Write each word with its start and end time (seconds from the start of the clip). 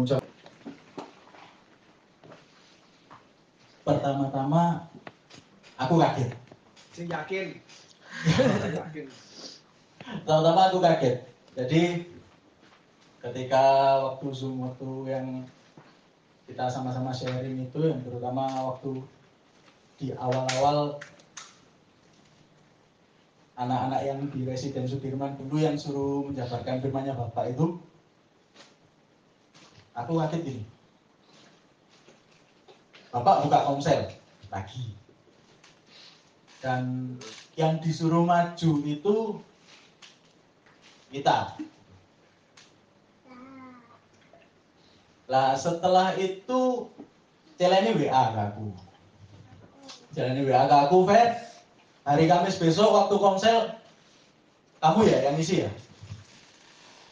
mengucap 0.00 0.24
pertama-tama 3.84 4.88
aku 5.76 6.00
kaget. 6.00 6.32
Sing 6.96 7.04
yakin. 7.12 7.60
yakin. 8.80 9.04
Pertama-tama 10.24 10.60
aku 10.72 10.78
kaget. 10.80 11.16
Jadi 11.52 11.82
ketika 13.20 13.64
waktu 14.08 14.26
zoom 14.32 14.64
waktu 14.64 14.88
yang 15.12 15.26
kita 16.48 16.64
sama-sama 16.72 17.12
sharing 17.12 17.60
itu 17.68 17.80
yang 17.84 18.00
terutama 18.00 18.48
waktu 18.72 19.04
di 20.00 20.16
awal-awal 20.16 20.96
anak-anak 23.60 24.00
yang 24.08 24.24
di 24.32 24.48
residen 24.48 24.88
Sudirman 24.88 25.36
dulu 25.36 25.60
yang 25.60 25.76
suruh 25.76 26.24
menjabarkan 26.24 26.80
firmannya 26.80 27.12
Bapak 27.12 27.52
itu 27.52 27.76
aku 29.94 30.12
kaget 30.20 30.40
gini. 30.46 30.64
Bapak 33.10 33.46
buka 33.46 33.66
komsel 33.66 34.06
lagi. 34.54 34.94
Dan 36.62 37.16
yang 37.58 37.82
disuruh 37.82 38.22
maju 38.22 38.72
itu 38.86 39.16
kita. 41.10 41.58
Lah 45.26 45.54
setelah 45.58 46.14
itu 46.18 46.90
celeni 47.58 47.90
WA 47.98 48.22
ke 48.34 48.40
aku. 48.54 48.66
Celeni 50.14 50.46
WA 50.46 50.70
ke 50.70 50.76
aku 50.86 50.96
Fer 51.06 51.28
hari 52.06 52.30
Kamis 52.30 52.58
besok 52.58 52.90
waktu 52.94 53.14
komsel 53.18 53.58
kamu 54.78 55.00
ya 55.10 55.18
yang 55.30 55.36
isi 55.38 55.66
ya? 55.66 55.70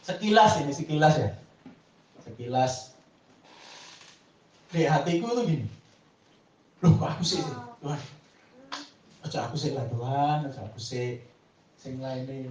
Sekilas 0.07 0.63
ini 0.63 0.73
sekilas 0.73 1.15
ya 1.21 1.31
sekilas. 2.29 2.93
Di 4.69 4.85
hatiku 4.85 5.33
tuh 5.33 5.45
gini. 5.49 5.67
Loh 6.85 6.93
kok 7.01 7.17
aku 7.17 7.25
sih? 7.25 7.41
Tuhan 7.81 8.01
aja 9.29 9.45
aku 9.51 9.57
sih 9.59 9.75
lah 9.75 9.85
Tuhan 9.91 10.47
aja 10.47 10.61
aku 10.63 10.79
sih 10.79 11.21
sing 11.75 11.99
lainnya. 11.99 12.49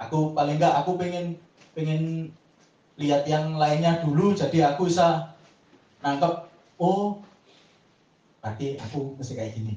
Aku 0.00 0.32
paling 0.32 0.56
enggak 0.58 0.74
aku 0.80 0.96
pengen 0.96 1.38
pengen 1.76 2.32
lihat 2.98 3.26
yang 3.26 3.58
lainnya 3.58 4.02
dulu 4.02 4.34
jadi 4.34 4.74
aku 4.74 4.86
bisa 4.90 5.34
nangkep 6.02 6.46
oh 6.78 7.22
berarti 8.40 8.80
aku 8.80 9.14
mesti 9.18 9.32
kayak 9.36 9.54
gini. 9.54 9.74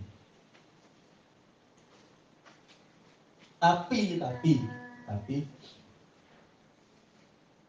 Tapi 3.58 4.22
tapi 4.22 4.52
tapi 5.08 5.36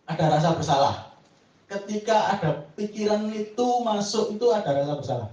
ada 0.08 0.24
rasa 0.32 0.56
bersalah 0.56 1.07
ketika 1.68 2.32
ada 2.32 2.50
pikiran 2.72 3.28
itu 3.28 3.66
masuk 3.84 4.32
itu 4.32 4.46
ada 4.48 4.72
rasa 4.72 4.92
bersalah. 4.96 5.30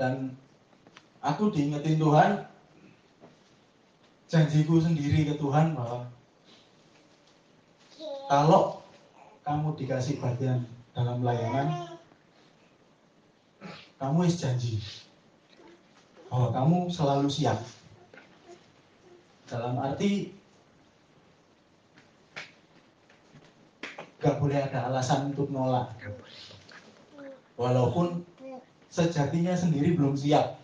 Dan 0.00 0.32
aku 1.20 1.52
diingetin 1.52 2.00
Tuhan 2.00 2.48
janjiku 4.32 4.80
sendiri 4.80 5.28
ke 5.28 5.34
Tuhan 5.36 5.76
bahwa 5.76 6.08
kalau 8.28 8.80
kamu 9.44 9.76
dikasih 9.76 10.20
bagian 10.20 10.64
dalam 10.92 11.24
layanan 11.24 11.96
kamu 13.98 14.30
is 14.30 14.38
janji 14.38 14.78
bahwa 16.30 16.54
kamu 16.54 16.78
selalu 16.92 17.26
siap. 17.28 17.58
Dalam 19.48 19.80
arti 19.80 20.37
gak 24.18 24.42
boleh 24.42 24.58
ada 24.58 24.90
alasan 24.90 25.30
untuk 25.30 25.50
nolak. 25.54 25.94
Walaupun 27.54 28.22
sejatinya 28.90 29.54
sendiri 29.54 29.94
belum 29.94 30.18
siap. 30.18 30.58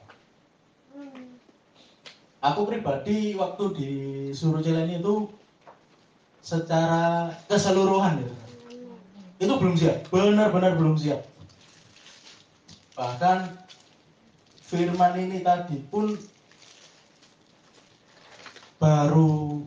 Aku 2.45 2.69
pribadi 2.69 3.33
waktu 3.39 3.65
disuruh 3.73 4.61
jalan 4.61 4.91
itu 5.01 5.33
secara 6.45 7.33
keseluruhan 7.49 8.21
gitu. 8.21 8.35
itu 9.41 9.55
belum 9.57 9.75
siap. 9.75 9.97
Benar-benar 10.13 10.77
belum 10.77 10.95
siap. 11.01 11.25
Bahkan 12.95 13.65
firman 14.61 15.15
ini 15.19 15.41
tadi 15.41 15.83
pun 15.89 16.15
baru 18.79 19.65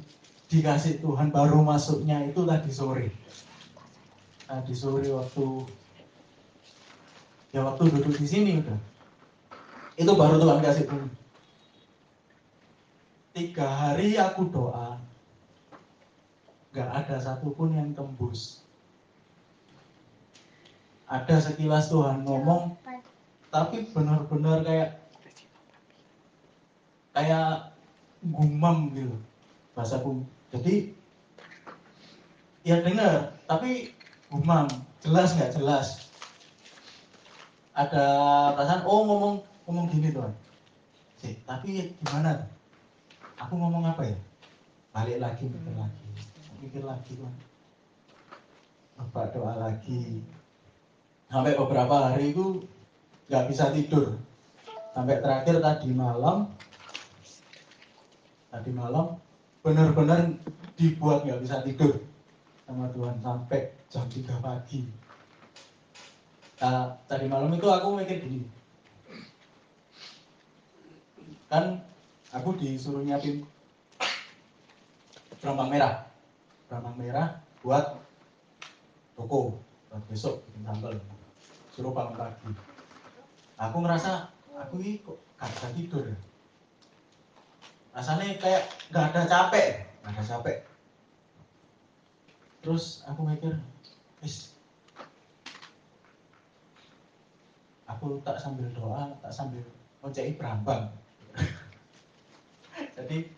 dikasih 0.47 1.01
Tuhan 1.01 1.33
baru 1.33 1.65
masuknya 1.65 2.23
itu 2.29 2.45
tadi 2.45 2.71
sore 2.71 3.09
tadi 4.47 4.73
sore 4.73 5.11
waktu 5.11 5.45
ya 7.51 7.67
waktu 7.67 7.91
duduk 7.91 8.15
di 8.15 8.27
sini 8.27 8.51
udah 8.63 8.79
itu 9.99 10.11
baru 10.15 10.39
Tuhan 10.39 10.59
kasih 10.63 10.87
Tuhan 10.87 11.11
tiga 13.37 13.69
hari 13.69 14.17
aku 14.17 14.49
doa. 14.49 14.97
Nggak 16.73 16.89
ada 16.89 17.15
satupun 17.21 17.69
yang 17.77 17.93
tembus. 17.93 18.65
Ada 21.05 21.37
sekilas 21.37 21.93
Tuhan 21.93 22.25
ngomong 22.25 22.73
tapi 23.53 23.85
benar-benar 23.95 24.65
kayak 24.65 25.07
kayak 27.15 27.71
gumam 28.19 28.91
gitu 28.91 29.15
bahasaku 29.71 30.27
jadi 30.51 30.91
ya 32.67 32.83
dengar 32.83 33.39
tapi 33.47 33.95
gumam 34.31 34.67
jelas 35.03 35.35
nggak? 35.35 35.55
Jelas. 35.55 35.87
Ada 37.77 38.05
perasaan 38.57 38.83
oh 38.89 39.05
ngomong 39.05 39.35
ngomong 39.69 39.85
gini 39.91 40.09
tuh 40.09 40.31
sih 41.17 41.33
tapi 41.43 41.97
gimana 42.01 42.45
aku 43.37 43.53
ngomong 43.57 43.85
apa 43.85 44.05
ya? 44.05 44.17
Balik 44.93 45.17
lagi 45.21 45.43
mikir 45.45 45.73
lagi 45.77 46.05
mikir 46.61 46.83
lagi 46.83 47.11
tuh 47.15 47.31
apa 48.97 49.29
doa 49.29 49.53
lagi. 49.61 50.25
Sampai 51.27 51.59
beberapa 51.59 52.11
hari 52.11 52.31
itu 52.33 52.65
nggak 53.29 53.45
bisa 53.51 53.69
tidur. 53.75 54.17
Sampai 54.95 55.21
terakhir 55.21 55.61
tadi 55.61 55.93
malam 55.93 56.49
tadi 58.49 58.71
malam 58.73 59.19
benar-benar 59.61 60.33
dibuat 60.79 61.27
nggak 61.27 61.41
bisa 61.43 61.61
tidur 61.61 62.06
sama 62.67 62.91
Tuhan 62.91 63.15
sampai 63.23 63.71
jam 63.87 64.03
3 64.11 64.43
pagi. 64.43 64.83
Nah, 66.59 66.91
tadi 67.07 67.31
malam 67.31 67.55
itu 67.55 67.63
aku 67.63 67.95
mikir 67.95 68.19
gini, 68.19 68.43
kan 71.47 71.79
aku 72.33 72.59
disuruh 72.59 73.05
nyiapin 73.05 73.45
berambang 75.39 75.69
merah, 75.71 76.11
berambang 76.67 76.97
merah 76.99 77.39
buat 77.63 78.01
toko 79.15 79.61
buat 79.87 80.03
besok 80.11 80.43
bikin 80.49 80.65
sambal, 80.67 80.91
suruh 81.71 81.93
bangun 81.95 82.19
pagi. 82.19 82.51
Aku 83.55 83.79
ngerasa 83.79 84.33
aku 84.57 84.81
ini 84.83 84.99
kok 85.05 85.21
gak 85.37 85.49
bisa 85.53 85.67
tidur 85.77 86.03
ya. 86.09 86.17
Rasanya 87.93 88.37
kayak 88.41 88.69
nggak 88.93 89.09
ada 89.13 89.21
capek 89.25 89.67
nggak 90.05 90.13
ada 90.13 90.23
capek 90.25 90.57
terus 92.61 93.05
aku 93.05 93.21
mikir 93.23 93.53
is. 94.25 94.53
Aku 97.87 98.19
tak 98.21 98.37
sambil 98.37 98.67
doa 98.75 99.15
tak 99.23 99.31
sambil 99.31 99.63
ngoceki 100.03 100.35
berambang. 100.35 100.91
Jadi 102.97 103.31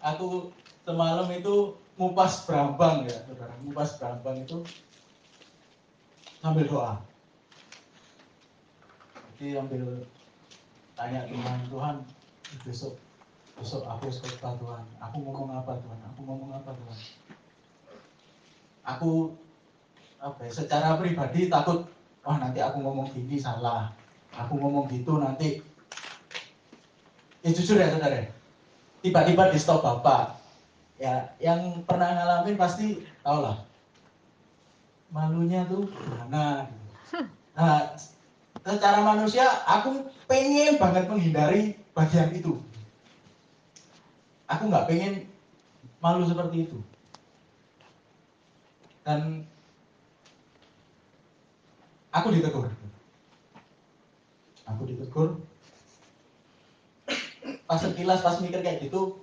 aku 0.00 0.50
semalam 0.82 1.28
itu 1.30 1.76
ngupas 2.00 2.48
berambang 2.48 3.04
ya 3.04 3.16
saudara. 3.28 3.54
Ngupas 3.60 4.00
berambang 4.00 4.36
itu 4.40 4.58
sambil 6.40 6.64
doa. 6.64 6.94
Jadi 9.36 9.56
sambil 9.56 9.84
tanya 10.96 11.24
Tuhan 11.28 11.58
Tuhan 11.68 11.96
besok 12.64 12.94
besok 13.56 13.84
aku 13.84 14.08
khotbah 14.08 14.56
Tuhan 14.56 14.84
aku 15.00 15.16
ngomong 15.20 15.52
apa 15.52 15.76
Tuhan? 15.80 15.98
Aku 16.12 16.20
ngomong 16.24 16.50
apa 16.56 16.72
Tuhan 16.72 16.98
aku 18.96 19.34
apa 20.20 20.44
ya, 20.44 20.52
secara 20.52 21.00
pribadi 21.00 21.48
takut 21.48 21.88
wah 22.20 22.36
nanti 22.36 22.60
aku 22.60 22.82
ngomong 22.84 23.08
gini 23.12 23.40
salah. 23.40 23.94
Aku 24.36 24.56
ngomong 24.60 24.86
gitu 24.92 25.18
nanti. 25.18 25.64
Ya 27.40 27.50
jujur 27.50 27.80
ya 27.80 27.90
saudara. 27.90 28.28
Tiba-tiba 29.00 29.48
di 29.50 29.58
stop 29.58 29.80
bapak. 29.80 30.36
Ya 31.00 31.32
yang 31.40 31.80
pernah 31.88 32.12
ngalamin 32.12 32.60
pasti 32.60 33.00
tau 33.24 33.40
lah. 33.40 33.56
Malunya 35.10 35.66
tuh 35.66 35.90
mana 36.06 36.70
nah 37.50 37.92
secara 38.62 39.02
manusia 39.02 39.42
aku 39.66 40.06
pengen 40.30 40.78
banget 40.78 41.10
menghindari 41.10 41.74
bagian 41.96 42.30
itu. 42.30 42.60
Aku 44.46 44.70
nggak 44.70 44.86
pengen 44.86 45.26
malu 45.98 46.22
seperti 46.28 46.68
itu. 46.68 46.78
Dan 49.06 49.48
aku 52.12 52.28
ditegur. 52.34 52.68
Aku 54.68 54.82
ditegur. 54.84 55.40
Pas 57.70 57.78
sekilas, 57.78 58.20
pas 58.22 58.42
mikir 58.42 58.60
kayak 58.66 58.82
gitu, 58.82 59.22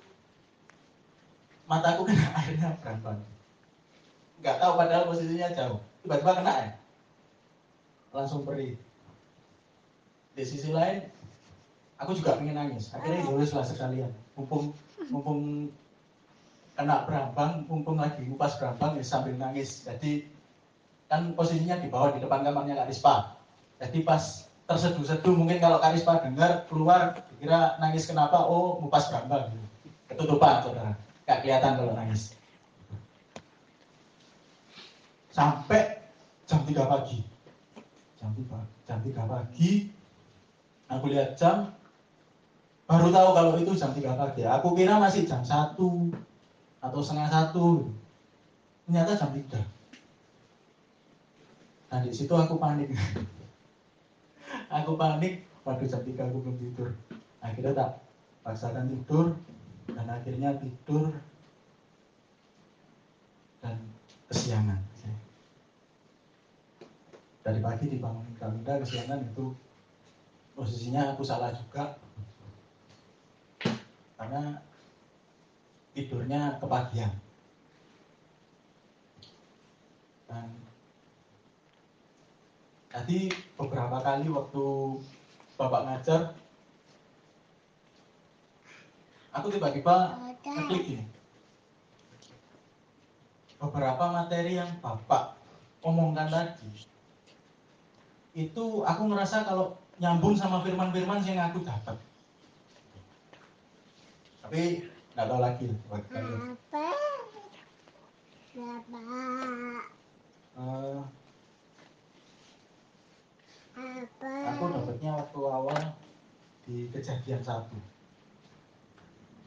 mataku 1.68 2.08
kena 2.08 2.32
airnya 2.40 2.80
berambang. 2.80 3.20
Nggak 4.40 4.58
tahu 4.64 4.72
padahal 4.80 5.04
posisinya 5.12 5.52
jauh. 5.52 5.80
Tiba-tiba 6.02 6.40
kena 6.40 6.54
ya. 6.56 6.72
Langsung 8.16 8.48
perih. 8.48 8.80
Di 10.32 10.44
sisi 10.48 10.72
lain, 10.72 11.04
aku 12.00 12.16
juga 12.16 12.40
pengen 12.40 12.56
nangis. 12.56 12.96
Akhirnya 12.96 13.28
ya 13.28 13.36
lah 13.36 13.66
sekalian. 13.68 14.12
Mumpung 14.40 14.72
mumpung 15.12 15.68
kena 16.78 17.10
berambang, 17.10 17.66
mumpung 17.66 17.98
lagi 17.98 18.22
ngupas 18.22 18.62
berambang 18.62 19.02
ya 19.02 19.04
sambil 19.04 19.34
nangis. 19.34 19.82
Jadi 19.82 20.30
kan 21.10 21.34
posisinya 21.34 21.82
di 21.82 21.90
bawah 21.90 22.14
di 22.14 22.22
depan 22.22 22.46
kamarnya 22.46 22.78
Kak 22.78 22.88
Rispa. 22.94 23.34
Jadi 23.82 24.06
pas 24.06 24.46
terseduh-seduh 24.70 25.34
mungkin 25.34 25.58
kalau 25.58 25.82
Kak 25.82 25.98
Rispa 25.98 26.22
dengar 26.22 26.70
keluar 26.70 27.18
kira 27.42 27.82
nangis 27.82 28.06
kenapa? 28.06 28.46
Oh 28.46 28.78
ngupas 28.78 29.10
berambang. 29.10 29.50
Ketutupan 30.06 30.62
saudara. 30.62 30.94
Gak 31.26 31.42
kelihatan 31.42 31.82
kalau 31.82 31.98
nangis. 31.98 32.38
Sampai 35.34 35.98
jam 36.46 36.62
3 36.62 36.86
pagi. 36.86 37.26
Jam 38.22 38.30
3, 38.38 38.86
jam 38.86 39.00
3 39.02 39.26
pagi 39.26 39.98
aku 40.88 41.12
lihat 41.12 41.36
jam 41.36 41.76
baru 42.88 43.12
tahu 43.12 43.30
kalau 43.36 43.52
itu 43.60 43.76
jam 43.76 43.92
3 43.92 44.16
pagi. 44.16 44.48
Aku 44.48 44.72
kira 44.72 44.96
masih 44.96 45.28
jam 45.28 45.44
1 45.44 45.76
atau 46.88 47.00
setengah 47.04 47.30
satu. 47.30 47.68
Ternyata 48.88 49.19
jam 49.19 49.31
tiga. 49.36 49.62
Nah 51.92 52.00
di 52.04 52.12
situ 52.16 52.31
aku 52.31 52.56
panik. 52.56 52.92
Aku 54.84 54.95
panik. 55.00 55.48
Waktu 55.63 55.88
jam 55.88 56.04
tiga 56.04 56.28
aku 56.28 56.44
belum 56.44 56.57
tidur. 56.60 56.89
Akhirnya 57.44 57.75
tak 57.75 57.92
paksakan 58.44 58.88
tidur. 58.92 59.36
Dan 59.92 60.07
akhirnya 60.07 60.56
tidur. 60.60 61.12
Dan 63.63 63.75
kesiangan. 64.31 64.88
Dari 67.48 67.63
pagi 67.63 67.88
dibangun 67.88 68.28
Kamida 68.36 68.75
kesiangan 68.83 69.24
itu 69.24 69.56
posisinya 70.51 71.16
aku 71.16 71.24
salah 71.24 71.56
juga. 71.56 71.95
Karena 74.19 74.60
tidurnya 75.98 76.62
kepagian. 76.62 77.10
Dan 80.30 80.46
tadi 82.94 83.34
beberapa 83.58 83.98
kali 84.06 84.30
waktu 84.30 84.66
Bapak 85.58 85.82
ngajar, 85.90 86.22
aku 89.34 89.50
tiba-tiba 89.50 90.14
ngeklik 90.46 90.86
ini. 90.86 91.06
Beberapa 93.58 94.14
materi 94.14 94.62
yang 94.62 94.70
Bapak 94.86 95.34
omongkan 95.82 96.30
tadi, 96.30 96.86
itu 98.38 98.66
aku 98.86 99.02
ngerasa 99.10 99.50
kalau 99.50 99.74
nyambung 99.98 100.38
sama 100.38 100.62
firman-firman 100.62 101.26
yang 101.26 101.50
aku 101.50 101.66
dapat. 101.66 101.98
Tapi 104.46 104.86
nggak 105.18 105.34
tahu 105.34 105.42
lagi. 105.42 105.66
Apa? 105.90 106.86
Apa? 108.54 109.02
Uh, 110.54 111.02
apa? 113.74 114.31
Aku 114.54 114.64
dapatnya 114.69 115.18
waktu 115.18 115.42
awal 115.42 115.81
di 116.69 116.94
kejadian 116.94 117.42
satu. 117.42 117.74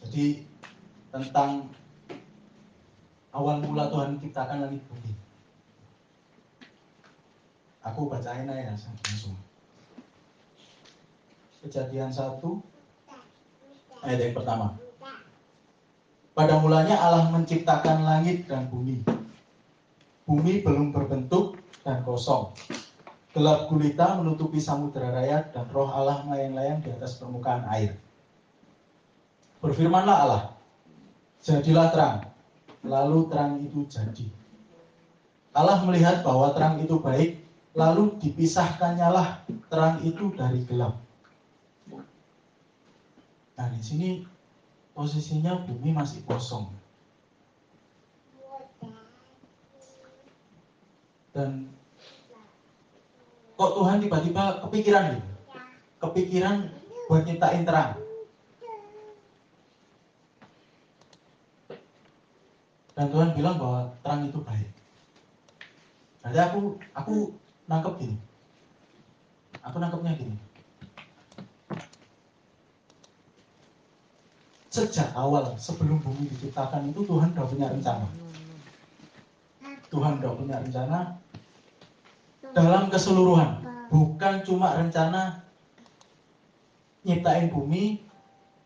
Jadi 0.02 0.42
tentang 1.14 1.70
awal 3.30 3.62
mula 3.62 3.86
Tuhan 3.94 4.18
menciptakan 4.18 4.66
langit 4.66 4.82
bumi. 4.90 5.14
Aku 7.86 8.10
bacain 8.10 8.50
aja 8.50 8.74
langsung. 8.74 9.38
Kejadian 11.62 12.10
satu 12.10 12.58
ayat 14.02 14.18
yang 14.18 14.34
pertama. 14.34 14.79
Pada 16.40 16.56
mulanya 16.56 16.96
Allah 16.96 17.28
menciptakan 17.28 18.00
langit 18.00 18.48
dan 18.48 18.64
bumi. 18.72 19.04
Bumi 20.24 20.64
belum 20.64 20.88
berbentuk 20.88 21.60
dan 21.84 22.00
kosong. 22.00 22.56
Gelap 23.36 23.68
gulita 23.68 24.16
menutupi 24.16 24.56
samudera 24.56 25.12
raya 25.12 25.44
dan 25.52 25.68
roh 25.68 25.92
Allah 25.92 26.24
melayang-layang 26.24 26.80
di 26.80 26.96
atas 26.96 27.20
permukaan 27.20 27.68
air. 27.68 27.92
Berfirmanlah 29.60 30.16
Allah, 30.16 30.42
jadilah 31.44 31.92
terang, 31.92 32.24
lalu 32.88 33.28
terang 33.28 33.60
itu 33.60 33.84
jadi. 33.84 34.24
Allah 35.52 35.84
melihat 35.84 36.24
bahwa 36.24 36.56
terang 36.56 36.80
itu 36.80 36.96
baik, 37.04 37.36
lalu 37.76 38.16
dipisahkannya 38.16 39.08
lah 39.12 39.44
terang 39.68 40.00
itu 40.08 40.32
dari 40.32 40.64
gelap. 40.64 40.96
Nah 43.60 43.68
di 43.76 43.80
sini 43.84 44.29
posisinya 45.00 45.64
bumi 45.64 45.96
masih 45.96 46.20
kosong. 46.28 46.68
Dan 51.32 51.72
kok 53.56 53.72
Tuhan 53.80 54.04
tiba-tiba 54.04 54.60
kepikiran 54.60 55.16
gitu? 55.16 55.30
Kepikiran 56.04 56.68
buat 57.08 57.24
nyiptain 57.24 57.64
terang. 57.64 57.96
Dan 62.92 63.06
Tuhan 63.08 63.32
bilang 63.32 63.56
bahwa 63.56 63.80
terang 64.04 64.28
itu 64.28 64.44
baik. 64.44 64.68
Jadi 66.28 66.38
aku 66.44 66.76
aku 66.92 67.14
nangkep 67.72 67.94
gini. 68.04 68.16
Aku 69.64 69.80
nangkepnya 69.80 70.12
gini. 70.20 70.36
Sejak 74.70 75.10
awal 75.18 75.58
sebelum 75.58 75.98
bumi 75.98 76.30
diciptakan 76.30 76.94
itu 76.94 77.02
Tuhan 77.02 77.34
sudah 77.34 77.46
punya 77.50 77.66
rencana. 77.74 78.06
Tuhan 79.90 80.12
sudah 80.22 80.32
punya 80.38 80.56
rencana 80.62 80.98
dalam 82.54 82.86
keseluruhan, 82.86 83.66
bukan 83.90 84.34
cuma 84.46 84.78
rencana 84.78 85.42
nyiptain 87.02 87.50
bumi, 87.50 88.06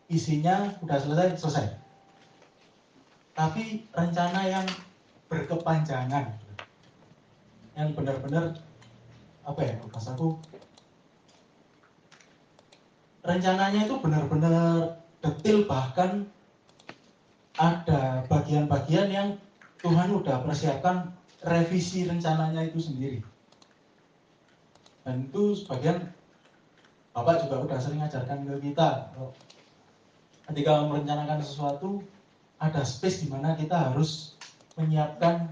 isinya 0.05 0.77
udah 0.85 0.97
selesai 1.01 1.41
selesai. 1.41 1.65
Tapi 3.33 3.89
rencana 3.89 4.45
yang 4.45 4.67
berkepanjangan, 5.25 6.37
yang 7.73 7.89
benar-benar 7.97 8.61
apa 9.45 9.61
ya 9.61 9.77
bahasaku 9.77 10.41
rencananya 13.25 13.89
itu 13.89 13.95
benar-benar 14.01 15.04
detil 15.25 15.65
bahkan 15.65 16.29
ada 17.57 18.21
bagian-bagian 18.29 19.09
yang 19.09 19.29
Tuhan 19.81 20.13
udah 20.13 20.45
persiapkan 20.45 21.09
revisi 21.41 22.05
rencananya 22.05 22.69
itu 22.69 22.77
sendiri. 22.77 23.19
Dan 25.01 25.29
itu 25.29 25.57
sebagian 25.57 26.13
Bapak 27.15 27.47
juga 27.47 27.63
udah 27.63 27.79
sering 27.79 28.03
ajarkan 28.03 28.43
ke 28.43 28.69
kita. 28.69 29.07
Ketika 30.51 30.83
merencanakan 30.83 31.39
sesuatu, 31.39 32.03
ada 32.59 32.83
space 32.83 33.23
di 33.23 33.27
mana 33.31 33.55
kita 33.55 33.87
harus 33.87 34.35
menyiapkan 34.75 35.47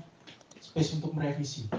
space 0.59 0.99
untuk 0.99 1.15
merevisi. 1.15 1.71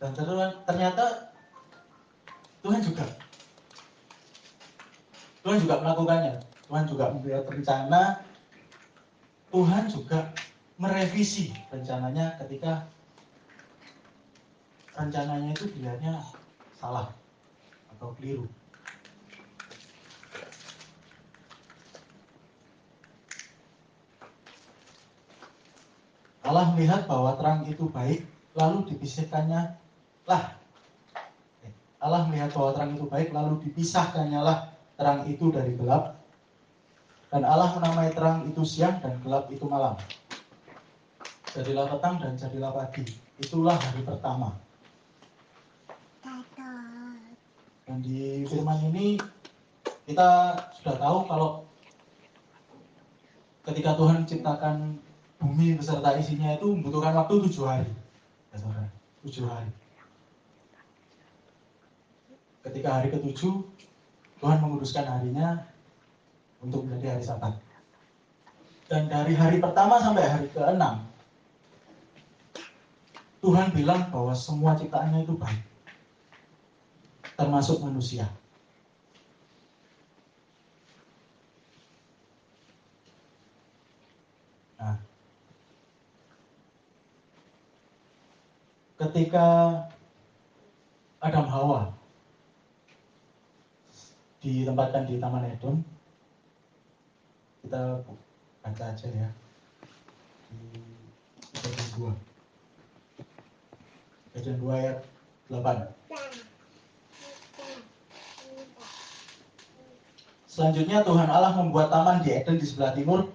Dan 0.00 0.16
ternyata 0.64 1.29
Tuhan 2.60 2.80
juga. 2.84 3.06
Tuhan 5.40 5.58
juga 5.64 5.74
melakukannya. 5.80 6.34
Tuhan 6.68 6.84
juga 6.84 7.04
membuat 7.10 7.44
rencana. 7.48 8.02
Tuhan 9.50 9.84
juga 9.90 10.30
merevisi 10.76 11.50
rencananya 11.72 12.38
ketika 12.38 12.86
rencananya 14.94 15.50
itu 15.56 15.66
dilihatnya 15.74 16.22
salah 16.78 17.10
atau 17.96 18.14
keliru. 18.20 18.46
Allah 26.44 26.74
melihat 26.74 27.06
bahwa 27.06 27.36
terang 27.38 27.62
itu 27.66 27.86
baik, 27.90 28.26
lalu 28.58 28.82
dipisahkannya 28.90 29.76
lah 30.26 30.59
Allah 32.00 32.24
melihat 32.28 32.56
bahwa 32.56 32.72
terang 32.72 32.92
itu 32.96 33.04
baik, 33.04 33.28
lalu 33.36 33.60
dipisahkannya 33.68 34.40
lah 34.40 34.72
terang 34.96 35.28
itu 35.28 35.52
dari 35.52 35.76
gelap. 35.76 36.16
Dan 37.30 37.46
Allah 37.46 37.70
menamai 37.76 38.10
terang 38.10 38.48
itu 38.48 38.64
siang 38.66 38.98
dan 39.04 39.20
gelap 39.22 39.46
itu 39.52 39.62
malam. 39.68 39.94
jadilah 41.50 41.90
petang 41.90 42.22
dan 42.22 42.38
jadilah 42.38 42.70
pagi. 42.70 43.02
Itulah 43.42 43.74
hari 43.74 44.06
pertama. 44.06 44.54
Dan 47.90 48.06
di 48.06 48.46
firman 48.46 48.78
ini 48.86 49.18
kita 50.06 50.54
sudah 50.78 50.94
tahu 50.94 51.18
kalau 51.26 51.66
ketika 53.66 53.98
Tuhan 53.98 54.30
ciptakan 54.30 54.94
bumi 55.42 55.74
beserta 55.74 56.14
isinya 56.14 56.54
itu 56.54 56.70
membutuhkan 56.70 57.18
waktu 57.18 57.50
tujuh 57.50 57.66
hari. 57.66 57.90
Ya, 58.54 58.56
saudara, 58.62 58.86
tujuh 59.26 59.42
hari. 59.50 59.70
Ketika 62.60 63.00
hari 63.00 63.08
ketujuh, 63.08 63.64
Tuhan 64.40 64.58
menguduskan 64.60 65.04
harinya 65.08 65.64
untuk 66.60 66.84
menjadi 66.84 67.16
hari 67.16 67.24
sabat. 67.24 67.54
Dan 68.90 69.08
dari 69.08 69.32
hari 69.32 69.62
pertama 69.62 69.96
sampai 69.96 70.28
hari 70.28 70.46
keenam, 70.52 71.08
Tuhan 73.40 73.72
bilang 73.72 74.12
bahwa 74.12 74.36
semua 74.36 74.76
ciptaannya 74.76 75.24
itu 75.24 75.32
baik. 75.40 75.64
Termasuk 77.40 77.80
manusia. 77.80 78.28
Nah, 84.76 85.00
ketika 89.00 89.46
Adam 91.24 91.48
Hawa 91.48 91.99
ditempatkan 94.40 95.04
di 95.04 95.20
Taman 95.20 95.44
Eden, 95.48 95.84
kita 97.64 98.00
baca 98.64 98.84
aja 98.88 99.08
ya. 99.08 99.28
Di 100.50 100.80
kejadian 101.60 101.88
2 101.94 102.16
kejadian 104.32 104.58
2 104.62 104.80
ayat 104.80 104.98
8 105.52 105.92
Selanjutnya 110.50 111.06
Tuhan 111.06 111.30
Allah 111.30 111.54
membuat 111.56 111.94
taman 111.94 112.26
di 112.26 112.34
Eden 112.34 112.58
di 112.58 112.66
sebelah 112.66 112.92
timur. 112.92 113.30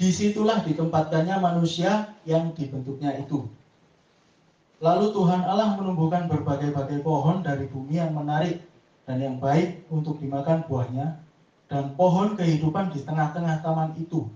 Di 0.00 0.08
situlah 0.08 0.64
ditempatkannya 0.64 1.36
manusia 1.36 2.16
yang 2.24 2.56
dibentuknya 2.56 3.12
itu. 3.20 3.44
Lalu 4.80 5.12
Tuhan 5.12 5.44
Allah 5.44 5.76
menumbuhkan 5.76 6.24
berbagai-bagai 6.32 7.04
pohon 7.04 7.44
dari 7.44 7.68
bumi 7.68 8.00
yang 8.00 8.16
menarik 8.16 8.64
dan 9.04 9.16
yang 9.20 9.36
baik 9.40 9.84
untuk 9.88 10.20
dimakan 10.20 10.64
buahnya, 10.68 11.20
dan 11.70 11.94
pohon 11.94 12.34
kehidupan 12.34 12.90
di 12.90 13.06
tengah-tengah 13.06 13.62
taman 13.62 13.94
itu, 13.96 14.26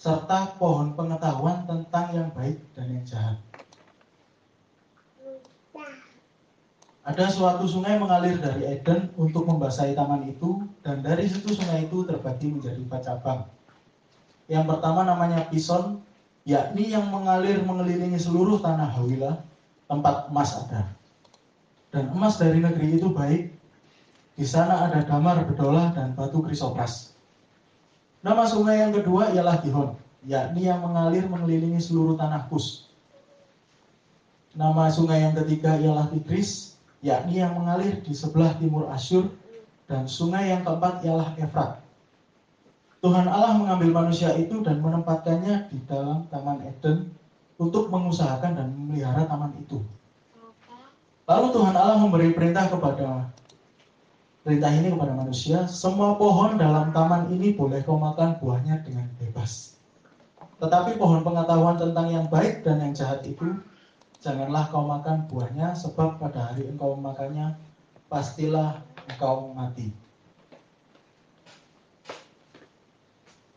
serta 0.00 0.56
pohon 0.56 0.96
pengetahuan 0.96 1.68
tentang 1.68 2.08
yang 2.16 2.28
baik 2.32 2.56
dan 2.72 2.86
yang 2.88 3.04
jahat. 3.04 3.36
Ada 7.04 7.32
suatu 7.32 7.64
sungai 7.64 7.96
mengalir 7.96 8.40
dari 8.40 8.64
Eden 8.64 9.12
untuk 9.16 9.48
membasahi 9.48 9.96
taman 9.96 10.30
itu, 10.30 10.64
dan 10.80 11.00
dari 11.00 11.28
situ 11.28 11.52
sungai 11.52 11.88
itu 11.88 12.04
terbagi 12.04 12.52
menjadi 12.52 12.80
empat 12.80 13.02
cabang. 13.08 13.40
Yang 14.48 14.64
pertama 14.68 15.04
namanya 15.04 15.48
Pison, 15.48 16.00
yakni 16.44 16.92
yang 16.92 17.08
mengalir 17.08 17.60
mengelilingi 17.64 18.20
seluruh 18.20 18.60
tanah 18.60 18.94
Hawila, 18.94 19.42
tempat 19.88 20.28
emas 20.32 20.50
ada. 20.54 20.92
Dan 21.90 22.14
emas 22.14 22.38
dari 22.38 22.62
negeri 22.62 23.00
itu 23.00 23.10
baik, 23.10 23.52
di 24.40 24.48
sana 24.48 24.88
ada 24.88 25.04
damar 25.04 25.44
bedola 25.44 25.92
dan 25.92 26.16
batu 26.16 26.40
krisopras. 26.40 27.12
Nama 28.24 28.48
sungai 28.48 28.80
yang 28.80 28.96
kedua 28.96 29.36
ialah 29.36 29.60
Gihon, 29.60 30.00
yakni 30.24 30.64
yang 30.64 30.80
mengalir 30.80 31.28
mengelilingi 31.28 31.76
seluruh 31.76 32.16
tanah 32.16 32.48
Kus. 32.48 32.88
Nama 34.56 34.88
sungai 34.88 35.28
yang 35.28 35.36
ketiga 35.36 35.76
ialah 35.76 36.08
Tigris, 36.08 36.72
yakni 37.04 37.44
yang 37.44 37.52
mengalir 37.52 38.00
di 38.00 38.16
sebelah 38.16 38.56
timur 38.56 38.88
Asyur, 38.88 39.28
dan 39.84 40.08
sungai 40.08 40.48
yang 40.48 40.64
keempat 40.64 41.04
ialah 41.04 41.36
Efrat. 41.36 41.76
Tuhan 43.04 43.28
Allah 43.28 43.60
mengambil 43.60 43.92
manusia 43.92 44.32
itu 44.40 44.64
dan 44.64 44.80
menempatkannya 44.80 45.68
di 45.68 45.84
dalam 45.84 46.24
Taman 46.32 46.64
Eden 46.64 47.12
untuk 47.60 47.92
mengusahakan 47.92 48.56
dan 48.56 48.72
memelihara 48.72 49.28
taman 49.28 49.52
itu. 49.60 49.84
Lalu 51.28 51.46
Tuhan 51.52 51.76
Allah 51.76 52.00
memberi 52.00 52.32
perintah 52.32 52.68
kepada 52.72 53.28
perintah 54.40 54.72
ini 54.72 54.88
kepada 54.92 55.12
manusia, 55.12 55.68
semua 55.68 56.16
pohon 56.16 56.56
dalam 56.56 56.92
taman 56.96 57.28
ini 57.28 57.52
boleh 57.52 57.84
kau 57.84 58.00
makan 58.00 58.40
buahnya 58.40 58.80
dengan 58.84 59.08
bebas. 59.20 59.76
Tetapi 60.60 60.96
pohon 60.96 61.24
pengetahuan 61.24 61.76
tentang 61.76 62.08
yang 62.08 62.26
baik 62.28 62.64
dan 62.64 62.80
yang 62.80 62.92
jahat 62.96 63.24
itu 63.24 63.56
janganlah 64.20 64.68
kau 64.68 64.84
makan 64.84 65.28
buahnya, 65.28 65.76
sebab 65.76 66.20
pada 66.20 66.52
hari 66.52 66.68
engkau 66.68 66.96
memakannya, 66.96 67.56
pastilah 68.08 68.80
engkau 69.08 69.52
mati. 69.56 69.92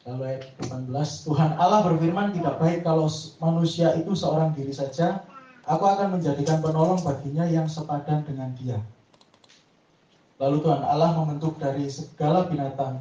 Lalu 0.03 0.35
ayat 0.35 0.43
18, 0.67 1.27
Tuhan 1.31 1.55
Allah 1.55 1.79
berfirman 1.87 2.35
tidak 2.35 2.59
baik 2.59 2.83
kalau 2.83 3.07
manusia 3.39 3.95
itu 3.95 4.11
seorang 4.11 4.51
diri 4.51 4.75
saja, 4.75 5.23
aku 5.63 5.83
akan 5.87 6.19
menjadikan 6.19 6.59
penolong 6.59 6.99
baginya 6.99 7.47
yang 7.47 7.71
sepadan 7.71 8.27
dengan 8.27 8.51
dia. 8.59 8.83
Lalu 10.43 10.59
Tuhan 10.59 10.83
Allah 10.83 11.15
membentuk 11.15 11.55
dari 11.55 11.87
segala 11.87 12.51
binatang 12.51 12.99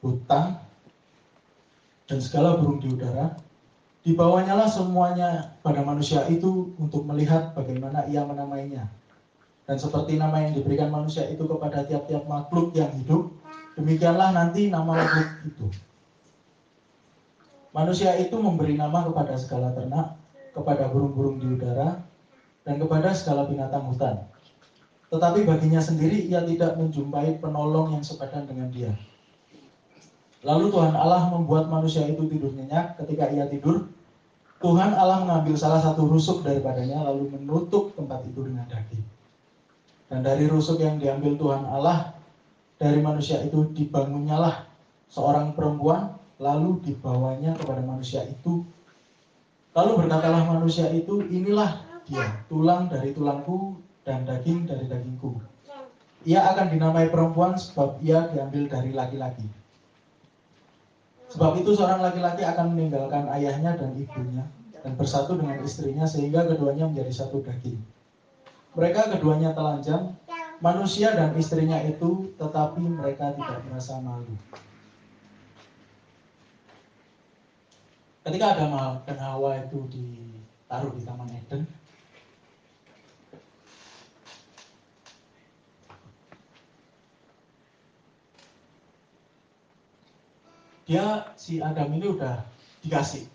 hutan 0.00 0.56
dan 2.08 2.18
segala 2.24 2.56
burung 2.56 2.80
di 2.80 2.96
udara, 2.96 3.36
Dibawanya 4.06 4.54
lah 4.54 4.70
semuanya 4.70 5.58
pada 5.66 5.82
manusia 5.82 6.22
itu 6.30 6.70
untuk 6.78 7.02
melihat 7.10 7.50
bagaimana 7.58 8.06
ia 8.06 8.22
menamainya. 8.22 8.86
Dan 9.66 9.82
seperti 9.82 10.14
nama 10.14 10.46
yang 10.46 10.54
diberikan 10.54 10.94
manusia 10.94 11.26
itu 11.26 11.42
kepada 11.42 11.82
tiap-tiap 11.82 12.22
makhluk 12.30 12.70
yang 12.78 12.86
hidup, 12.94 13.34
demikianlah 13.74 14.30
nanti 14.30 14.70
nama 14.70 14.94
makhluk 14.94 15.30
itu. 15.50 15.66
Manusia 17.74 18.14
itu 18.22 18.38
memberi 18.38 18.78
nama 18.78 19.02
kepada 19.10 19.34
segala 19.42 19.74
ternak, 19.74 20.14
kepada 20.54 20.86
burung-burung 20.86 21.42
di 21.42 21.58
udara, 21.58 21.98
dan 22.62 22.78
kepada 22.78 23.10
segala 23.10 23.50
binatang 23.50 23.90
hutan. 23.90 24.22
Tetapi 25.06 25.46
baginya 25.46 25.78
sendiri 25.78 26.26
ia 26.26 26.42
tidak 26.42 26.74
menjumpai 26.74 27.38
penolong 27.38 27.94
yang 27.94 28.02
sepadan 28.02 28.50
dengan 28.50 28.68
dia. 28.74 28.92
Lalu 30.42 30.70
Tuhan 30.74 30.94
Allah 30.94 31.30
membuat 31.30 31.70
manusia 31.70 32.06
itu 32.06 32.26
tidur 32.26 32.54
nyenyak. 32.54 32.98
Ketika 32.98 33.30
ia 33.30 33.46
tidur, 33.46 33.86
Tuhan 34.58 34.94
Allah 34.98 35.22
mengambil 35.22 35.54
salah 35.54 35.78
satu 35.82 36.10
rusuk 36.10 36.42
daripadanya 36.42 37.06
lalu 37.06 37.34
menutup 37.38 37.94
tempat 37.94 38.26
itu 38.26 38.40
dengan 38.46 38.66
daging. 38.66 39.04
Dan 40.06 40.22
dari 40.22 40.46
rusuk 40.46 40.78
yang 40.78 40.98
diambil 40.98 41.34
Tuhan 41.38 41.62
Allah 41.66 42.14
dari 42.78 42.98
manusia 43.02 43.42
itu 43.42 43.70
dibangunnyalah 43.74 44.66
seorang 45.10 45.54
perempuan 45.54 46.14
lalu 46.42 46.82
dibawanya 46.82 47.54
kepada 47.56 47.82
manusia 47.82 48.22
itu. 48.26 48.62
Lalu 49.76 49.90
berkatalah 50.04 50.48
manusia 50.48 50.88
itu, 50.88 51.20
inilah 51.28 51.84
dia, 52.08 52.24
tulang 52.48 52.88
dari 52.88 53.12
tulangku 53.12 53.76
dan 54.06 54.22
daging 54.22 54.70
dari 54.70 54.86
dagingku. 54.86 55.42
Ia 56.26 56.54
akan 56.54 56.70
dinamai 56.70 57.10
perempuan 57.10 57.58
sebab 57.58 57.98
ia 58.00 58.30
diambil 58.30 58.70
dari 58.70 58.94
laki-laki. 58.94 59.46
Sebab 61.34 61.58
itu 61.58 61.74
seorang 61.74 61.98
laki-laki 61.98 62.46
akan 62.46 62.78
meninggalkan 62.78 63.26
ayahnya 63.34 63.74
dan 63.74 63.98
ibunya 63.98 64.46
dan 64.86 64.94
bersatu 64.94 65.34
dengan 65.34 65.58
istrinya 65.66 66.06
sehingga 66.06 66.46
keduanya 66.46 66.86
menjadi 66.86 67.26
satu 67.26 67.42
daging. 67.42 67.82
Mereka 68.78 69.10
keduanya 69.10 69.50
telanjang, 69.50 70.14
manusia 70.62 71.10
dan 71.10 71.34
istrinya 71.34 71.82
itu, 71.82 72.30
tetapi 72.38 72.78
mereka 72.86 73.34
tidak 73.34 73.60
merasa 73.66 73.98
malu. 73.98 74.30
Ketika 78.26 78.58
Adam 78.58 79.02
dan 79.06 79.18
Hawa 79.22 79.62
itu 79.62 79.86
ditaruh 79.90 80.92
di 80.94 81.02
Taman 81.06 81.30
Eden, 81.30 81.62
dia 90.86 91.34
si 91.34 91.58
Adam 91.58 91.90
ini 91.98 92.06
udah 92.14 92.46
dikasih. 92.86 93.26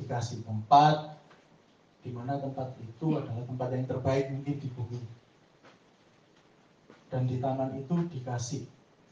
Dikasih 0.00 0.40
tempat 0.40 1.20
di 2.00 2.08
mana 2.16 2.40
tempat 2.40 2.72
itu 2.80 3.12
adalah 3.12 3.44
tempat 3.44 3.68
yang 3.76 3.84
terbaik 3.84 4.32
mungkin 4.32 4.56
di 4.56 4.68
bumi. 4.72 5.00
Dan 7.12 7.28
di 7.28 7.36
taman 7.44 7.76
itu 7.76 7.92
dikasih 8.08 8.64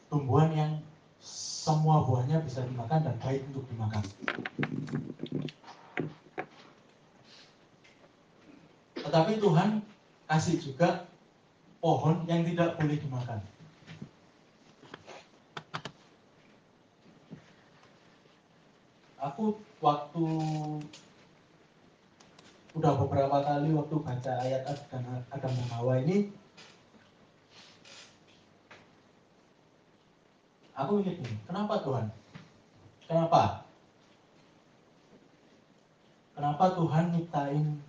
tumbuhan 0.09 0.53
yang 0.57 0.73
semua 1.21 2.01
buahnya 2.09 2.41
bisa 2.41 2.65
dimakan 2.65 3.05
dan 3.05 3.17
baik 3.21 3.45
untuk 3.53 3.69
dimakan. 3.69 4.05
Tetapi 8.97 9.33
Tuhan 9.37 9.85
kasih 10.33 10.57
juga 10.65 11.05
pohon 11.85 12.25
yang 12.25 12.41
tidak 12.43 12.81
boleh 12.81 12.97
dimakan 12.97 13.41
aku 19.27 19.59
waktu 19.83 20.27
udah 22.77 22.93
beberapa 23.01 23.41
kali 23.43 23.73
waktu 23.73 23.97
baca 23.99 24.33
ayat 24.45 24.63
Adam, 24.69 25.25
Adam 25.33 25.53
dan 25.53 25.69
Hawa 25.73 25.95
ini 26.05 26.31
aku 30.77 31.01
mikir 31.01 31.17
kenapa 31.49 31.81
Tuhan? 31.81 32.07
Kenapa? 33.07 33.65
Kenapa 36.37 36.65
Tuhan 36.77 37.17
nyiptain 37.17 37.81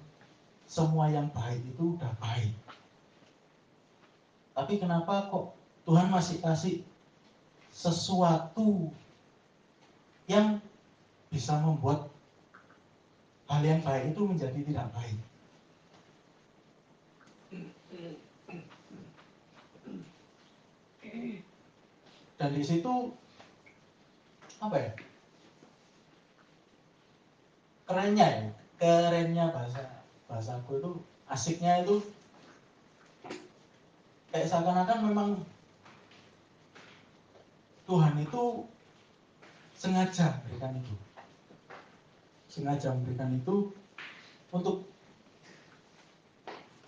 semua 0.64 1.12
yang 1.12 1.28
baik 1.36 1.60
itu 1.68 2.00
udah 2.00 2.14
baik? 2.22 2.56
Tapi 4.56 4.74
kenapa 4.80 5.28
kok 5.28 5.52
Tuhan 5.84 6.08
masih 6.08 6.40
kasih 6.40 6.76
sesuatu 7.76 8.90
yang 10.32 10.64
bisa 11.28 11.60
membuat 11.60 12.08
hal 13.48 13.62
yang 13.64 13.84
baik 13.84 14.12
itu 14.12 14.22
menjadi 14.24 14.60
tidak 14.64 14.88
baik. 14.96 15.18
Dan 22.38 22.50
di 22.54 22.64
situ 22.64 22.94
apa 24.62 24.76
ya? 24.78 24.92
Kerennya 27.88 28.28
ya, 28.28 28.44
kerennya 28.78 29.46
bahasa 29.56 30.04
bahasaku 30.28 30.84
itu 30.84 30.92
asiknya 31.32 31.88
itu 31.88 32.04
kayak 34.30 34.48
seakan-akan 34.52 35.00
memang 35.08 35.30
Tuhan 37.88 38.20
itu 38.20 38.68
sengaja 39.80 40.44
berikan 40.44 40.76
itu 40.76 41.07
sengaja 42.58 42.90
memberikan 42.90 43.30
itu 43.38 43.70
untuk 44.50 44.90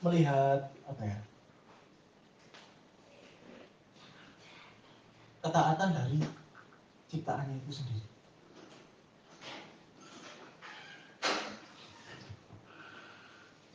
melihat 0.01 0.73
apa 0.89 1.03
ya 1.05 1.19
ketaatan 5.45 5.89
dari 5.93 6.19
ciptaannya 7.05 7.61
itu 7.61 7.69
sendiri. 7.69 8.07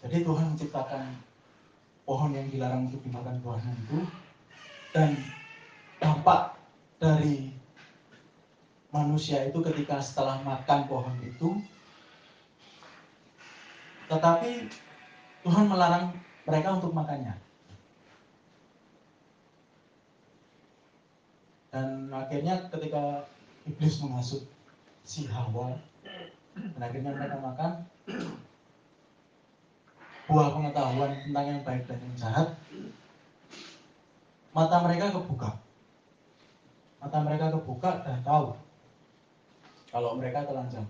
Jadi 0.04 0.20
Tuhan 0.20 0.52
menciptakan 0.52 1.04
pohon 2.04 2.34
yang 2.34 2.50
dilarang 2.50 2.90
untuk 2.90 3.00
dimakan 3.06 3.40
buahnya 3.40 3.72
itu 3.86 3.98
dan 4.92 5.16
dampak 6.02 6.58
dari 7.00 7.54
manusia 8.92 9.48
itu 9.48 9.58
ketika 9.64 9.98
setelah 10.04 10.44
makan 10.44 10.84
pohon 10.84 11.16
itu 11.24 11.56
tetapi 14.08 14.68
Tuhan 15.44 15.64
melarang 15.68 16.16
mereka 16.44 16.76
untuk 16.76 16.92
makannya. 16.92 17.36
Dan 21.74 22.06
akhirnya 22.14 22.70
ketika 22.70 23.26
iblis 23.66 23.98
menghasut 23.98 24.46
si 25.02 25.26
Hawa, 25.26 25.74
dan 26.54 26.80
akhirnya 26.80 27.12
mereka 27.12 27.36
makan 27.42 27.72
buah 30.24 30.48
pengetahuan 30.54 31.12
tentang 31.26 31.46
yang 31.50 31.60
baik 31.66 31.82
dan 31.84 31.98
yang 31.98 32.16
jahat, 32.16 32.48
mata 34.54 34.76
mereka 34.86 35.12
kebuka. 35.12 35.50
Mata 37.02 37.18
mereka 37.20 37.52
kebuka 37.52 37.90
dan 38.06 38.22
tahu 38.24 38.56
kalau 39.92 40.16
mereka 40.16 40.46
telanjang. 40.48 40.88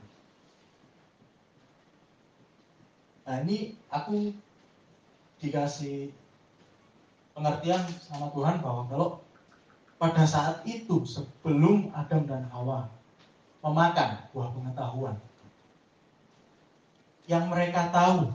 Nah 3.25 3.41
ini 3.41 3.81
aku 3.89 4.37
dikasih 5.41 6.13
pengertian 7.33 7.83
sama 8.05 8.29
Tuhan 8.37 8.61
bahwa 8.61 8.83
kalau 8.89 9.09
pada 9.97 10.29
saat 10.29 10.61
itu 10.69 11.03
sebelum 11.09 11.89
Adam 11.97 12.29
dan 12.29 12.45
Hawa 12.53 12.93
memakan 13.65 14.29
buah 14.37 14.53
pengetahuan 14.53 15.17
yang 17.25 17.49
mereka 17.49 17.89
tahu, 17.89 18.29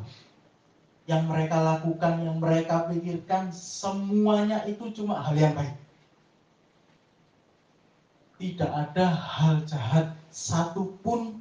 yang 1.06 1.30
mereka 1.30 1.62
lakukan, 1.62 2.26
yang 2.26 2.38
mereka 2.42 2.90
pikirkan 2.90 3.54
semuanya 3.54 4.66
itu 4.66 4.90
cuma 4.90 5.22
hal 5.22 5.38
yang 5.38 5.54
baik. 5.54 5.78
Tidak 8.40 8.72
ada 8.72 9.14
hal 9.14 9.62
jahat 9.68 10.16
satupun 10.34 11.39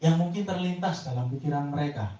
yang 0.00 0.16
mungkin 0.16 0.48
terlintas 0.48 1.04
dalam 1.04 1.28
pikiran 1.28 1.68
mereka. 1.68 2.16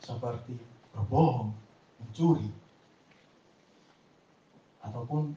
Seperti 0.00 0.56
berbohong, 0.96 1.52
mencuri, 2.00 2.48
ataupun 4.80 5.36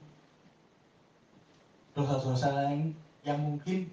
dosa-dosa 1.92 2.56
lain 2.56 2.96
yang 3.28 3.44
mungkin 3.44 3.92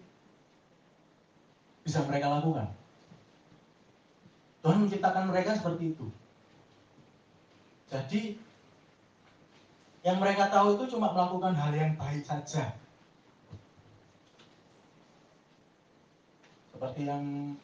bisa 1.82 2.06
mereka 2.06 2.38
lakukan. 2.38 2.70
Tuhan 4.62 4.82
menciptakan 4.82 5.30
mereka 5.30 5.58
seperti 5.58 5.94
itu. 5.94 6.06
Jadi 7.86 8.22
yang 10.06 10.22
mereka 10.22 10.50
tahu 10.50 10.78
itu 10.78 10.94
cuma 10.94 11.10
melakukan 11.10 11.54
hal 11.54 11.74
yang 11.74 11.98
baik 11.98 12.22
saja. 12.22 12.74
Seperti 16.76 17.08
yang 17.08 17.56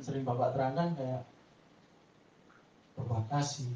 sering 0.00 0.24
Bapak 0.24 0.56
terangkan 0.56 0.96
kayak 0.96 1.28
berbuat 2.96 3.28
kasih, 3.28 3.68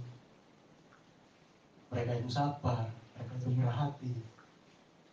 mereka 1.92 2.16
itu 2.16 2.33
sabar, 2.33 2.88
mereka 3.12 3.33
itu 3.37 3.49
murah 3.53 3.77
hati, 3.77 4.16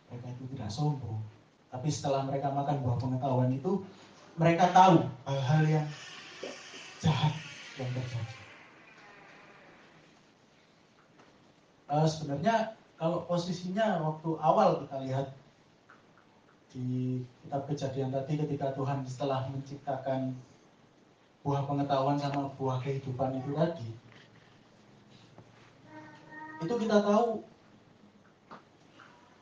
mereka 0.08 0.26
itu 0.32 0.56
tidak 0.56 0.72
sombong. 0.72 1.20
Tapi 1.68 1.92
setelah 1.92 2.24
mereka 2.24 2.48
makan 2.48 2.80
buah 2.80 2.96
pengetahuan 2.96 3.52
itu, 3.52 3.84
mereka 4.40 4.72
tahu 4.72 5.04
hal-hal 5.28 5.62
yang 5.68 5.86
jahat 7.04 7.36
yang 7.76 7.92
terjadi. 7.92 8.36
Uh, 11.92 12.08
sebenarnya 12.08 12.72
kalau 12.96 13.28
posisinya 13.28 14.00
waktu 14.00 14.30
awal 14.40 14.88
kita 14.88 14.96
lihat 15.04 15.26
di 16.70 17.26
kitab 17.42 17.66
kejadian 17.66 18.14
tadi 18.14 18.38
ketika 18.38 18.70
Tuhan 18.78 19.02
setelah 19.02 19.50
menciptakan 19.50 20.38
buah 21.42 21.66
pengetahuan 21.66 22.14
sama 22.14 22.46
buah 22.54 22.78
kehidupan 22.78 23.42
itu 23.42 23.50
tadi. 23.56 23.90
Itu 26.60 26.74
kita 26.78 27.02
tahu 27.02 27.42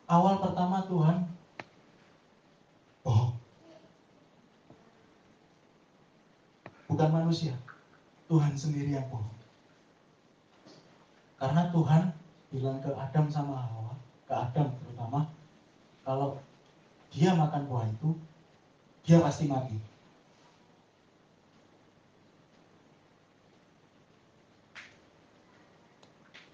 awal 0.09 0.41
pertama 0.41 0.87
Tuhan 0.89 1.17
bohong 3.05 3.35
bukan 6.89 7.09
manusia 7.13 7.55
Tuhan 8.29 8.57
sendiri 8.57 8.97
yang 8.97 9.07
bohong. 9.13 9.37
Karena 11.39 11.71
Tuhan 11.71 12.03
bilang 12.49 12.81
ke 12.81 12.91
Adam 12.97 13.29
sama 13.29 13.55
Hawa 13.61 13.93
ke 14.25 14.33
Adam 14.33 14.73
terutama 14.81 15.29
kalau 16.05 16.41
dia 17.13 17.33
makan 17.33 17.65
buah 17.69 17.89
itu, 17.89 18.11
dia 19.05 19.19
pasti 19.25 19.49
mati. 19.49 19.77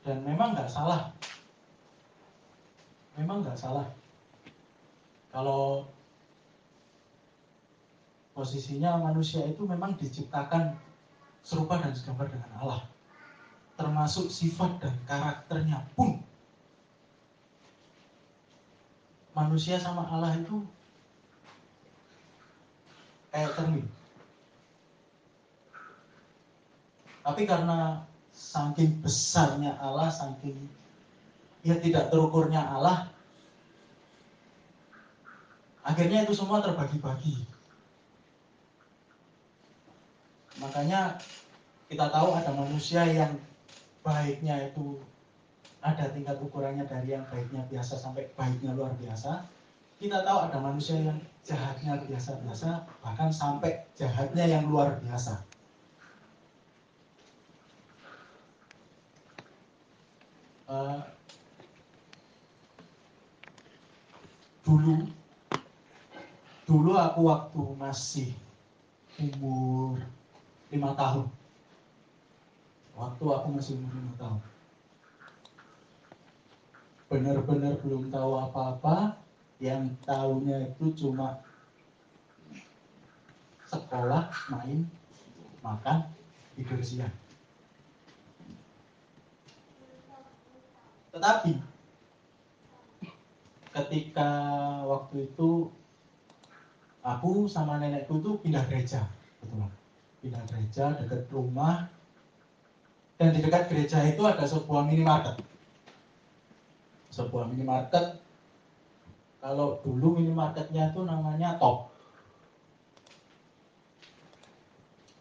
Dan 0.05 0.21
memang 0.21 0.53
nggak 0.53 0.69
salah. 0.69 1.11
Memang 3.17 3.41
nggak 3.41 3.57
salah. 3.57 3.89
Kalau 5.33 5.89
posisinya 8.37 9.01
manusia 9.01 9.43
itu 9.49 9.65
memang 9.65 9.97
diciptakan 9.97 10.77
serupa 11.41 11.81
dan 11.81 11.97
segambar 11.97 12.29
dengan 12.29 12.51
Allah. 12.61 12.81
Termasuk 13.75 14.31
sifat 14.31 14.79
dan 14.79 14.95
karakternya 15.09 15.83
pun 15.99 16.23
manusia 19.35 19.77
sama 19.83 20.07
Allah 20.07 20.39
itu 20.39 20.63
kayak 23.35 23.51
cermin. 23.59 23.87
Tapi 27.27 27.43
karena 27.51 28.07
saking 28.31 29.03
besarnya 29.03 29.75
Allah, 29.83 30.09
saking 30.15 30.55
ya 31.67 31.75
tidak 31.83 32.15
terukurnya 32.15 32.63
Allah, 32.63 33.11
akhirnya 35.83 36.23
itu 36.23 36.37
semua 36.37 36.63
terbagi-bagi. 36.63 37.43
Makanya 40.63 41.19
kita 41.91 42.07
tahu 42.13 42.39
ada 42.39 42.55
manusia 42.55 43.03
yang 43.11 43.35
baiknya 44.07 44.71
itu 44.71 45.01
ada 45.85 46.09
tingkat 46.09 46.41
ukurannya 46.41 46.89
dari 46.89 47.13
yang 47.13 47.29
baiknya 47.29 47.61
biasa 47.69 48.01
sampai 48.01 48.33
baiknya 48.33 48.73
luar 48.73 48.97
biasa. 48.97 49.45
Kita 50.01 50.25
tahu 50.25 50.39
ada 50.49 50.57
manusia 50.57 50.97
yang 50.97 51.21
jahatnya 51.45 52.01
biasa-biasa, 52.09 52.89
bahkan 53.05 53.29
sampai 53.29 53.85
jahatnya 53.93 54.49
yang 54.49 54.65
luar 54.65 54.97
biasa. 55.05 55.45
Uh, 60.65 61.05
dulu, 64.65 65.05
dulu 66.65 66.93
aku 66.97 67.21
waktu 67.29 67.61
masih 67.77 68.29
umur 69.21 70.01
lima 70.73 70.97
tahun, 70.97 71.29
waktu 72.97 73.25
aku 73.29 73.47
masih 73.53 73.77
umur 73.77 73.93
lima 73.93 74.17
tahun 74.17 74.54
benar-benar 77.15 77.79
belum 77.79 78.11
tahu 78.11 78.43
apa-apa 78.43 79.23
yang 79.63 79.87
tahunya 80.03 80.75
itu 80.75 80.91
cuma 80.99 81.47
sekolah 83.71 84.35
main 84.51 84.83
makan 85.63 86.11
tidur 86.59 86.83
siang. 86.83 87.15
Tetapi 91.15 91.55
ketika 93.71 94.31
waktu 94.83 95.31
itu 95.31 95.71
aku 97.07 97.47
sama 97.47 97.79
nenekku 97.79 98.19
itu 98.19 98.43
pindah 98.43 98.67
gereja 98.67 99.07
betul. 99.39 99.71
Pindah 100.19 100.43
gereja 100.51 100.99
dekat 100.99 101.31
rumah 101.31 101.87
dan 103.23 103.31
di 103.31 103.39
dekat 103.39 103.71
gereja 103.71 104.03
itu 104.03 104.27
ada 104.27 104.43
sebuah 104.43 104.83
minimarket 104.91 105.54
sebuah 107.15 107.47
minimarket. 107.55 108.19
Kalau 109.39 109.79
dulu 109.87 110.19
minimarketnya 110.19 110.91
itu 110.91 111.07
namanya 111.07 111.55
top. 111.63 111.95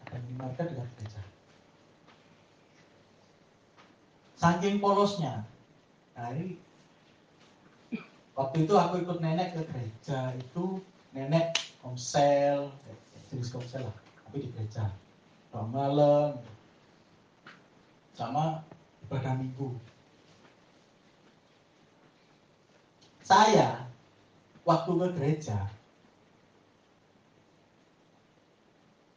Ada 0.02 0.18
minimarket 0.18 0.74
dengan 0.74 0.88
gereja 0.98 1.24
saking 4.44 4.76
polosnya. 4.76 5.40
Nah 6.12 6.28
ini 6.36 6.60
waktu 8.36 8.68
itu 8.68 8.76
aku 8.76 9.00
ikut 9.00 9.24
nenek 9.24 9.56
ke 9.56 9.62
gereja 9.72 10.36
itu 10.36 10.84
nenek 11.16 11.56
komsel 11.80 12.68
jenis 13.32 13.48
komsel 13.48 13.88
lah 13.88 13.96
tapi 14.28 14.44
di 14.44 14.48
gereja. 14.52 14.92
Malam 15.54 16.34
sama 18.12 18.60
ibadah 19.06 19.32
minggu 19.38 19.72
Saya 23.24 23.88
waktu 24.68 24.90
ke 25.00 25.06
gereja 25.16 25.56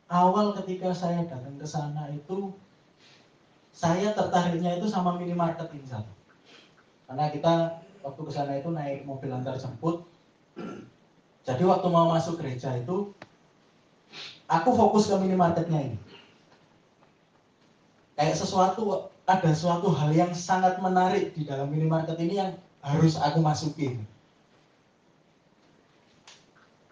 awal 0.08 0.56
ketika 0.56 0.96
saya 0.96 1.28
datang 1.28 1.60
ke 1.60 1.68
sana 1.68 2.08
itu 2.16 2.56
saya 3.76 4.16
tertariknya 4.16 4.80
itu 4.80 4.88
sama 4.88 5.20
minimarket 5.20 5.70
ini 5.76 5.86
satu. 5.86 6.10
Karena 7.06 7.30
kita 7.30 7.54
waktu 8.02 8.22
ke 8.24 8.32
sana 8.32 8.58
itu 8.58 8.72
naik 8.72 9.04
mobil 9.04 9.30
antar 9.30 9.60
jemput. 9.60 10.08
Jadi 11.46 11.64
waktu 11.64 11.88
mau 11.92 12.10
masuk 12.12 12.42
gereja 12.42 12.76
itu 12.80 13.12
aku 14.48 14.70
fokus 14.74 15.12
ke 15.12 15.16
minimarketnya 15.20 15.94
ini. 15.94 15.98
Kayak 18.18 18.40
sesuatu 18.40 19.14
ada 19.28 19.52
suatu 19.54 19.92
hal 19.94 20.16
yang 20.16 20.32
sangat 20.34 20.80
menarik 20.80 21.36
di 21.36 21.44
dalam 21.44 21.70
minimarket 21.70 22.18
ini 22.18 22.40
yang 22.40 22.52
harus 22.82 23.16
aku 23.18 23.40
masukin. 23.42 24.06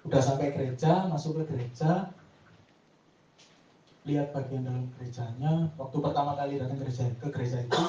Udah 0.05 0.21
sampai 0.21 0.53
gereja 0.53 1.09
masuk 1.09 1.41
ke 1.41 1.43
gereja. 1.53 2.13
Lihat 4.05 4.37
bagian 4.37 4.69
dalam 4.69 4.85
gerejanya. 4.97 5.73
Waktu 5.81 5.97
pertama 5.97 6.37
kali 6.37 6.61
datang 6.61 6.77
gereja 6.77 7.09
ke 7.17 7.27
gereja 7.33 7.57
itu. 7.65 7.81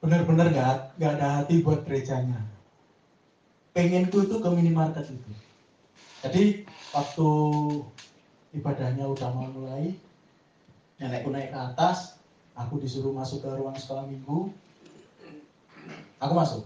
Benar-benar 0.00 0.48
nggak 0.52 0.96
nggak 0.96 1.12
ada 1.20 1.28
hati 1.40 1.60
buat 1.60 1.84
gerejanya. 1.84 2.40
Pengenku 3.76 4.24
itu 4.24 4.40
ke 4.40 4.48
minimarket 4.48 5.12
itu. 5.12 5.32
Jadi 6.24 6.64
waktu 6.96 7.28
ibadahnya 8.56 9.12
udah 9.12 9.28
mau 9.34 9.44
mulai 9.50 9.92
nenekku 10.96 11.28
naik 11.28 11.52
ke 11.52 11.58
atas 11.58 12.16
aku 12.54 12.78
disuruh 12.78 13.10
masuk 13.10 13.42
ke 13.42 13.50
ruang 13.50 13.74
sekolah 13.74 14.06
minggu. 14.06 14.50
Aku 16.22 16.32
masuk. 16.32 16.64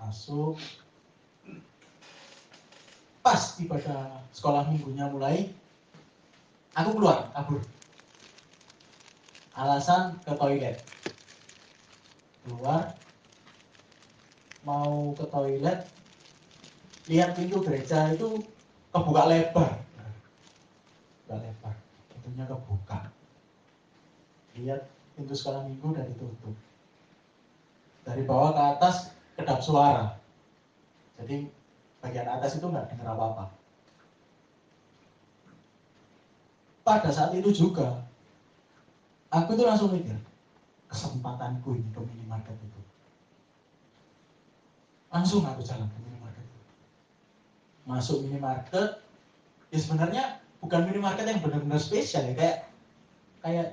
Masuk. 0.00 0.56
Pas 3.20 3.60
ibadah 3.60 4.24
sekolah 4.32 4.64
minggunya 4.72 5.04
mulai 5.12 5.52
aku 6.72 6.96
keluar 6.96 7.28
kabur. 7.36 7.60
Alasan 9.52 10.16
ke 10.24 10.32
toilet. 10.40 10.80
Keluar. 12.48 12.96
Mau 14.64 15.12
ke 15.16 15.24
toilet 15.28 15.84
lihat 17.08 17.36
pintu 17.36 17.60
gereja 17.60 18.12
itu 18.16 18.40
kebuka 18.88 19.28
lebar. 19.28 19.84
Kebuka 21.28 21.36
lebar. 21.44 21.74
Pintunya 22.08 22.44
kebuka. 22.48 22.98
Lihat 24.56 24.82
pintu 25.20 25.36
sekolah 25.36 25.68
minggu 25.68 25.92
udah 25.92 26.04
ditutup. 26.08 26.56
Dari 28.08 28.24
bawah 28.24 28.56
ke 28.56 28.62
atas 28.64 29.12
kedap 29.36 29.60
suara. 29.60 30.16
Jadi 31.20 31.52
bagian 32.00 32.24
atas 32.24 32.56
itu 32.56 32.64
nggak 32.64 32.96
dengar 32.96 33.12
apa-apa. 33.12 33.52
Pada 36.80 37.12
saat 37.12 37.36
itu 37.36 37.52
juga, 37.52 38.00
aku 39.28 39.52
itu 39.52 39.68
langsung 39.68 39.92
mikir, 39.92 40.16
kesempatanku 40.88 41.76
ini 41.76 41.92
ke 41.92 42.00
minimarket 42.00 42.56
itu. 42.56 42.80
Langsung 45.12 45.44
aku 45.44 45.60
jalan 45.60 45.84
ke 45.92 45.98
minimarket 46.00 46.40
itu. 46.48 46.60
Masuk 47.84 48.24
minimarket, 48.24 49.04
ya 49.68 49.78
sebenarnya 49.78 50.40
bukan 50.64 50.88
minimarket 50.88 51.28
yang 51.28 51.44
benar-benar 51.44 51.78
spesial 51.78 52.24
ya, 52.24 52.32
kayak 52.32 52.56
kayak 53.44 53.68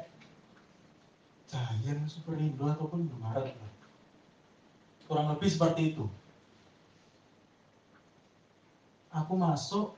Giant, 1.48 2.04
Superindo 2.12 2.68
ataupun 2.68 3.08
Indomaret. 3.08 3.56
Kurang 5.08 5.32
lebih 5.32 5.48
seperti 5.48 5.96
itu. 5.96 6.06
Aku 9.16 9.34
masuk 9.40 9.96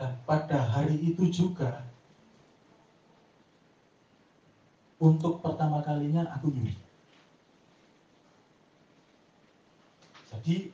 dan 0.00 0.16
pada 0.24 0.64
hari 0.64 0.96
itu 0.96 1.28
juga 1.28 1.84
untuk 4.96 5.44
pertama 5.44 5.84
kalinya 5.84 6.24
aku 6.32 6.48
nyuri. 6.48 6.72
Jadi 10.32 10.72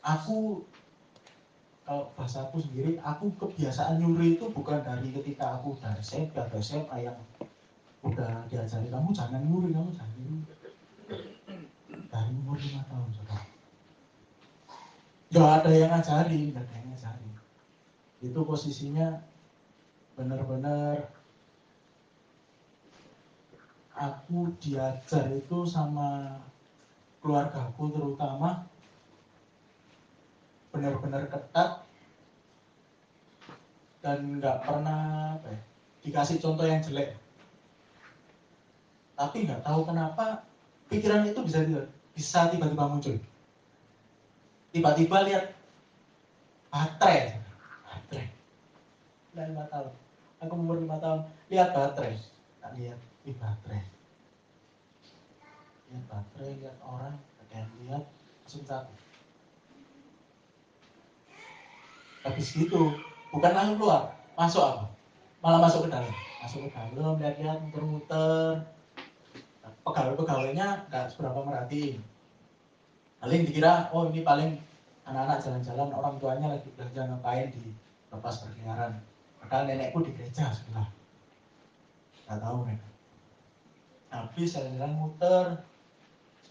aku 0.00 0.64
kalau 1.82 2.14
bahasa 2.14 2.46
aku 2.46 2.62
sendiri, 2.62 3.02
aku 3.02 3.34
kebiasaan 3.42 3.98
nyuri 3.98 4.38
itu 4.38 4.46
bukan 4.54 4.86
dari 4.86 5.10
ketika 5.10 5.58
aku 5.58 5.74
dari 5.82 5.98
SMP 5.98 6.38
atau 6.38 6.62
SMA 6.62 7.10
yang 7.10 7.18
udah 8.06 8.46
diajari 8.46 8.86
kamu 8.86 9.10
jangan 9.10 9.42
nyuri, 9.42 9.74
kamu 9.74 9.90
jangan 9.94 10.16
nyuri. 10.22 10.40
Dari 12.06 12.30
umur 12.38 12.56
lima 12.58 12.82
tahun 12.86 13.08
coba. 13.18 13.36
Gak 15.32 15.50
ada 15.58 15.70
yang 15.74 15.90
ngajari, 15.90 16.40
gak 16.54 16.62
ada 16.62 16.74
yang 16.78 16.88
ngajari. 16.94 17.28
Itu 18.22 18.40
posisinya 18.46 19.08
benar-benar 20.14 21.10
aku 23.96 24.54
diajar 24.60 25.28
itu 25.34 25.66
sama 25.68 26.40
keluargaku 27.22 27.92
terutama 27.94 28.66
benar-benar 30.72 31.28
ketat 31.28 31.84
dan 34.02 34.40
nggak 34.40 34.66
pernah 34.66 35.36
apa 35.38 35.46
ya, 35.52 35.60
dikasih 36.02 36.42
contoh 36.42 36.66
yang 36.66 36.82
jelek. 36.82 37.14
Tapi 39.14 39.46
nggak 39.46 39.62
tahu 39.62 39.86
kenapa 39.86 40.42
pikiran 40.90 41.28
itu 41.28 41.40
bisa 41.44 41.62
bisa 42.16 42.50
tiba-tiba 42.50 42.88
muncul. 42.88 43.14
Tiba-tiba 44.72 45.28
lihat 45.28 45.44
baterai. 46.72 47.38
Baterai. 47.84 48.26
Nah, 49.36 49.44
lima 49.52 49.64
tahun. 49.68 49.92
Aku 50.40 50.52
umur 50.56 50.80
lima 50.80 50.96
tahun. 50.96 51.28
Lihat 51.52 51.76
baterai. 51.76 52.16
Tak 52.58 52.72
lihat. 52.80 52.98
Di 53.22 53.32
baterai. 53.36 53.84
Lihat 55.92 56.04
baterai 56.08 56.52
lihat 56.56 56.76
orang 56.80 57.20
ada 57.20 57.60
lihat 57.84 58.04
langsung 58.42 58.64
habis 62.22 62.54
gitu 62.54 62.94
bukan 63.34 63.52
langsung 63.52 63.78
keluar 63.82 64.14
masuk 64.38 64.62
apa 64.62 64.92
malah 65.42 65.58
masuk 65.58 65.86
ke 65.86 65.88
dalam. 65.90 66.14
Masuk 66.38 66.70
ke 66.70 66.78
dalam 66.94 67.18
lihat-lihat 67.18 67.58
muter-muter. 67.66 68.62
Pegawai-pegawainya 69.82 70.86
nggak 70.86 71.10
seberapa 71.10 71.42
merhatiin. 71.42 71.98
Paling 73.18 73.42
dikira 73.46 73.90
oh 73.90 74.06
ini 74.06 74.22
paling 74.22 74.58
anak-anak 75.02 75.42
jalan-jalan 75.42 75.90
orang 75.90 76.14
tuanya 76.22 76.46
lagi 76.54 76.70
belanja 76.78 77.10
ngapain 77.10 77.50
di 77.50 77.74
lepas 78.14 78.46
berkeliaran 78.46 79.02
padahal 79.42 79.66
nenekku 79.66 79.98
di 80.06 80.14
gereja 80.14 80.54
sebelah. 80.54 80.86
Nggak 82.30 82.38
tahu 82.38 82.56
mereka 82.62 82.86
habis 84.14 84.54
jalan-jalan 84.54 84.94
muter. 84.94 85.44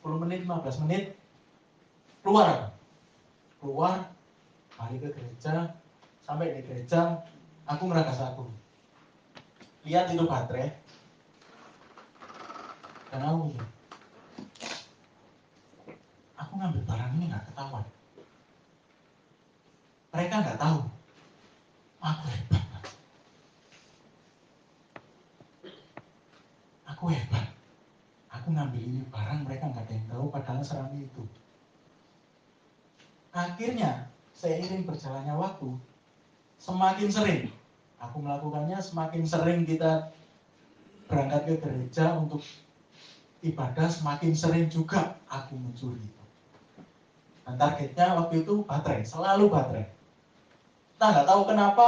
10 0.02 0.18
menit 0.28 0.40
15 0.44 0.84
menit 0.84 1.04
keluar. 2.26 2.74
Keluar 3.62 4.11
balik 4.82 4.98
ke 5.06 5.10
gereja 5.14 5.78
sampai 6.26 6.58
di 6.58 6.66
gereja 6.66 7.22
aku 7.70 7.86
ngeragas 7.86 8.18
aku 8.18 8.50
lihat 9.86 10.10
itu 10.10 10.26
baterai. 10.26 10.74
Dan 13.14 13.22
aku 13.28 13.54
aku 16.34 16.54
ngambil 16.58 16.82
barang 16.90 17.12
ini 17.22 17.26
nggak 17.30 17.46
ketahuan. 17.54 17.86
Mereka 20.10 20.36
nggak 20.42 20.60
tahu. 20.60 20.80
Aku 22.02 22.26
hebat 22.34 22.62
aku 27.02 27.18
hebat. 27.18 27.50
Aku 28.30 28.54
ngambil 28.54 28.78
ini 28.78 29.02
barang 29.10 29.42
mereka 29.42 29.74
nggak 29.74 29.90
ada 29.90 29.94
yang 29.98 30.06
tahu 30.06 30.26
padahal 30.30 30.62
serami 30.62 31.10
itu. 31.10 31.24
Akhirnya 33.34 34.11
seiring 34.42 34.90
berjalannya 34.90 35.38
waktu 35.38 35.70
semakin 36.58 37.10
sering 37.14 37.42
aku 38.02 38.18
melakukannya 38.18 38.82
semakin 38.82 39.22
sering 39.22 39.62
kita 39.70 40.10
berangkat 41.06 41.46
ke 41.46 41.54
gereja 41.62 42.18
untuk 42.18 42.42
ibadah 43.46 43.86
semakin 43.86 44.34
sering 44.34 44.66
juga 44.66 45.22
aku 45.30 45.54
mencuri. 45.54 46.02
Dan 47.46 47.58
targetnya 47.58 48.18
waktu 48.18 48.42
itu 48.42 48.66
baterai 48.66 49.06
selalu 49.06 49.54
baterai. 49.54 49.86
Kita 50.98 51.06
nggak 51.06 51.28
tahu 51.30 51.42
kenapa 51.46 51.88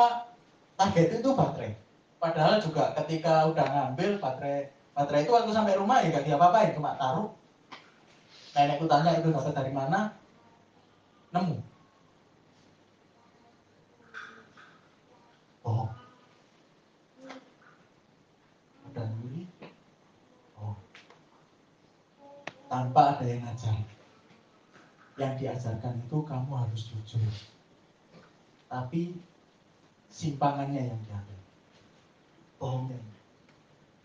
target 0.77 1.07
itu 1.17 1.29
baterai. 1.33 1.73
Padahal 2.21 2.61
juga 2.61 2.93
ketika 3.01 3.49
udah 3.49 3.65
ngambil 3.65 4.21
baterai 4.21 4.69
baterai 4.93 5.25
itu 5.25 5.33
waktu 5.33 5.49
sampai 5.49 5.73
rumah 5.81 6.05
ya 6.05 6.13
gak 6.13 6.25
diapa-apain 6.29 6.77
cuma 6.77 6.93
taruh. 7.01 7.33
Nenekku 8.53 8.85
tanya 8.85 9.17
itu 9.17 9.33
dapat 9.33 9.53
dari 9.57 9.73
mana? 9.73 10.13
Nemu 11.33 11.73
oh 15.63 15.87
udah 18.93 19.09
nyuri 19.09 19.49
oh. 20.61 20.77
Tanpa 22.69 23.17
ada 23.17 23.25
yang 23.25 23.41
ngajar. 23.41 23.73
Yang 25.17 25.33
diajarkan 25.41 25.97
itu 25.97 26.17
kamu 26.21 26.51
harus 26.53 26.93
jujur. 26.93 27.25
Tapi 28.69 29.17
simpangannya 30.13 30.93
yang 30.93 31.01
diambil. 31.09 31.39
Bohongnya. 32.61 33.01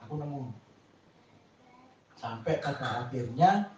Aku 0.00 0.16
nemu. 0.16 0.56
Sampai 2.16 2.64
pada 2.64 3.04
akhirnya 3.04 3.68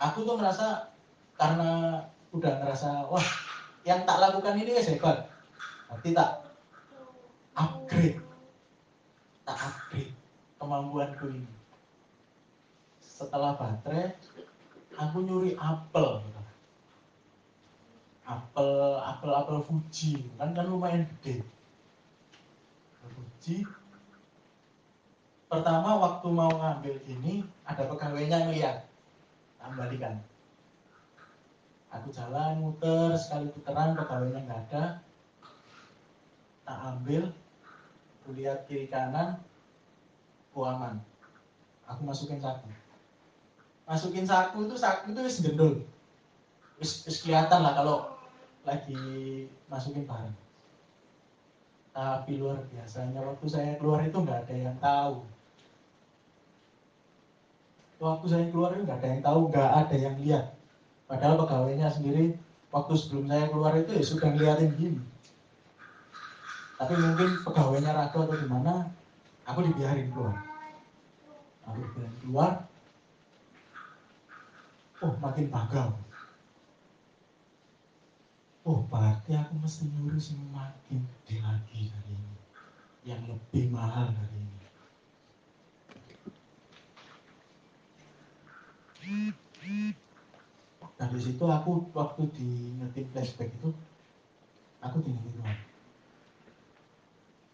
aku 0.00 0.24
tuh 0.24 0.36
merasa 0.40 0.96
karena 1.36 2.02
udah 2.32 2.52
ngerasa 2.58 3.06
wah 3.06 3.28
yang 3.84 4.02
tak 4.08 4.16
lakukan 4.16 4.56
ini 4.56 4.80
ya 4.80 4.82
hebat. 4.82 5.28
Berarti 5.88 6.12
tak 6.16 6.47
upgrade. 7.58 8.22
Tak 9.42 9.58
upgrade 9.58 10.14
kemampuanku 10.62 11.26
ini. 11.34 11.52
Setelah 13.02 13.58
baterai 13.58 14.14
aku 14.94 15.26
nyuri 15.26 15.58
apel 15.58 16.22
apel 18.22 18.70
apel 19.02 19.30
apel 19.34 19.58
Fuji. 19.66 20.30
Kan 20.38 20.54
kan 20.54 20.70
lumayan 20.70 21.02
gede. 21.18 21.42
Fuji. 23.02 23.66
Pertama 25.48 25.98
waktu 25.98 26.28
mau 26.28 26.52
ngambil 26.52 26.94
ini 27.08 27.40
ada 27.64 27.88
pegawainya 27.88 28.46
ngeliat 28.46 28.84
kembalikan 29.58 30.20
Aku 31.88 32.12
jalan 32.12 32.60
muter 32.60 33.16
sekali 33.16 33.48
putaran 33.48 33.96
pegawainya 33.96 34.44
nggak 34.44 34.60
ada. 34.68 34.84
Tak 36.68 36.78
ambil, 36.84 37.32
aku 38.28 38.36
lihat 38.36 38.68
kiri 38.68 38.92
kanan, 38.92 39.40
aman. 40.52 41.00
Aku 41.88 42.04
masukin 42.04 42.36
saku. 42.44 42.68
Masukin 43.88 44.28
saku 44.28 44.68
itu 44.68 44.76
saku 44.76 45.16
itu 45.16 45.20
wis 45.24 45.40
gendul. 45.40 45.80
Wis, 46.76 47.08
wis 47.08 47.24
kelihatan 47.24 47.64
lah 47.64 47.72
kalau 47.72 48.20
lagi 48.68 49.00
masukin 49.72 50.04
barang. 50.04 50.36
Tapi 51.96 52.36
luar 52.36 52.60
biasanya 52.68 53.24
waktu 53.24 53.48
saya 53.48 53.80
keluar 53.80 54.04
itu 54.04 54.20
nggak 54.20 54.44
ada 54.44 54.56
yang 54.60 54.76
tahu. 54.76 55.24
Waktu 57.96 58.26
saya 58.28 58.44
keluar 58.52 58.76
itu 58.76 58.84
nggak 58.84 59.00
ada 59.00 59.08
yang 59.08 59.22
tahu, 59.24 59.40
nggak 59.48 59.70
ada 59.72 59.96
yang 59.96 60.16
lihat 60.20 60.52
Padahal 61.08 61.40
pegawainya 61.40 61.88
sendiri 61.88 62.36
waktu 62.68 62.92
sebelum 62.92 63.24
saya 63.32 63.48
keluar 63.48 63.72
itu 63.80 63.96
ya 63.96 64.04
sudah 64.04 64.28
ngeliatin 64.36 64.76
gini. 64.76 65.00
Tapi 66.78 66.94
mungkin 66.94 67.42
pegawainya 67.42 67.90
ragu 67.90 68.22
atau 68.22 68.38
gimana, 68.38 68.86
aku 69.42 69.66
dibiarin 69.66 70.14
keluar. 70.14 70.38
Aku 71.66 71.76
dibiarin 71.82 72.16
keluar, 72.22 72.52
oh 75.02 75.12
makin 75.18 75.50
bangga. 75.50 75.90
Oh 78.62 78.86
berarti 78.86 79.34
aku 79.34 79.58
mesti 79.58 79.90
nyuruh 79.90 80.22
semakin 80.22 81.02
gede 81.02 81.36
lagi 81.42 81.90
dari 81.90 82.14
ini. 82.14 82.34
Yang 83.02 83.22
lebih 83.34 83.64
mahal 83.74 84.14
dari 84.14 84.38
ini. 84.38 84.56
Di 91.08 91.20
situ 91.24 91.42
aku 91.42 91.90
waktu 91.90 92.22
di 92.36 92.78
ngetik 92.78 93.10
flashback 93.10 93.50
itu 93.50 93.74
aku 94.78 95.02
tinggal 95.02 95.26
Tuhan. 95.34 95.67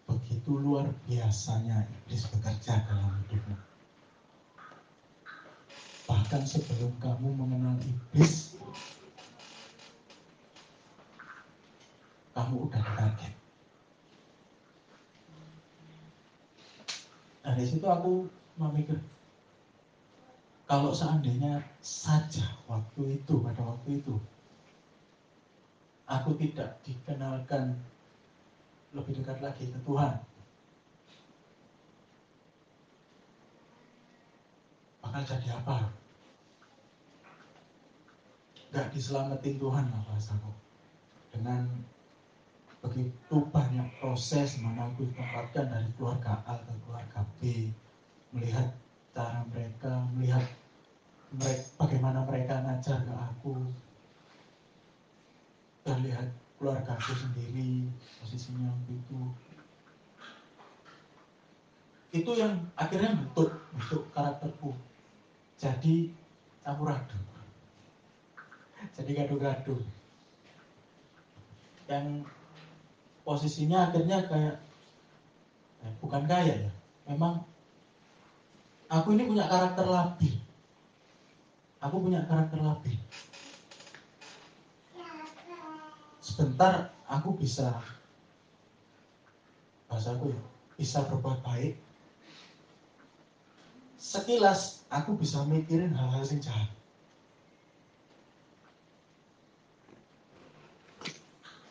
Begitu 0.05 0.51
luar 0.61 0.85
biasanya 1.09 1.89
iblis 1.89 2.29
bekerja 2.29 2.85
dalam 2.85 3.17
hidupmu. 3.25 3.57
Bahkan 6.05 6.41
sebelum 6.45 6.93
kamu 7.01 7.33
mengenal 7.33 7.77
iblis, 7.81 8.61
kamu 12.37 12.69
udah 12.69 12.83
target. 12.93 13.33
Nah, 17.41 17.53
dari 17.57 17.65
situ 17.65 17.85
aku 17.89 18.29
memikir, 18.61 19.01
kalau 20.69 20.93
seandainya 20.93 21.61
saja 21.81 22.45
waktu 22.69 23.21
itu, 23.21 23.33
pada 23.41 23.61
waktu 23.65 24.01
itu, 24.01 24.17
aku 26.05 26.37
tidak 26.37 26.77
dikenalkan 26.85 27.81
lebih 28.95 29.19
dekat 29.19 29.43
lagi 29.43 29.67
ke 29.67 29.79
Tuhan, 29.83 30.15
bakal 35.03 35.21
jadi 35.27 35.49
apa? 35.59 35.91
Gak 38.71 38.91
diselamatin 38.95 39.59
Tuhan 39.59 39.85
lah 39.91 40.01
bahasaku. 40.07 40.51
Dengan 41.35 41.67
begitu 42.79 43.35
banyak 43.51 43.87
proses 43.99 44.63
mana 44.63 44.87
aku 44.87 45.07
ditempatkan 45.11 45.67
dari 45.67 45.89
keluarga 45.99 46.39
A 46.47 46.55
ke 46.63 46.73
keluarga 46.87 47.19
B, 47.39 47.67
melihat 48.31 48.71
cara 49.15 49.43
mereka 49.51 50.07
melihat 50.15 50.43
mereka, 51.35 51.67
bagaimana 51.79 52.23
mereka 52.23 52.63
ngajar 52.63 53.03
ke 53.03 53.13
aku 53.15 53.55
dan 55.83 55.97
lihat 56.03 56.27
keluarga 56.55 56.95
aku 56.95 57.13
sendiri 57.13 57.91
posisinya 58.21 58.71
begitu 58.85 59.19
itu 62.15 62.31
yang 62.39 62.55
akhirnya 62.79 63.11
bentuk 63.11 63.51
bentuk 63.75 64.03
karakterku 64.15 64.71
jadi 65.59 66.11
campur 66.63 66.95
aduk 66.95 67.23
jadi 68.95 69.11
gaduh-gaduh 69.23 69.81
yang 71.91 72.23
posisinya 73.27 73.91
akhirnya 73.91 74.23
kayak 74.31 74.55
eh, 75.83 75.93
bukan 75.99 76.23
kaya 76.23 76.69
ya 76.69 76.71
memang 77.05 77.43
Aku 78.85 79.17
ini 79.17 79.25
punya 79.25 79.49
karakter 79.49 79.85
labil. 79.89 80.35
Aku 81.81 81.95
punya 82.05 82.21
karakter 82.29 82.61
labil. 82.61 82.97
Sebentar 86.25 86.89
aku 87.05 87.37
bisa 87.37 87.77
bahasaku 89.85 90.33
ya 90.33 90.41
bisa 90.75 91.05
berbuat 91.05 91.39
baik 91.45 91.77
sekilas 94.01 94.81
aku 94.89 95.13
bisa 95.15 95.45
mikirin 95.45 95.93
hal-hal 95.93 96.25
yang 96.25 96.41
jahat 96.41 96.69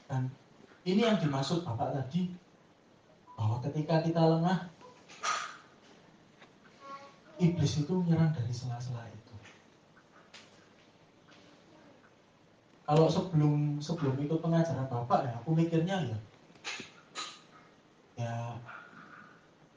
dan 0.07 0.31
ini 0.87 1.03
yang 1.03 1.19
dimaksud 1.19 1.67
Bapak 1.67 1.91
tadi 1.99 2.31
bahwa 3.35 3.59
ketika 3.67 4.07
kita 4.07 4.23
lengah 4.23 4.71
iblis 7.43 7.83
itu 7.83 7.93
menyerang 7.93 8.31
dari 8.31 8.55
sela-sela 8.55 9.03
itu. 9.11 9.24
Kalau 12.85 13.09
sebelum 13.09 13.81
sebelum 13.81 14.21
ikut 14.21 14.45
pengajaran 14.45 14.85
Bapak 14.93 15.25
ya 15.25 15.33
aku 15.41 15.57
mikirnya 15.57 15.97
ya 16.05 16.19
ya 18.15 18.35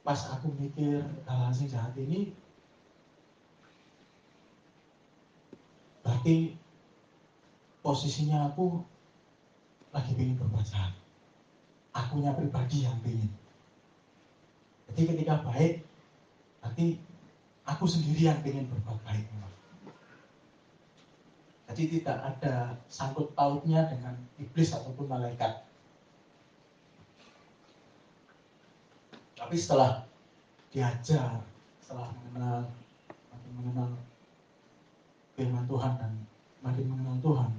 pas 0.04 0.20
aku 0.32 0.52
mikir 0.60 1.00
hal-hal 1.24 1.52
yang 1.52 1.68
jahat 1.72 1.92
ini 1.96 2.36
berarti 6.04 6.56
posisinya 7.80 8.52
aku 8.52 8.84
lagi 9.92 10.12
ingin 10.16 10.36
berbuat 10.36 10.68
akunya 11.96 12.32
pribadi 12.36 12.84
yang 12.84 12.96
ingin 13.04 13.32
jadi 14.92 15.12
ketika 15.12 15.44
baik 15.44 15.84
berarti 16.60 17.00
aku 17.64 17.84
sendiri 17.84 18.32
yang 18.32 18.40
ingin 18.44 18.68
berbuat 18.68 19.00
baik 19.04 19.24
jadi 21.78 22.02
tidak 22.02 22.18
ada 22.18 22.74
sangkut 22.90 23.30
pautnya 23.38 23.86
dengan 23.86 24.18
iblis 24.42 24.74
ataupun 24.74 25.06
malaikat. 25.06 25.62
Tapi 29.38 29.54
setelah 29.54 30.02
diajar 30.74 31.38
setelah 31.80 32.12
mengenal 32.28 32.68
makin 33.32 33.52
mengenal 33.56 33.88
firman 35.38 35.64
Tuhan 35.64 35.92
dan 35.96 36.12
makin 36.60 36.84
mengenal 36.92 37.16
Tuhan 37.24 37.50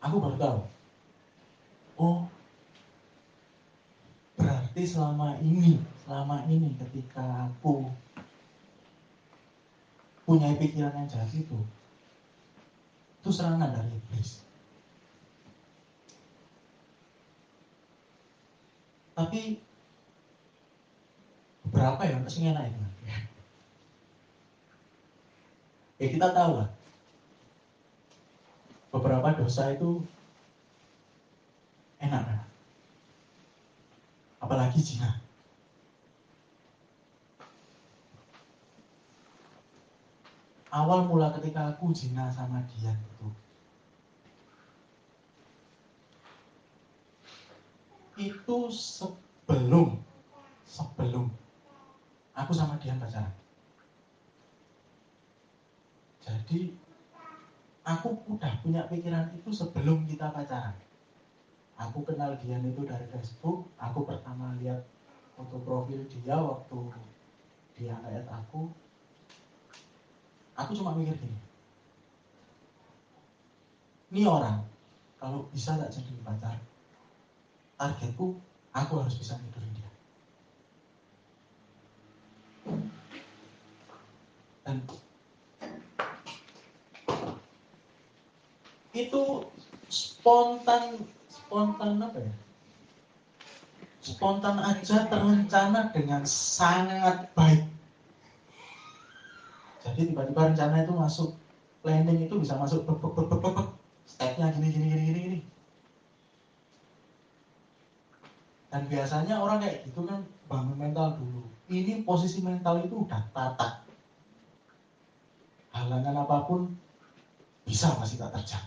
aku 0.00 0.16
baru 0.16 0.36
tahu 0.40 0.58
oh 2.00 2.18
berarti 4.40 4.82
selama 4.88 5.36
ini 5.44 5.84
selama 6.08 6.48
ini 6.48 6.72
ketika 6.80 7.52
aku 7.52 7.84
punya 10.24 10.56
pikiran 10.56 10.96
yang 10.96 11.08
jahat 11.08 11.28
itu 11.36 11.60
itu 13.24 13.32
serangan 13.32 13.72
dari 13.72 13.88
iblis. 13.88 14.44
Tapi 19.16 19.56
berapa 21.72 22.04
ya? 22.04 22.20
Masih 22.20 22.52
enak 22.52 22.68
itu 22.68 22.84
ya 26.04 26.06
kita 26.12 26.36
tahu 26.36 26.60
lah. 26.60 26.68
Beberapa 28.92 29.40
dosa 29.40 29.72
itu 29.72 30.04
enak 31.96 32.44
apalagi 34.44 34.76
zina 34.84 35.23
awal 40.74 41.06
mula 41.06 41.30
ketika 41.38 41.70
aku 41.70 41.94
zina 41.94 42.26
sama 42.34 42.58
dia 42.74 42.90
itu 42.90 43.28
itu 48.18 48.58
sebelum 48.74 50.02
sebelum 50.66 51.30
aku 52.34 52.50
sama 52.50 52.74
dia 52.82 52.98
pacaran 52.98 53.30
jadi 56.24 56.72
aku 57.84 58.16
udah 58.32 58.52
punya 58.64 58.88
pikiran 58.88 59.28
itu 59.36 59.52
sebelum 59.52 60.08
kita 60.08 60.32
pacaran. 60.32 60.72
Aku 61.76 62.00
kenal 62.06 62.32
dia 62.40 62.56
itu 62.62 62.80
dari 62.86 63.04
Facebook 63.12 63.68
aku 63.76 64.08
pertama 64.08 64.56
lihat 64.56 64.88
foto 65.36 65.60
profil 65.60 66.00
dia 66.08 66.38
waktu 66.38 66.78
dia 67.76 67.98
lihat 68.08 68.24
aku 68.30 68.72
aku 70.54 70.70
cuma 70.78 70.94
mikir 70.94 71.14
gini. 71.18 71.38
Ini 74.14 74.22
orang 74.30 74.62
kalau 75.18 75.50
bisa 75.50 75.74
tak 75.74 75.90
jadi 75.90 76.12
pacar 76.22 76.56
targetku 77.74 78.38
aku 78.70 78.92
harus 79.02 79.14
bisa 79.18 79.34
tidurin 79.34 79.74
dia. 79.74 79.90
Dan 84.62 84.76
itu 88.94 89.22
spontan 89.90 91.02
spontan 91.26 91.98
apa 91.98 92.18
ya? 92.22 92.34
Spontan 94.04 94.60
aja 94.62 95.08
terencana 95.10 95.90
dengan 95.90 96.22
sangat 96.28 97.32
baik 97.34 97.73
jadi 99.94 100.10
tiba-tiba 100.10 100.50
rencana 100.50 100.82
itu 100.82 100.92
masuk 100.92 101.30
planning 101.86 102.26
itu 102.26 102.34
bisa 102.34 102.58
masuk 102.58 102.82
stepnya 104.10 104.50
gini 104.50 104.68
gini 104.74 104.86
gini 104.90 105.02
gini 105.06 105.20
gini. 105.22 105.38
Dan 108.74 108.90
biasanya 108.90 109.38
orang 109.38 109.62
kayak 109.62 109.86
gitu 109.86 110.02
kan 110.02 110.26
bangun 110.50 110.74
mental 110.74 111.14
dulu. 111.14 111.46
Ini 111.70 112.02
posisi 112.02 112.42
mental 112.42 112.82
itu 112.82 113.06
udah 113.06 113.22
tata 113.30 113.86
halangan 115.70 116.26
apa 116.26 116.36
pun 116.50 116.60
bisa 117.62 117.94
masih 117.94 118.18
tak 118.18 118.34
terjang. 118.34 118.66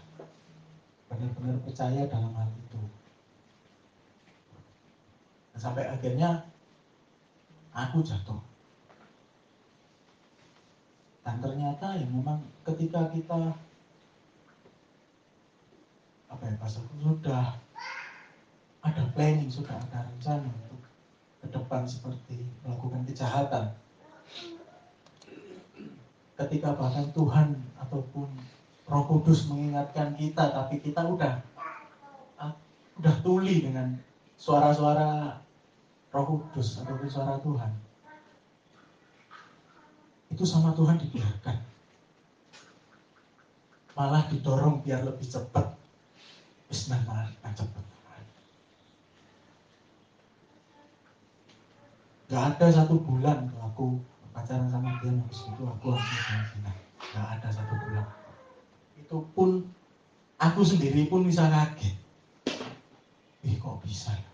Benar-benar 1.11 1.59
percaya 1.59 2.07
dalam 2.07 2.31
hal 2.31 2.47
itu. 2.55 2.79
Dan 5.51 5.59
sampai 5.59 5.91
akhirnya 5.91 6.47
aku 7.75 7.99
jatuh 7.99 8.39
dan 11.27 11.43
ternyata 11.43 11.99
ya 11.99 12.07
memang 12.07 12.39
ketika 12.63 13.11
kita 13.11 13.51
apa 16.31 16.43
ya 16.47 16.55
pas 16.55 16.71
sudah 16.79 17.59
ada 18.79 19.03
planning 19.11 19.51
sudah 19.51 19.75
ada 19.75 20.07
rencana 20.07 20.47
untuk 20.47 20.79
ke 21.43 21.47
depan 21.51 21.83
seperti 21.83 22.47
melakukan 22.63 23.03
kejahatan 23.03 23.75
ketika 26.37 26.77
bahkan 26.77 27.09
Tuhan 27.11 27.59
ataupun 27.81 28.29
Roh 28.87 29.03
Kudus 29.03 29.49
mengingatkan 29.51 30.15
kita, 30.15 30.53
tapi 30.53 30.79
kita 30.79 31.03
udah 31.03 31.43
ah, 32.39 32.53
udah 32.95 33.15
tuli 33.25 33.65
dengan 33.67 33.97
suara-suara 34.37 35.41
Roh 36.13 36.23
Kudus 36.23 36.79
ataupun 36.85 37.09
suara 37.09 37.41
Tuhan. 37.41 37.87
Itu 40.31 40.43
sama 40.43 40.75
Tuhan 40.75 40.99
dibiarkan. 40.99 41.57
Malah 43.97 44.29
didorong 44.29 44.85
biar 44.85 45.01
lebih 45.01 45.25
cepat. 45.25 45.73
Bismillah 46.69 47.03
malah 47.41 47.53
cepat. 47.55 47.83
Gak 52.27 52.43
ada 52.59 52.67
satu 52.67 52.99
bulan 52.99 53.47
aku 53.63 54.04
pacaran 54.35 54.67
sama 54.67 54.99
dia 54.99 55.15
habis 55.15 55.47
itu 55.47 55.63
aku 55.63 55.95
langsung 55.95 56.60
Gak 57.15 57.27
ada 57.39 57.47
satu 57.47 57.73
bulan 57.87 58.04
itu 59.08 59.23
pun 59.31 59.63
aku 60.35 60.62
sendiri 60.67 61.08
pun 61.08 61.23
bisa 61.23 61.47
kaget. 61.47 61.95
Ih 63.47 63.56
kok 63.56 63.79
bisa 63.87 64.12
ya? 64.12 64.31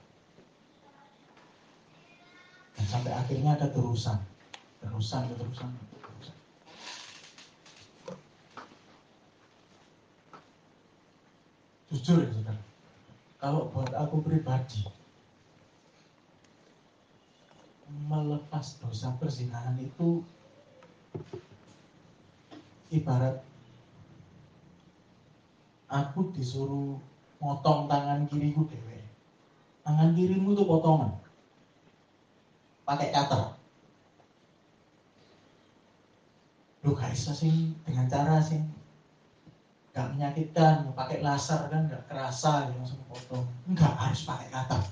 Dan 2.74 2.86
sampai 2.90 3.14
akhirnya 3.14 3.54
ada 3.54 3.70
terusan, 3.70 4.18
terusan, 4.84 5.24
terusan. 5.40 5.72
Jujur 11.94 12.26
ya 12.26 12.30
saudara, 12.34 12.64
kalau 13.38 13.70
buat 13.70 13.94
aku 13.94 14.26
pribadi, 14.26 14.82
melepas 18.10 18.82
dosa 18.82 19.14
perzinahan 19.22 19.78
itu 19.78 20.26
ibarat 22.90 23.46
aku 25.86 26.34
disuruh 26.34 26.98
motong 27.38 27.86
tangan 27.86 28.26
kiriku 28.26 28.66
dewe. 28.66 29.06
Tangan 29.86 30.18
kirimu 30.18 30.58
itu 30.58 30.64
potongan. 30.66 31.22
Pakai 32.88 33.14
cutter. 33.14 33.63
Lu 36.84 36.92
bisa 36.94 37.32
sih 37.32 37.72
dengan 37.88 38.06
cara 38.12 38.44
sih 38.44 38.60
gak 39.94 40.14
menyakitkan, 40.14 40.92
pakai 40.92 41.24
laser 41.24 41.72
kan 41.72 41.88
gak 41.88 42.04
kerasa 42.12 42.68
ya 42.68 42.74
langsung 42.76 43.00
potong. 43.08 43.46
Enggak 43.66 43.94
harus 43.96 44.28
pakai 44.28 44.52
cutter. 44.52 44.84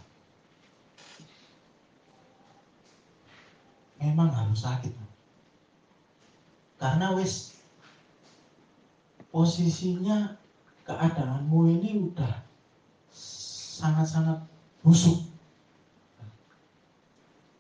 memang 4.02 4.34
harus 4.34 4.66
sakit. 4.66 4.90
Karena 6.82 7.14
wis 7.14 7.54
posisinya 9.30 10.34
keadaanmu 10.82 11.70
ini 11.78 12.10
udah 12.10 12.42
sangat-sangat 13.14 14.42
busuk. 14.82 15.22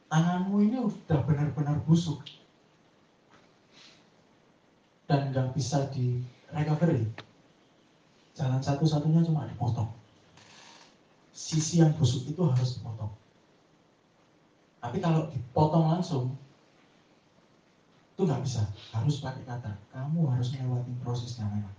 Tanganmu 0.09 0.57
ini 0.65 0.77
udah 0.81 1.19
benar-benar 1.23 1.77
busuk. 1.85 2.25
Dan 5.11 5.35
nggak 5.35 5.51
bisa 5.51 5.91
di 5.91 6.23
recovery. 6.55 7.03
Jalan 8.31 8.63
satu-satunya 8.63 9.27
cuma 9.27 9.43
dipotong. 9.43 9.91
Sisi 11.35 11.83
yang 11.83 11.91
busuk 11.99 12.31
itu 12.31 12.39
harus 12.47 12.79
dipotong. 12.79 13.11
Tapi 14.79 15.03
kalau 15.03 15.27
dipotong 15.27 15.83
langsung, 15.91 16.31
itu 18.15 18.23
nggak 18.23 18.39
bisa. 18.39 18.63
Harus 18.95 19.19
pakai 19.19 19.43
kata. 19.43 19.75
Kamu 19.91 20.31
harus 20.31 20.55
melewati 20.55 20.95
prosesnya 21.03 21.43
memang. 21.51 21.75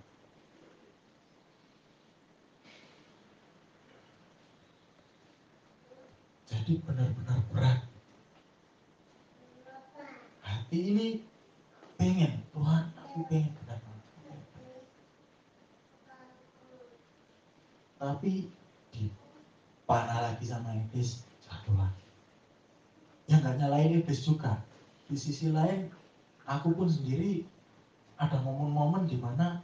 Jadi 6.53 6.85
benar-benar 6.85 7.41
berat. 7.49 7.81
Hati 10.45 10.79
ini 10.85 11.25
pengen, 11.97 12.45
Tuhan 12.53 12.92
pengen 13.29 13.53
benar 13.61 13.79
Tapi 18.03 18.51
dipanah 18.91 20.19
lagi 20.27 20.43
sama 20.43 20.75
iblis, 20.75 21.23
jatuh 21.39 21.71
lagi. 21.79 22.03
Ya 23.31 23.39
nggak 23.39 23.63
nyalain 23.63 24.03
iblis 24.03 24.27
juga. 24.27 24.59
Di 25.07 25.15
sisi 25.15 25.55
lain, 25.55 25.87
aku 26.43 26.75
pun 26.75 26.91
sendiri 26.91 27.47
ada 28.19 28.43
momen-momen 28.43 29.07
di 29.07 29.15
mana 29.23 29.63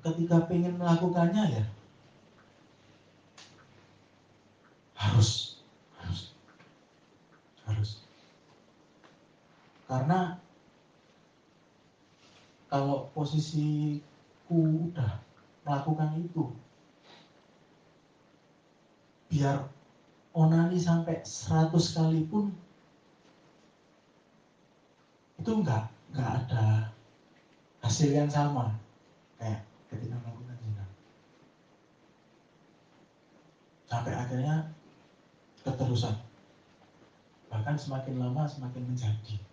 ketika 0.00 0.48
pengen 0.48 0.80
melakukannya 0.80 1.44
ya 1.60 1.64
harus 4.96 5.60
harus 6.00 6.32
harus 7.68 7.90
karena 9.84 10.40
kalau 12.70 13.10
posisiku 13.12 14.86
udah 14.86 15.18
melakukan 15.66 16.10
itu 16.16 16.46
biar 19.30 19.66
onani 20.34 20.78
sampai 20.78 21.22
100 21.26 21.96
kali 21.96 22.22
pun 22.30 22.54
itu 25.42 25.50
enggak 25.50 25.90
enggak 26.14 26.30
ada 26.46 26.64
hasil 27.82 28.10
yang 28.14 28.30
sama 28.30 28.70
kayak 29.38 29.60
ketika 29.90 30.14
melakukan 30.22 30.56
zina 30.62 30.84
sampai 33.90 34.14
akhirnya 34.14 34.70
keterusan. 35.66 36.16
Bahkan 37.50 37.76
semakin 37.76 38.14
lama 38.22 38.46
semakin 38.46 38.82
menjadi. 38.86 39.49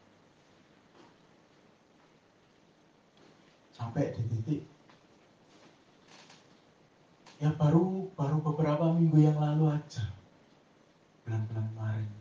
Sampai 3.77 4.09
di 4.17 4.25
titik. 4.25 4.61
Ya 7.37 7.53
baru 7.53 8.09
baru 8.17 8.41
beberapa 8.41 8.89
minggu 8.97 9.21
yang 9.21 9.37
lalu 9.37 9.69
aja. 9.69 10.09
Bulan-bulan 11.21 11.69
kemarin. 11.69 12.11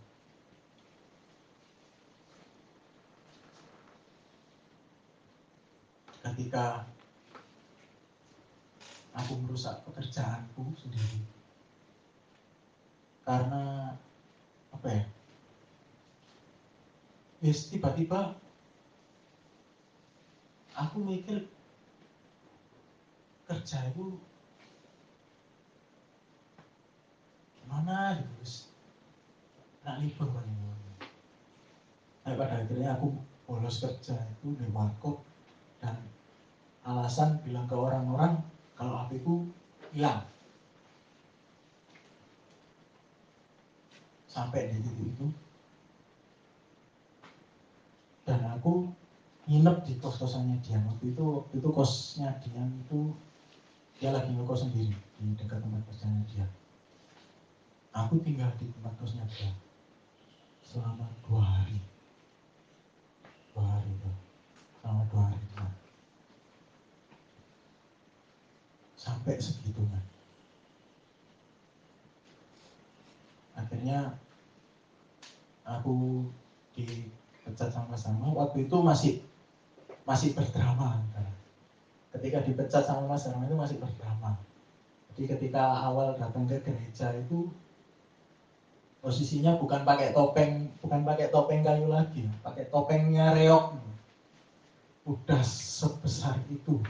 Ketika 6.21 6.85
aku 9.17 9.33
merusak 9.41 9.81
pekerjaanku 9.89 10.77
sendiri. 10.77 11.25
Karena 13.25 13.97
apa 14.69 14.89
ya? 14.93 15.05
Yes 17.41 17.73
tiba-tiba 17.73 18.37
aku 20.77 21.01
mikir 21.01 21.49
kerja 23.49 23.79
itu 23.89 24.21
gimana 27.57 28.21
gitu 28.21 28.31
terus 28.37 28.55
nak 29.81 30.05
libur 30.05 30.29
kan? 30.29 30.45
Nah, 32.27 32.35
pada 32.35 32.59
akhirnya 32.59 32.99
aku 32.99 33.15
bolos 33.47 33.79
kerja 33.79 34.19
itu 34.19 34.59
di 34.59 34.67
warkop 34.75 35.23
dan 35.79 35.95
alasan 36.83 37.39
bilang 37.47 37.71
ke 37.71 37.79
orang-orang 37.79 38.43
kalau 38.75 39.07
apiku 39.07 39.47
hilang. 39.95 40.27
Sampai 44.27 44.75
di 44.75 44.83
titik 44.83 45.07
itu. 45.15 45.27
Dan 48.27 48.43
aku 48.59 48.91
nginep 49.47 49.77
di 49.87 49.95
kos 50.03 50.19
kosannya 50.19 50.59
dia 50.59 50.83
waktu 50.83 51.15
itu 51.15 51.27
itu 51.55 51.69
kosnya 51.71 52.35
dia 52.43 52.63
itu 52.67 53.15
dia 54.03 54.11
lagi 54.11 54.35
ngekos 54.35 54.67
sendiri 54.67 54.93
di 54.93 55.25
dekat 55.39 55.63
tempat 55.63 55.83
kerjanya 55.87 56.23
dia 56.27 56.47
aku 57.95 58.19
tinggal 58.27 58.51
di 58.59 58.67
tempat 58.75 58.93
kosnya 58.99 59.23
dia 59.31 59.51
selama 60.67 61.07
dua 61.25 61.41
hari. 61.41 61.79
Dua 63.55 63.65
hari 63.65 63.89
itu 63.89 64.11
selama 64.83 65.03
dua 65.09 65.23
hari 65.31 65.39
itu 65.41 65.65
sampai 68.99 69.39
segitunya 69.39 70.03
akhirnya 73.57 74.19
aku 75.65 76.27
dipecat 76.77 77.73
sama-sama. 77.73 78.29
Waktu 78.37 78.69
itu 78.69 78.77
masih 78.85 79.13
masih 80.07 80.39
berdrama 80.39 81.03
ketika 82.15 82.41
dipecat 82.47 82.87
sama 82.87 83.05
Mas 83.11 83.27
Rama 83.29 83.45
itu 83.45 83.59
masih 83.59 83.77
berdrama. 83.83 84.39
Jadi 85.13 85.29
ketika 85.37 85.85
awal 85.85 86.15
datang 86.17 86.47
ke 86.49 86.63
gereja 86.63 87.13
itu 87.13 87.51
posisinya 89.03 89.59
bukan 89.61 89.85
pakai 89.85 90.17
topeng 90.17 90.73
bukan 90.81 91.05
pakai 91.05 91.29
topeng 91.29 91.61
kayu 91.67 91.91
lagi 91.91 92.25
pakai 92.41 92.71
topengnya 92.71 93.35
reok. 93.35 93.77
Udah 95.07 95.43
sebesar 95.43 96.39
itu. 96.51 96.83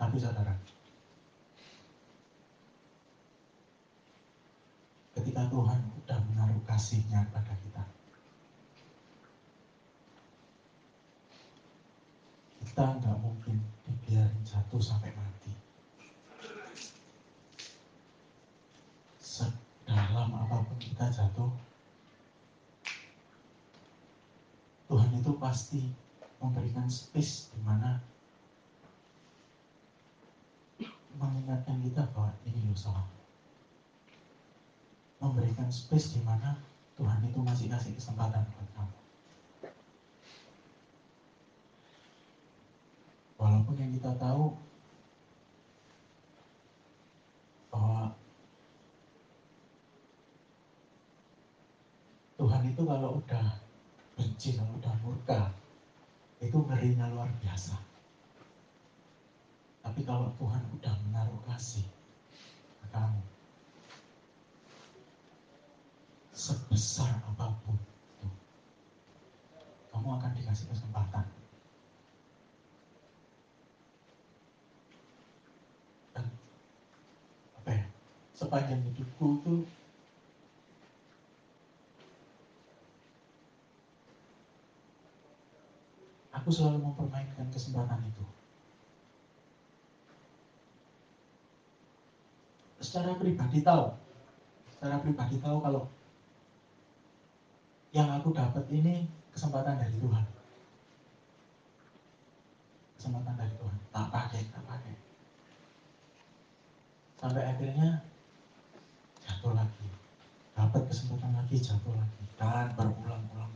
Tapi 0.00 0.20
saudara, 0.20 0.52
ketika 5.16 5.48
Tuhan 5.48 5.80
sudah 5.96 6.18
menaruh 6.28 6.60
kasihnya 6.74 7.22
kepada 7.30 7.54
kita, 7.62 7.82
kita 12.66 12.82
nggak 12.98 13.18
mungkin 13.22 13.62
dibiarin 13.86 14.42
jatuh 14.42 14.82
sampai 14.82 15.14
mati. 15.14 15.54
Sedalam 19.22 20.34
apa 20.34 20.66
pun 20.66 20.74
kita 20.82 21.14
jatuh, 21.14 21.54
Tuhan 24.90 25.10
itu 25.14 25.30
pasti 25.38 25.94
memberikan 26.42 26.90
space 26.90 27.54
di 27.54 27.62
mana 27.62 28.02
mengingatkan 31.22 31.78
kita 31.86 32.10
bahwa 32.10 32.34
ini 32.42 32.74
loh. 32.74 33.23
Memberikan 35.24 35.72
space 35.72 36.12
di 36.12 36.20
mana 36.20 36.52
Tuhan 37.00 37.24
itu 37.24 37.40
masih 37.40 37.72
kasih 37.72 37.96
kesempatan 37.96 38.44
buat 38.44 38.68
kamu. 38.76 38.96
Walaupun 43.40 43.74
yang 43.80 43.90
kita 43.96 44.12
tahu 44.20 44.52
bahwa 47.72 48.12
Tuhan 52.36 52.62
itu 52.68 52.82
kalau 52.84 53.16
udah 53.16 53.46
benci, 54.20 54.60
kalau 54.60 54.76
udah 54.76 54.94
murka, 55.00 55.40
itu 56.44 56.60
ngerinya 56.60 57.08
luar 57.16 57.32
biasa. 57.40 57.80
Tapi 59.80 60.04
kalau 60.04 60.28
Tuhan 60.36 60.62
udah 60.78 60.94
menaruh 61.08 61.40
kasih 61.48 61.88
ke 62.84 62.86
kamu, 62.92 63.33
sebesar 66.44 67.24
apa 67.24 67.56
pun 67.64 67.72
itu, 67.80 68.28
kamu 69.88 70.08
akan 70.20 70.30
dikasih 70.36 70.68
kesempatan. 70.68 71.24
Dan 76.12 76.28
apa 77.56 77.70
ya, 77.72 77.84
sepanjang 78.36 78.84
hidupku 78.92 79.40
itu 79.40 79.64
aku 86.36 86.48
selalu 86.52 86.84
mempermainkan 86.84 87.48
kesempatan 87.48 88.04
itu. 88.04 88.24
Secara 92.84 93.16
pribadi 93.16 93.64
tahu, 93.64 93.96
secara 94.76 95.00
pribadi 95.00 95.40
tahu 95.40 95.64
kalau 95.64 95.88
yang 97.94 98.10
aku 98.10 98.34
dapat 98.34 98.66
ini 98.74 99.06
kesempatan 99.30 99.78
dari 99.78 99.94
Tuhan. 100.02 100.26
Kesempatan 102.98 103.38
dari 103.38 103.54
Tuhan. 103.54 103.78
Tak 103.94 104.06
pakai, 104.10 104.42
tak 104.50 104.66
pakai. 104.66 104.94
Sampai 107.22 107.46
akhirnya 107.46 108.02
jatuh 109.22 109.54
lagi. 109.54 109.86
Dapat 110.58 110.82
kesempatan 110.90 111.38
lagi, 111.38 111.56
jatuh 111.62 111.94
lagi. 111.94 112.22
Dan 112.34 112.74
berulang-ulang. 112.74 113.54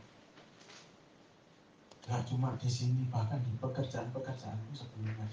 Gak 2.07 2.23
cuma 2.31 2.55
di 2.55 2.71
sini, 2.71 3.11
bahkan 3.11 3.43
di 3.43 3.51
pekerjaan-pekerjaanku 3.59 4.71
sebelumnya. 4.71 5.27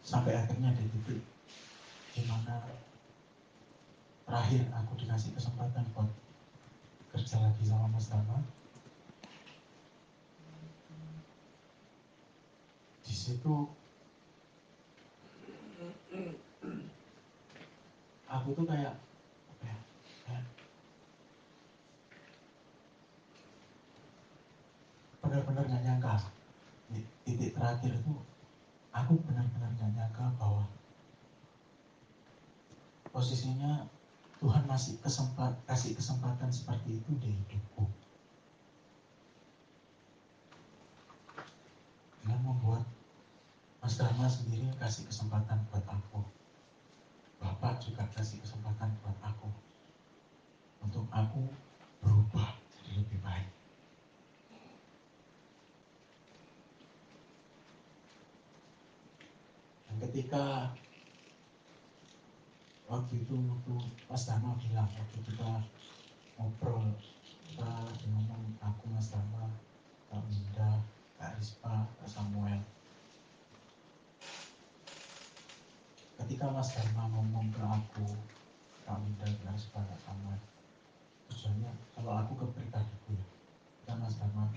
Sampai 0.00 0.40
akhirnya 0.40 0.72
di 0.72 0.88
titik 0.88 1.20
di 2.12 2.22
mana 2.28 2.60
terakhir 4.28 4.68
aku 4.68 4.92
dikasih 5.00 5.32
kesempatan 5.32 5.88
buat 5.96 6.12
kerja 7.12 7.40
lagi 7.40 7.64
sama 7.64 7.88
Mas 7.88 8.12
Dama 8.12 8.44
di 13.00 13.14
situ 13.16 13.68
aku 18.28 18.48
tuh 18.56 18.64
kayak 18.68 18.96
ya, 20.28 20.38
benar-benar 25.20 25.64
gak 25.68 25.84
nyangka. 25.84 26.14
Titik 27.24 27.56
terakhir 27.56 27.92
itu 27.96 28.12
aku 28.92 29.12
benar-benar 29.24 29.72
gak 29.80 29.92
nyangka 29.96 30.24
bahwa 30.36 30.68
posisinya 33.12 33.86
Tuhan 34.42 34.66
masih 34.66 34.98
kesempat, 34.98 35.54
kasih 35.68 35.94
kesempatan 35.94 36.50
seperti 36.50 36.98
itu 36.98 37.12
di 37.22 37.30
hidupku. 37.30 37.86
Dengan 42.24 42.40
membuat 42.42 42.82
Mas 43.78 43.94
Dharma 44.00 44.26
sendiri 44.26 44.66
kasih 44.82 45.06
kesempatan 45.06 45.62
buat 45.70 45.84
aku. 45.86 46.26
Bapak 47.38 47.84
juga 47.86 48.02
kasih 48.16 48.42
kesempatan 48.42 48.90
buat 49.04 49.14
aku. 49.22 49.46
Untuk 50.82 51.06
aku 51.14 51.46
berubah 52.02 52.58
jadi 52.74 52.98
lebih 52.98 53.22
baik. 53.22 53.50
Dan 59.86 59.94
ketika 60.02 60.74
waktu 62.92 63.24
itu 63.24 63.32
waktu 63.48 63.72
Mas 64.04 64.28
Dharma 64.28 64.52
bilang 64.60 64.84
waktu 64.84 65.18
kita 65.24 65.64
ngobrol 66.36 66.92
kita 67.48 67.64
lagi 67.64 68.04
ngomong 68.12 68.52
aku 68.60 68.84
Mas 68.92 69.08
Dharma 69.08 69.48
Kak 70.12 70.20
Minda 70.28 70.84
Kak 71.16 71.40
Rispa 71.40 71.88
Kak 71.88 72.04
Samuel. 72.04 72.60
Ketika 76.20 76.52
Mas 76.52 76.76
Dharma 76.76 77.08
ngomong 77.16 77.48
ke 77.48 77.64
aku 77.64 78.12
Kak 78.84 79.00
Minda 79.00 79.24
Kak 79.40 79.56
Rispa 79.56 79.80
Kak 79.88 80.00
Samuel 80.04 80.40
tujuannya 81.32 81.72
kalau 81.96 82.12
aku 82.12 82.44
ke 82.44 82.46
pribadiku 82.60 83.16
ya 83.16 83.24
kita 83.80 83.92
Mas 83.96 84.20
Dharma 84.20 84.52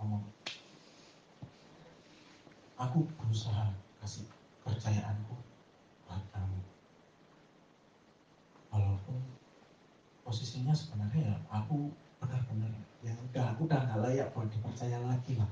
ngomong 0.00 0.24
aku 2.80 3.04
berusaha 3.20 3.76
kasih 4.00 4.24
percayaanku 4.64 5.36
buat 6.08 6.24
kamu 6.32 6.75
walaupun 8.76 9.16
posisinya 10.20 10.76
sebenarnya 10.76 11.32
ya 11.32 11.36
aku 11.48 11.88
benar-benar 12.20 12.68
ya 13.00 13.16
udah 13.32 13.56
aku 13.56 13.64
udah 13.64 13.80
nggak 13.88 14.00
layak 14.04 14.28
buat 14.36 14.48
dipercaya 14.52 15.00
lagi 15.00 15.32
lah. 15.40 15.50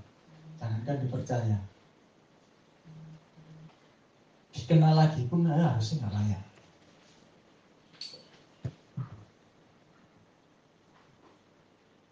Jangankan 0.61 0.97
dipercaya. 1.01 1.59
Dikenal 4.55 4.95
lagi 4.95 5.27
pun 5.27 5.49
ya, 5.49 5.57
harusnya 5.57 6.05
nggak 6.05 6.15
layak. 6.15 6.45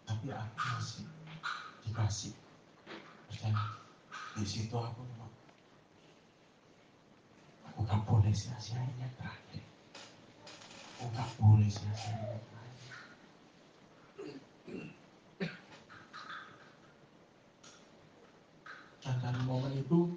Tapi 0.09 0.25
aku 0.33 0.55
masih 0.57 1.05
dikasih 1.85 2.33
percaya. 3.29 3.61
Di 4.33 4.45
situ 4.49 4.73
aku 4.73 5.01
aku 7.73 7.89
gak 7.89 8.05
boleh 8.05 8.29
sia-siain 8.29 8.93
yang 9.01 9.09
terakhir 9.17 9.72
dan 19.03 19.19
dari 19.19 19.41
momen 19.43 19.75
itu 19.75 20.15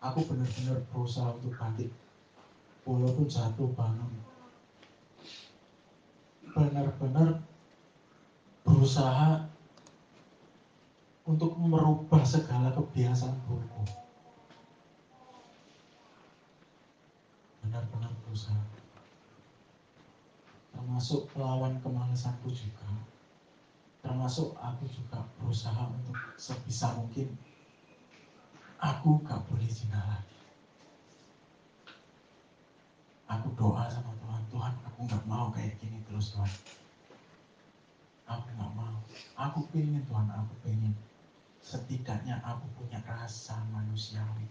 aku 0.00 0.18
benar-benar 0.24 0.80
berusaha 0.88 1.36
untuk 1.36 1.52
bangkit 1.60 1.92
walaupun 2.88 3.28
jatuh 3.28 3.68
bangun. 3.76 4.12
Benar-benar 6.56 7.44
berusaha 8.64 9.44
untuk 11.28 11.52
merubah 11.60 12.24
segala 12.24 12.72
kebiasaan 12.72 13.36
burukku. 13.44 13.84
Benar-benar 17.60 18.16
berusaha 18.24 18.75
termasuk 20.86 21.26
melawan 21.34 21.82
kemalasanku 21.82 22.46
juga. 22.46 22.86
Termasuk 24.06 24.54
aku 24.54 24.86
juga 24.86 25.18
berusaha 25.34 25.90
untuk 25.90 26.14
sebisa 26.38 26.94
mungkin 26.94 27.34
aku 28.78 29.18
gak 29.26 29.42
boleh 29.50 29.66
zina 29.66 29.98
lagi. 30.06 30.38
Aku 33.26 33.50
doa 33.58 33.90
sama 33.90 34.14
Tuhan 34.22 34.42
Tuhan 34.46 34.74
aku 34.86 34.98
gak 35.10 35.26
mau 35.26 35.50
kayak 35.50 35.74
gini 35.82 35.98
terus 36.06 36.38
Tuhan. 36.38 36.54
Aku 38.30 38.46
gak 38.54 38.72
mau. 38.78 39.02
Aku 39.42 39.66
pengen 39.74 40.06
Tuhan 40.06 40.30
aku 40.30 40.54
pengen. 40.62 40.94
Setidaknya 41.66 42.38
aku 42.46 42.62
punya 42.78 43.02
rasa 43.02 43.58
manusiawi. 43.74 44.46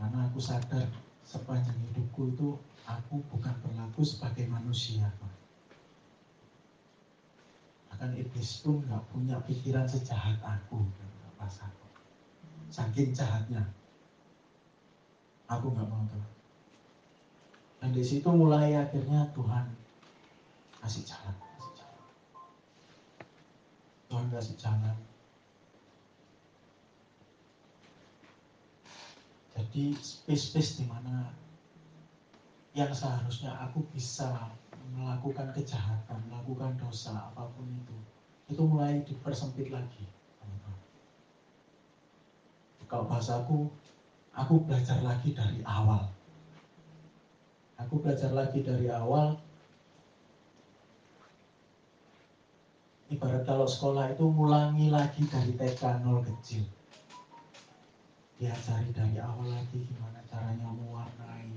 Karena 0.00 0.32
aku 0.32 0.40
sadar 0.40 0.88
sepanjang 1.26 1.76
hidupku 1.90 2.32
itu 2.32 2.54
aku 2.86 3.18
bukan 3.28 3.52
berlaku 3.60 4.06
sebagai 4.06 4.46
manusia 4.46 5.10
Tuhan 5.18 5.36
bahkan 7.90 8.12
iblis 8.14 8.62
pun 8.62 8.80
nggak 8.86 9.02
punya 9.10 9.36
pikiran 9.42 9.84
sejahat 9.84 10.38
aku 10.40 10.86
pas 11.36 11.52
aku 11.60 11.86
saking 12.72 13.14
jahatnya. 13.14 13.62
Aku 15.46 15.70
nggak 15.70 15.86
mau 15.86 16.02
tuh 16.10 16.26
dan 17.78 17.94
di 17.94 18.02
situ 18.02 18.26
mulai 18.26 18.74
akhirnya 18.74 19.30
Tuhan 19.30 19.70
kasih 20.82 21.06
jalan 21.06 21.36
kasih 21.38 21.72
jalan. 21.78 22.04
Tuhan 24.10 24.26
kasih 24.32 24.56
jalan 24.58 24.96
jadi 29.56 29.96
space-space 29.96 30.78
di 30.78 30.84
mana 30.84 31.32
yang 32.76 32.92
seharusnya 32.92 33.56
aku 33.56 33.80
bisa 33.88 34.52
melakukan 34.92 35.48
kejahatan, 35.56 36.20
melakukan 36.28 36.76
dosa 36.76 37.32
apa 37.32 37.48
pun 37.56 37.64
itu, 37.72 37.96
itu 38.52 38.62
mulai 38.68 39.00
dipersempit 39.08 39.72
lagi. 39.72 40.04
Kalau 42.86 43.10
bahasaku, 43.10 43.66
aku 44.30 44.62
belajar 44.62 45.02
lagi 45.02 45.34
dari 45.34 45.58
awal. 45.66 46.06
Aku 47.82 47.98
belajar 47.98 48.30
lagi 48.30 48.62
dari 48.62 48.86
awal. 48.86 49.34
Ibarat 53.10 53.42
kalau 53.42 53.66
sekolah 53.66 54.14
itu 54.14 54.22
ngulangi 54.26 54.90
lagi 54.90 55.26
dari 55.26 55.54
TK 55.54 56.02
nol 56.06 56.22
kecil. 56.22 56.75
Diajari 58.36 58.92
dari 58.92 59.16
awal 59.16 59.48
lagi 59.48 59.80
gimana 59.88 60.20
caranya 60.28 60.68
mewarnai. 60.68 61.56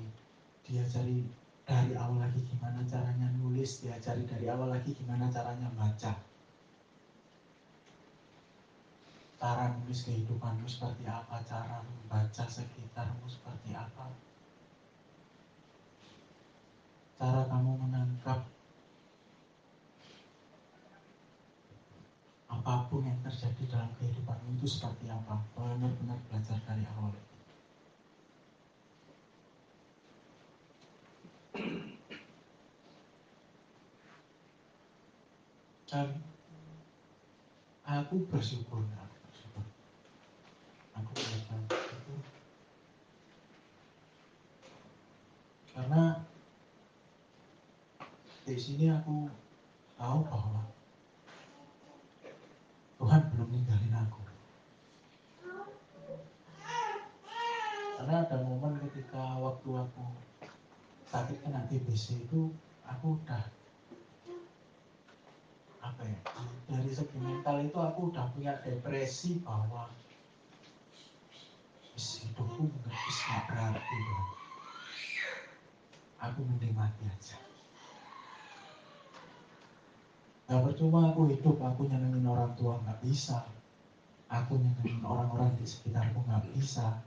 Diajari 0.64 1.28
dari 1.68 1.94
awal 1.94 2.24
lagi 2.24 2.40
gimana 2.48 2.80
caranya 2.88 3.28
nulis, 3.36 3.84
diajari 3.84 4.24
dari 4.24 4.48
awal 4.48 4.72
lagi 4.74 4.96
gimana 4.96 5.28
caranya 5.28 5.68
baca. 5.76 6.14
cara 9.40 9.72
nulis 9.72 10.04
kehidupanmu 10.04 10.68
seperti 10.68 11.08
apa, 11.08 11.40
cara 11.48 11.80
membaca 11.80 12.44
sekitarmu 12.44 13.24
seperti 13.32 13.72
apa, 13.72 14.12
cara 17.16 17.48
kamu 17.48 17.72
menangkap 17.88 18.44
apa 22.70 22.86
pun 22.86 23.02
yang 23.02 23.18
terjadi 23.26 23.66
dalam 23.66 23.90
kehidupanmu 23.98 24.62
itu 24.62 24.70
seperti 24.70 25.10
apa, 25.10 25.42
benar-benar 25.58 26.22
belajar 26.30 26.54
dari 26.70 26.86
awal. 26.94 27.18
Dan 35.90 36.22
aku 37.90 38.30
bersyukur, 38.30 38.86
aku 38.86 39.18
bersyukur. 39.18 39.66
Aku 40.94 41.10
belajar 41.10 41.58
itu 41.74 42.16
karena 45.74 46.22
di 48.46 48.54
sini 48.54 48.94
aku 48.94 49.26
tahu 49.98 50.22
bahwa 50.30 50.70
Tuhan 53.00 53.32
belum 53.32 53.48
ninggalin 53.48 53.96
aku. 53.96 54.22
Karena 57.96 58.16
ada 58.28 58.38
momen 58.44 58.76
waktu 59.70 60.02
aku 60.02 60.04
sakit 61.06 61.38
kena 61.46 61.62
TBC 61.70 62.26
itu 62.26 62.50
aku 62.90 63.22
udah 63.22 63.46
apa 65.86 66.02
ya 66.10 66.20
dari 66.66 66.90
segi 66.90 67.18
mental 67.22 67.62
itu 67.62 67.78
aku 67.78 68.10
udah 68.10 68.26
punya 68.34 68.58
depresi 68.66 69.38
bahwa 69.46 69.94
hidupku 71.94 72.66
nggak 72.66 72.98
bisa 72.98 73.34
berarti 73.46 74.00
aku 76.18 76.40
mending 76.50 76.74
mati 76.74 77.06
aja 77.06 77.38
Gak 80.50 80.66
percuma 80.66 81.14
aku 81.14 81.30
hidup, 81.30 81.62
aku 81.62 81.86
nyenengin 81.86 82.26
orang 82.26 82.58
tua 82.58 82.82
nggak 82.82 83.06
bisa. 83.06 83.46
Aku 84.34 84.58
nyenengin 84.58 85.06
orang-orang 85.06 85.54
di 85.62 85.66
sekitarku 85.70 86.26
nggak 86.26 86.42
bisa. 86.58 87.06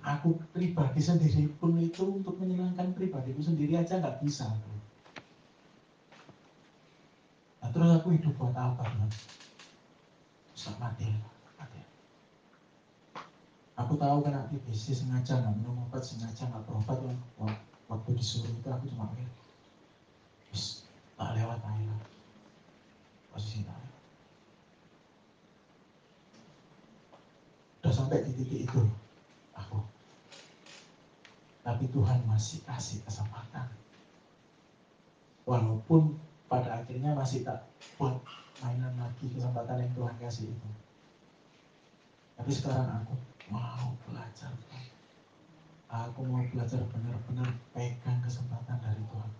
Aku 0.00 0.40
pribadi 0.56 1.00
sendiri 1.04 1.44
pun 1.60 1.76
itu 1.76 2.20
untuk 2.20 2.40
menyenangkan 2.40 2.96
pribadiku 2.96 3.44
sendiri 3.44 3.76
aja 3.76 4.00
nggak 4.00 4.24
bisa. 4.24 4.48
Nah, 7.60 7.68
terus 7.68 7.90
aku 8.00 8.16
hidup 8.16 8.32
buat 8.40 8.56
apa, 8.56 8.80
Bang? 8.80 9.12
Bisa 10.56 10.72
mati. 10.80 11.12
Aku 13.78 13.94
tahu 13.94 14.26
kena 14.26 14.50
TBC 14.50 14.90
sengaja 14.90 15.38
nggak 15.38 15.54
minum 15.62 15.86
obat, 15.86 16.02
sengaja 16.02 16.50
nggak 16.50 16.66
berobat. 16.66 16.98
Waktu 17.86 18.10
disuruh 18.18 18.50
itu 18.50 18.68
aku 18.68 18.84
cuma 18.90 19.06
mikir, 19.14 19.30
tak 21.16 21.30
lewat 21.38 21.62
aja 21.62 21.94
posisi 23.32 23.62
tak 23.62 23.78
Udah 27.78 27.92
sampai 27.94 28.26
di 28.26 28.34
titik 28.34 28.66
itu 28.66 28.82
aku. 29.58 29.82
Tapi 31.66 31.84
Tuhan 31.90 32.22
masih 32.24 32.62
kasih 32.64 33.02
kesempatan. 33.04 33.68
Walaupun 35.44 36.16
pada 36.48 36.80
akhirnya 36.80 37.12
masih 37.12 37.44
tak 37.44 37.68
buat 38.00 38.16
mainan 38.62 38.94
lagi 38.96 39.26
kesempatan 39.28 39.84
yang 39.84 39.92
Tuhan 39.92 40.16
kasih 40.22 40.48
itu. 40.48 40.68
Tapi 42.38 42.50
sekarang 42.54 43.02
aku 43.02 43.14
mau 43.50 43.92
belajar 44.06 44.54
Aku 45.88 46.20
mau 46.28 46.44
belajar 46.52 46.84
benar-benar 46.92 47.48
pegang 47.72 48.20
kesempatan 48.20 48.76
dari 48.76 49.00
Tuhan. 49.08 49.32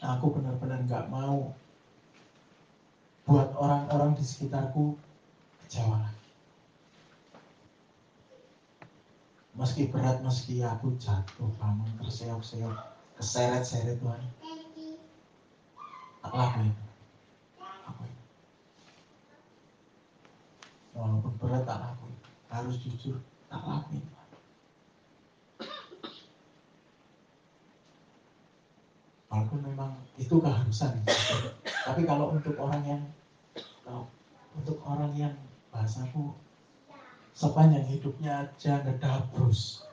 Aku 0.00 0.32
benar-benar 0.32 0.80
nggak 0.88 1.06
mau 1.12 1.52
buat 3.28 3.52
orang-orang 3.60 4.16
di 4.16 4.24
sekitarku 4.24 4.96
kecewa 5.70 6.02
Meski 9.54 9.92
berat, 9.92 10.24
meski 10.24 10.64
aku 10.64 10.96
jatuh, 10.96 11.52
bangun, 11.60 11.90
terseok-seok, 12.00 12.74
keseret-seret 13.18 14.00
Tuhan. 14.00 14.22
Tak 16.24 16.32
lakuin. 16.32 16.72
Aku 17.60 18.02
Walaupun 20.96 21.32
berat 21.44 21.68
tak 21.68 21.82
lakuin. 21.82 22.16
Harus 22.48 22.80
jujur, 22.80 23.20
tak 23.52 23.60
lakuin. 23.60 24.00
Walaupun 29.28 29.60
memang 29.60 29.92
itu 30.16 30.34
keharusan. 30.40 31.04
Tapi 31.84 32.00
kalau 32.08 32.32
untuk 32.32 32.56
orang 32.56 32.82
yang 32.86 33.02
untuk 34.56 34.80
orang 34.88 35.12
yang 35.18 35.34
bahasaku 35.80 36.36
sepanjang 37.32 37.88
hidupnya 37.88 38.44
aja 38.44 38.84
ngedabrus 38.84 39.88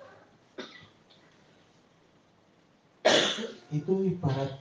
itu 3.71 3.93
ibarat 4.11 4.59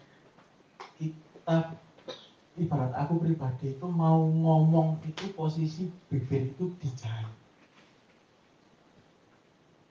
kita 0.94 1.74
ibarat 2.54 2.94
aku 2.94 3.18
pribadi 3.18 3.74
itu 3.74 3.86
mau 3.90 4.22
ngomong 4.22 5.02
itu 5.02 5.34
posisi 5.34 5.90
bibir 6.06 6.46
itu 6.54 6.70
dijahit. 6.78 7.34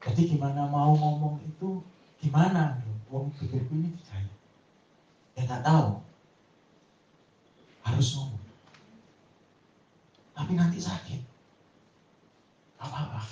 Jadi 0.08 0.22
gimana 0.36 0.72
mau 0.72 0.96
ngomong 0.96 1.44
itu 1.44 1.84
gimana? 2.24 2.80
Wong 3.12 3.36
bibirku 3.36 3.76
ini 3.76 3.92
dijahit. 3.92 4.32
Ya 5.36 5.44
nggak 5.52 5.64
tahu. 5.68 6.00
Harus 7.84 8.08
ngomong 8.16 8.35
tapi 10.36 10.52
nanti 10.54 10.84
sakit 10.84 11.22
apa-apa. 12.76 13.24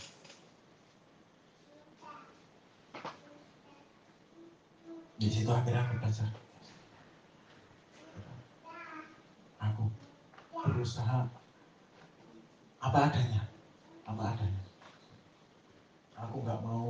Di 5.20 5.28
situ 5.28 5.52
akhirnya 5.52 5.84
aku 5.84 5.94
belajar. 6.00 6.30
Aku 9.60 9.84
berusaha 10.52 11.28
apa 12.80 13.00
adanya, 13.12 13.44
apa 14.08 14.24
adanya. 14.36 14.64
Aku 16.24 16.40
nggak 16.40 16.60
mau 16.64 16.88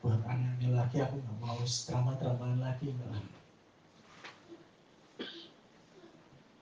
buat 0.00 0.20
aneh 0.24 0.72
lagi, 0.72 1.04
aku 1.04 1.20
nggak 1.20 1.38
mau 1.40 1.60
drama-dramaan 1.60 2.60
lagi. 2.64 2.96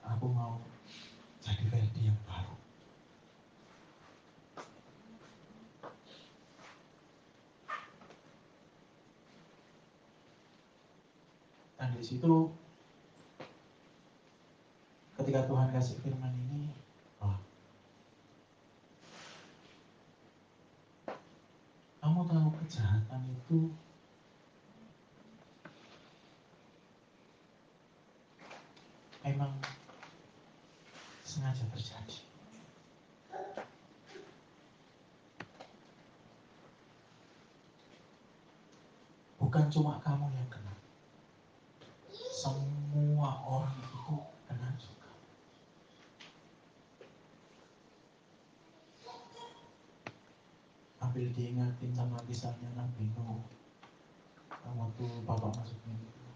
Aku 0.05 0.25
mau 0.31 0.59
jadi 1.45 1.61
Ferdi 1.69 2.01
yang 2.09 2.17
baru. 2.25 2.57
Dan 11.77 11.89
di 11.93 12.01
situ 12.01 12.49
ketika 15.21 15.45
Tuhan 15.45 15.69
kasih 15.69 16.01
firman 16.01 16.33
ini, 16.33 16.73
oh, 17.21 17.37
kamu 22.01 22.25
tahu 22.25 22.49
kejahatan 22.65 23.21
itu 23.29 23.69
memang 29.21 29.57
sengaja 31.35 31.67
terjadi. 31.67 32.23
Bukan 39.35 39.67
cuma 39.67 39.99
kamu 39.99 40.31
yang 40.31 40.47
kena 40.47 40.71
semua 42.15 43.43
orang 43.43 43.75
itu 43.83 44.15
kena 44.47 44.71
juga. 44.79 45.11
Ambil 51.03 51.35
diingatin 51.35 51.91
sama 51.91 52.15
kisahnya 52.23 52.71
Nabi 52.79 53.11
Nuh 53.11 53.43
waktu 54.75 55.03
bapak 55.27 55.51
masuk 55.51 55.83
itu. 55.83 56.31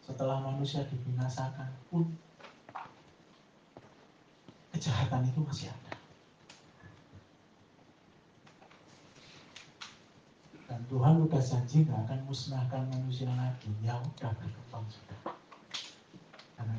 Setelah 0.00 0.40
manusia 0.40 0.88
dibinasakan 0.88 1.68
pun 1.92 2.08
kejahatan 4.74 5.22
itu 5.30 5.40
masih 5.46 5.70
ada. 5.70 5.94
Dan 10.68 10.80
Tuhan 10.90 11.14
udah 11.22 11.42
janji 11.42 11.86
nggak 11.86 12.00
akan 12.10 12.20
musnahkan 12.26 12.82
manusia 12.90 13.30
lagi. 13.38 13.70
Ya 13.80 13.94
udah 14.02 14.34
berkembang 14.34 14.86
sudah. 14.90 15.34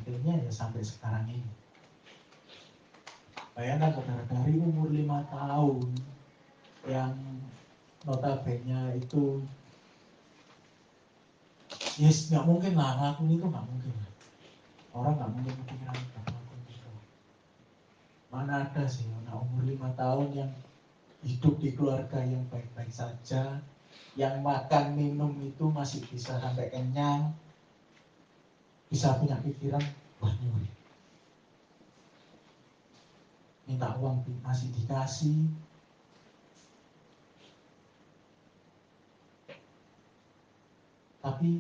akhirnya 0.05 0.37
ya 0.37 0.51
sampai 0.53 0.85
sekarang 0.85 1.25
ini 1.33 1.49
bayangkan 3.57 3.97
saudara 3.97 4.21
dari 4.29 4.53
umur 4.61 4.93
lima 4.93 5.25
tahun 5.33 5.97
yang 6.85 7.17
notabene 8.05 9.01
itu 9.01 9.41
yes 11.97 12.29
nggak 12.29 12.45
mungkin 12.45 12.77
lah 12.77 12.93
ngelakuin 13.01 13.33
itu 13.33 13.45
nggak 13.49 13.65
mungkin 13.65 13.93
orang 14.93 15.13
nggak 15.17 15.31
mungkin 15.33 15.53
kepikiran 15.65 15.97
itu 15.97 16.24
mana 18.33 18.67
ada 18.67 18.83
sih 18.89 19.05
anak 19.23 19.37
umur 19.41 19.63
lima 19.65 19.89
tahun 19.95 20.29
yang 20.33 20.51
hidup 21.25 21.57
di 21.61 21.73
keluarga 21.73 22.21
yang 22.21 22.43
baik-baik 22.51 22.91
saja 22.91 23.61
yang 24.19 24.39
makan 24.43 24.95
minum 24.95 25.31
itu 25.41 25.65
masih 25.71 26.03
bisa 26.09 26.37
sampai 26.37 26.67
kenyang 26.69 27.31
bisa 28.91 29.15
punya 29.17 29.39
pikiran 29.41 29.81
nyuri 30.21 30.75
minta 33.65 33.97
uang 33.97 34.21
masih 34.45 34.69
dikasih. 34.77 35.49
Tapi 41.25 41.57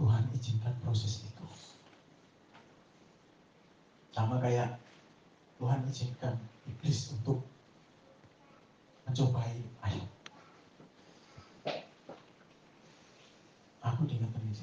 Tuhan 0.00 0.24
izinkan 0.32 0.72
proses 0.80 1.20
itu 1.20 1.33
sama 4.14 4.38
kayak 4.38 4.78
Tuhan 5.58 5.82
izinkan 5.90 6.38
iblis 6.70 7.10
untuk 7.18 7.42
mencobai 9.10 9.58
ayat 9.82 10.06
aku 13.82 14.06
diingatkan 14.06 14.46
di 14.46 14.54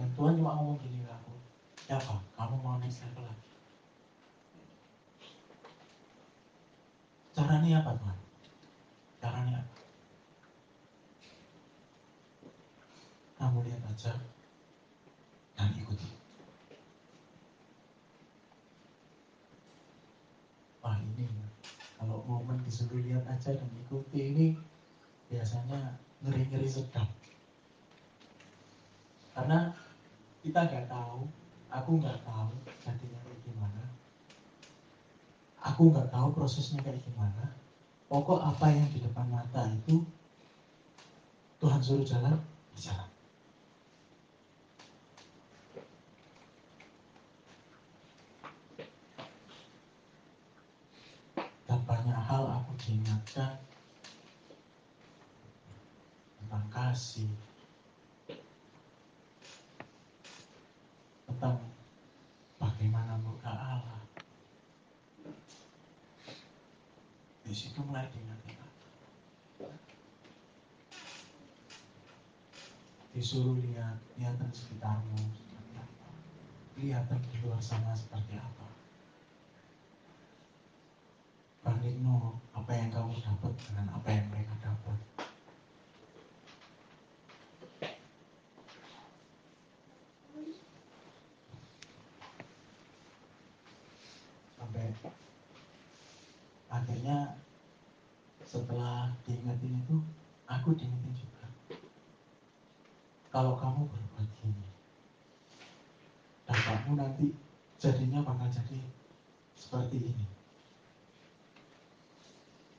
dan 0.00 0.08
Tuhan 0.16 0.32
cuma 0.40 0.56
ngomong 0.56 0.80
gini 0.80 1.04
ke 1.04 1.12
aku 1.12 1.32
ya 1.92 2.00
kamu 2.40 2.56
mau 2.64 2.80
next 2.80 3.04
level 3.04 3.28
lagi? 3.28 3.48
Caranya 7.36 7.84
apa 7.84 7.90
Tuhan? 8.00 8.18
Caranya 9.20 9.54
apa 9.60 9.77
kamu 13.38 13.62
lihat 13.62 13.82
aja 13.86 14.12
dan 15.54 15.70
ikuti. 15.78 16.10
Wah 20.82 20.98
ini 20.98 21.30
kalau 21.94 22.26
momen 22.26 22.58
disuruh 22.66 22.98
lihat 22.98 23.22
aja 23.30 23.54
dan 23.54 23.70
ikuti 23.78 24.34
ini 24.34 24.46
biasanya 25.30 25.94
ngeri-ngeri 26.26 26.66
sedap. 26.66 27.06
Karena 29.38 29.70
kita 30.42 30.66
nggak 30.66 30.90
tahu 30.90 31.30
aku 31.70 31.90
nggak 32.02 32.18
tahu 32.26 32.50
jadinya 32.82 33.18
kayak 33.22 33.40
gimana. 33.46 33.82
Aku 35.62 35.94
nggak 35.94 36.10
tahu 36.10 36.34
prosesnya 36.34 36.82
kayak 36.82 37.06
gimana. 37.06 37.54
Pokok 38.10 38.42
apa 38.42 38.66
yang 38.72 38.88
di 38.90 38.98
depan 38.98 39.30
mata 39.30 39.68
itu 39.70 40.02
Tuhan 41.62 41.82
suruh 41.82 42.06
jalan 42.06 42.40
berjalan 42.72 43.10
dan 51.68 51.84
banyak 51.84 52.16
diingatkan 52.78 53.58
tentang 56.38 56.66
kasih 56.70 57.30
tentang 61.28 61.60
bagaimana 62.56 63.18
murka 63.20 63.50
Allah. 63.52 64.02
Di 67.44 67.52
situ 67.56 67.80
mulai 67.84 68.08
diingatkan 68.12 68.38
Disuruh 73.18 73.58
lihat, 73.58 73.98
lihatan 74.14 74.46
sekitarmu 74.54 75.18
seperti 75.34 75.74
apa. 75.74 76.08
Lihatan 76.78 77.18
di 77.18 77.36
luar 77.42 77.58
sana 77.58 77.90
seperti 77.90 78.38
apa. 78.38 78.66
Banding 81.66 82.06
no, 82.06 82.38
apa 82.68 82.76
yang 82.76 82.92
kamu 82.92 83.16
dapat 83.24 83.52
dengan 83.64 83.86
apa 83.96 84.08
yang 84.12 84.28
mereka 84.28 84.52
dapat. 84.60 84.98
sampai 94.52 94.92
akhirnya 96.68 97.40
setelah 98.44 99.16
diingetin 99.24 99.80
itu 99.80 100.04
aku 100.44 100.76
diingetin 100.76 101.16
juga 101.16 101.48
kalau 103.32 103.56
kamu 103.56 103.88
berbuat 103.88 104.28
gini 104.44 104.68
dampakmu 106.44 107.00
nanti 107.00 107.32
jadinya 107.80 108.20
bakal 108.20 108.52
jadi 108.52 108.76
seperti 109.56 110.12
ini 110.12 110.28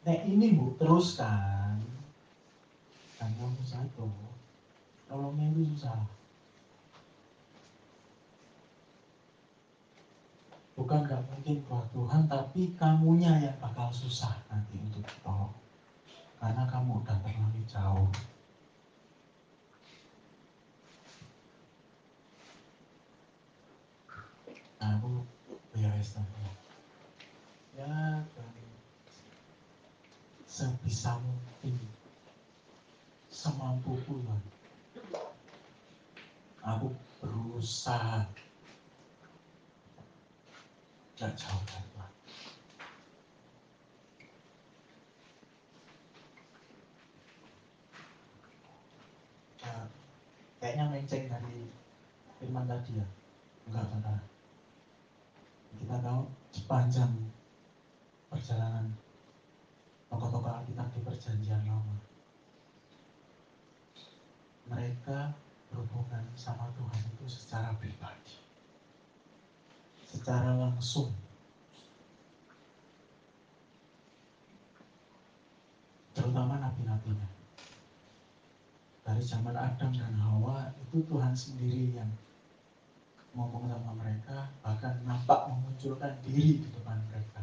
nah 0.09 0.15
ini 0.25 0.55
bu 0.55 0.73
teruskan. 1.00 1.80
Dan 3.16 3.32
kamu 3.39 3.64
jatuh 3.64 4.12
tolongnya 5.08 5.47
itu 5.47 5.72
susah. 5.72 6.04
Bukan 10.76 11.08
gak 11.08 11.24
mungkin 11.32 11.64
buat 11.72 11.88
Tuhan 11.95 12.28
tapi 12.28 12.76
kamunya 12.76 13.32
yang 13.39 13.56
bakal 13.64 13.88
susah 13.95 14.43
nanti 14.52 14.76
untuk 14.76 15.08
ditolong. 15.08 15.56
Karena 16.36 16.68
kamu 16.68 17.00
udah 17.00 17.16
terlalu 17.24 17.64
jauh. 17.64 18.12
Nah, 24.84 25.00
aku 25.00 25.24
nanti 25.80 26.43
ya 27.80 28.20
sebisa 30.60 31.16
mungkin 31.24 31.80
semampuku 33.32 33.95
Tuhan 34.03 34.41
aku 36.60 36.91
berusaha 37.24 38.28
gak 41.16 41.32
jauh 41.39 41.64
Tuhan. 41.64 41.88
Nah, 49.64 49.88
kayaknya 50.60 50.84
menceng 50.91 51.24
dari 51.32 51.72
firman 52.39 52.68
tadi 52.68 52.99
ya. 52.99 53.07
Enggak, 53.68 53.88
saudara. 53.88 54.24
Kita 55.80 55.95
tahu 56.03 56.22
sepanjang 56.51 57.12
perjalanan 58.28 58.95
tokoh-tokoh 60.10 60.51
Alkitab 60.51 60.89
di 60.91 60.99
perjanjian 61.05 61.64
lama. 61.64 61.95
Mereka 64.70 65.34
berhubungan 65.70 66.26
sama 66.34 66.70
Tuhan 66.78 67.01
itu 67.14 67.26
secara 67.26 67.74
pribadi 67.78 68.49
secara 70.10 70.57
langsung. 70.57 71.14
Terutama 76.18 76.57
nabi-nabinya. 76.57 77.30
Dari 79.05 79.22
zaman 79.26 79.53
Adam 79.57 79.93
dan 79.93 80.14
Hawa 80.18 80.74
itu 80.86 81.01
Tuhan 81.05 81.34
sendiri 81.34 81.97
yang 81.97 82.10
ngomong 83.34 83.70
sama 83.70 83.93
mereka, 83.97 84.49
bahkan 84.66 85.01
nampak 85.05 85.49
memunculkan 85.49 86.18
diri 86.26 86.62
di 86.62 86.68
depan 86.74 86.97
mereka. 87.10 87.41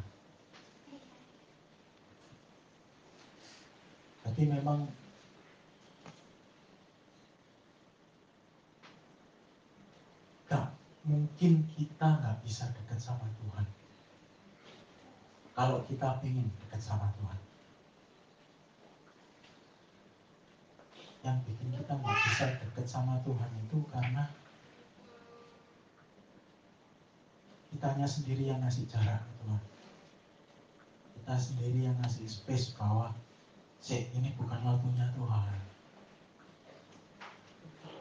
Tapi 4.36 4.52
memang 4.52 4.84
mungkin 11.08 11.64
kita 11.72 12.20
nggak 12.20 12.44
bisa 12.44 12.68
dekat 12.68 13.00
sama 13.00 13.24
Tuhan. 13.40 13.64
Kalau 15.56 15.80
kita 15.88 16.20
ingin 16.20 16.52
dekat 16.60 16.84
sama 16.84 17.08
Tuhan. 17.16 17.40
Yang 21.24 21.36
bikin 21.48 21.68
kita 21.72 21.92
nggak 21.96 22.18
bisa 22.28 22.44
dekat 22.60 22.84
sama 22.84 23.16
Tuhan 23.24 23.50
itu 23.64 23.78
karena 23.88 24.28
kitanya 27.72 28.04
sendiri 28.04 28.52
yang 28.52 28.60
ngasih 28.60 28.84
jarak 28.84 29.24
Tuhan. 29.40 29.62
Kita 31.16 31.34
sendiri 31.40 31.88
yang 31.88 31.96
ngasih 32.04 32.28
space 32.28 32.76
bahwa 32.76 33.16
Sik, 33.82 34.10
ini 34.16 34.34
bukan 34.34 34.60
waktunya 34.66 35.06
Tuhan. 35.14 35.56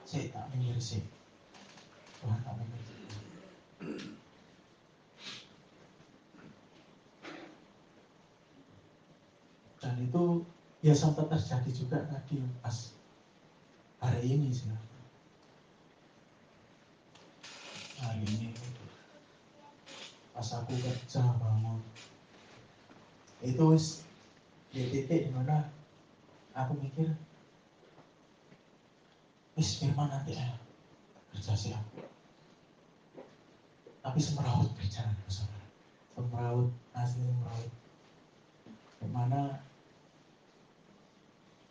Sik, 0.06 0.34
tak 0.34 0.50
minggir 0.54 0.78
sik. 0.82 1.06
Tuhan 2.22 2.40
tak 2.42 2.54
minggir 2.58 2.82
sik. 2.84 3.02
Dan 9.86 10.02
itu 10.02 10.42
ya 10.82 10.98
sempat 10.98 11.30
terjadi 11.30 11.70
juga 11.70 11.98
tadi 12.10 12.42
pas 12.62 12.94
hari 14.02 14.34
ini 14.34 14.50
sih. 14.50 14.74
Hari 18.02 18.26
ini 18.26 18.50
pas 20.36 20.52
aku 20.52 20.76
kerja 20.76 21.22
bangun 21.40 21.80
itu 23.46 23.66
di 24.76 24.92
titik 24.92 25.28
di 25.28 25.32
mana 25.32 25.72
aku 26.52 26.76
mikir 26.76 27.16
wis 29.56 29.80
firman 29.80 30.12
nanti 30.12 30.36
ya 30.36 30.52
kerja 31.32 31.56
siap 31.56 31.80
tapi 34.04 34.20
semeraut 34.20 34.68
berjalan 34.76 35.16
bersama 35.24 35.64
semeraut 36.12 36.68
asli 36.92 37.24
semeraut 37.24 37.72
di 39.00 39.08
mana 39.08 39.64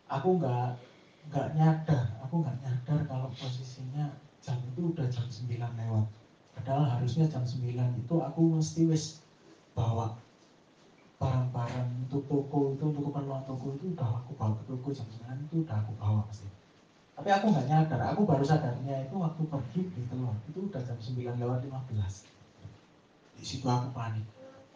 aku 0.09 0.41
nggak 0.41 0.73
nggak 1.29 1.47
nyadar 1.53 2.09
aku 2.25 2.41
nggak 2.41 2.57
nyadar 2.65 2.99
kalau 3.05 3.29
posisinya 3.37 4.09
jam 4.45 4.61
itu 4.61 4.93
udah 4.93 5.09
jam 5.09 5.25
9 5.25 5.57
lewat. 5.57 6.05
Padahal 6.53 6.85
harusnya 6.85 7.25
jam 7.25 7.41
9 7.41 7.65
itu 7.97 8.15
aku 8.21 8.41
mesti 8.53 8.85
wis 8.85 9.25
bawa 9.73 10.13
barang-barang 11.25 11.89
untuk 12.05 12.21
toko 12.29 12.77
itu 12.77 12.83
untuk 12.93 13.09
keperluan 13.09 13.41
toko 13.49 13.73
itu 13.73 13.97
udah 13.97 14.21
aku 14.21 14.31
bawa 14.37 14.53
ke 14.61 14.63
toko 14.69 14.87
jam 14.93 15.07
9 15.09 15.45
itu 15.49 15.55
udah 15.65 15.77
aku 15.81 15.91
bawa 15.97 16.21
pasti. 16.29 16.45
Tapi 17.17 17.29
aku 17.33 17.45
nggak 17.49 17.65
nyadar 17.65 18.01
aku 18.13 18.21
baru 18.29 18.45
sadarnya 18.45 19.09
itu 19.09 19.15
waktu 19.17 19.41
pergi 19.49 19.81
di 19.89 20.01
telur 20.05 20.37
itu 20.45 20.59
udah 20.69 20.81
jam 20.85 20.97
9 21.01 21.41
lewat 21.41 21.59
15 21.65 23.41
di 23.41 23.43
situ 23.43 23.65
aku 23.65 23.89
panik. 23.89 24.25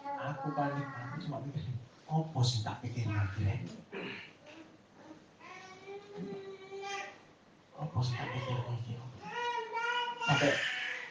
Aku 0.01 0.49
panik 0.57 0.85
aku 0.89 1.15
cuma 1.29 1.37
mikir 1.45 1.69
opo 2.09 2.41
sih 2.41 2.65
tak 2.65 2.81
pikir 2.81 3.05
lagi 3.05 3.45
ya 3.45 3.55
opo 7.77 8.01
sih 8.01 8.17
tak 8.17 8.27
pikir 8.33 8.57
lagi 8.65 8.97
sampai 10.25 10.51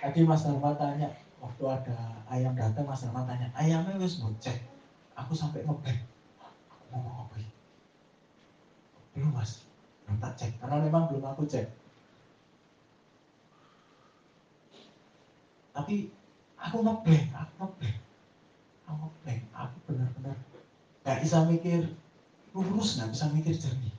tadi 0.03 0.21
Mas 0.27 0.43
Dharma 0.43 0.75
tanya 0.75 1.09
waktu 1.39 1.63
ada 1.71 1.99
ayam 2.27 2.53
datang 2.59 2.83
Mas 2.83 3.07
Dharma 3.07 3.23
tanya 3.31 3.47
ayamnya 3.55 3.95
wis 4.03 4.19
cek 4.43 4.78
aku 5.19 5.33
sampai 5.35 5.67
ngeblank 5.67 6.07
ngomong 6.95 7.27
apa 7.27 7.37
belum 9.19 9.35
mas. 9.35 9.67
Belum 10.07 10.23
tak 10.23 10.39
cek 10.39 10.53
karena 10.63 10.79
memang 10.79 11.11
belum 11.11 11.27
aku 11.27 11.43
cek. 11.51 11.67
Tapi 15.75 16.15
aku 16.55 16.77
ngeblank 16.87 17.35
aku 17.35 17.53
ngeblank 17.59 17.99
aku 18.87 18.95
ngeblank 18.95 19.43
aku 19.53 19.77
benar-benar 19.91 20.39
gak 21.03 21.19
bisa 21.27 21.43
mikir. 21.51 21.83
Lurus 22.55 22.97
gak 22.97 23.11
bisa 23.11 23.27
mikir 23.35 23.59
jernih. 23.59 23.95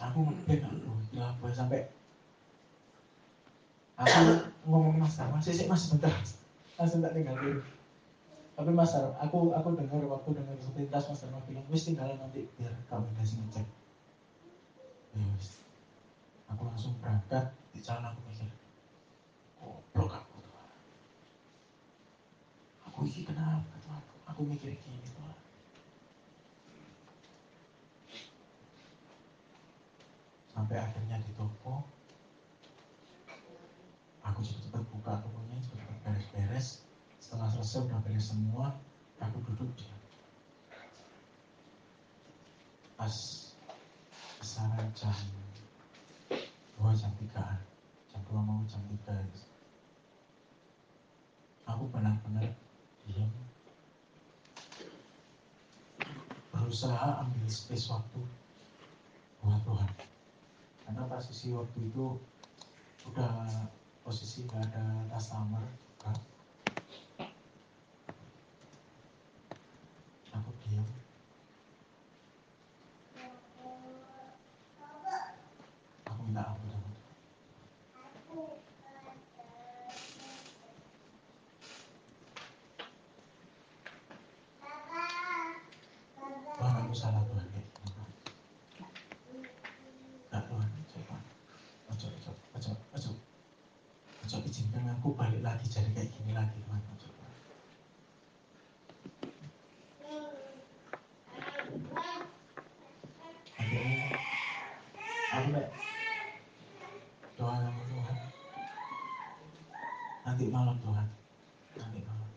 Aku 0.00 0.24
ngeblank 0.24 0.64
aku 0.64 0.90
apa? 1.20 1.46
Sampai 1.52 1.92
aku 4.00 4.48
ngomong 4.64 4.96
mas 4.96 5.20
mas 5.20 5.44
sih 5.44 5.68
mas 5.68 5.92
bentar 5.92 6.14
langsung 6.78 7.02
tak 7.02 7.12
tinggal 7.18 7.34
dulu 7.34 7.60
tapi 8.58 8.74
Mas 8.74 8.90
aku 8.90 9.54
aku 9.54 9.78
dengar 9.78 10.02
waktu 10.10 10.34
dengar 10.34 10.58
sepintas 10.58 11.06
Mas 11.06 11.22
Dharma 11.22 11.38
bilang 11.46 11.62
wis 11.70 11.86
tinggal 11.86 12.10
nanti 12.18 12.42
biar 12.58 12.74
kamu 12.90 13.06
kasih 13.14 13.38
ngecek. 13.38 13.66
Ya 15.14 15.22
wis. 15.38 15.62
Aku 16.50 16.66
langsung 16.66 16.98
berangkat 16.98 17.54
di 17.70 17.78
sana 17.78 18.10
aku 18.10 18.18
mikir 18.26 18.50
goblok 19.62 20.10
aku 20.10 20.42
tuh 20.42 20.54
aku 22.82 22.98
ini 23.06 23.22
kenapa 23.22 23.78
tuh 23.78 23.94
aku, 23.94 24.14
aku 24.26 24.40
mikir 24.50 24.74
gini 24.74 25.06
tuh 25.06 25.22
sampai 30.50 30.82
akhirnya 30.82 31.22
di 31.22 31.30
toko 31.38 31.86
aku 34.26 34.42
cepet-cepet 34.42 34.82
buka 34.90 35.22
tokonya 35.22 35.62
cepet-cepet 35.62 35.96
beres-beres 36.02 36.82
setelah 37.22 37.46
selesai 37.54 37.86
udah 37.86 38.00
beres 38.02 38.17
semua 38.28 38.76
aku 39.24 39.40
duduk 39.40 39.72
di 39.72 39.88
pas 42.92 43.16
kisaran 44.36 44.84
jam 44.92 45.16
dua 46.76 46.92
jam 46.92 47.08
tigaan 47.16 47.56
jam 48.12 48.20
dua 48.28 48.44
mau 48.44 48.60
jam 48.68 48.84
tiga. 48.92 49.16
Aku 51.72 51.88
benar-benar 51.88 52.52
diam. 53.08 53.32
Berusaha 56.52 57.24
ambil 57.24 57.48
space 57.48 57.88
waktu 57.88 58.20
buat 59.40 59.56
Tuhan. 59.64 59.90
Karena 60.84 61.02
posisi 61.08 61.56
waktu 61.56 61.80
itu 61.80 62.20
udah 63.08 63.64
posisi 64.04 64.44
gak 64.44 64.68
ada 64.68 64.84
customer 65.16 65.64
kan 65.96 66.16
nanti 110.38 110.54
malam 110.54 110.78
Tuhan 110.78 111.06
nanti 111.74 111.98
malam 112.06 112.30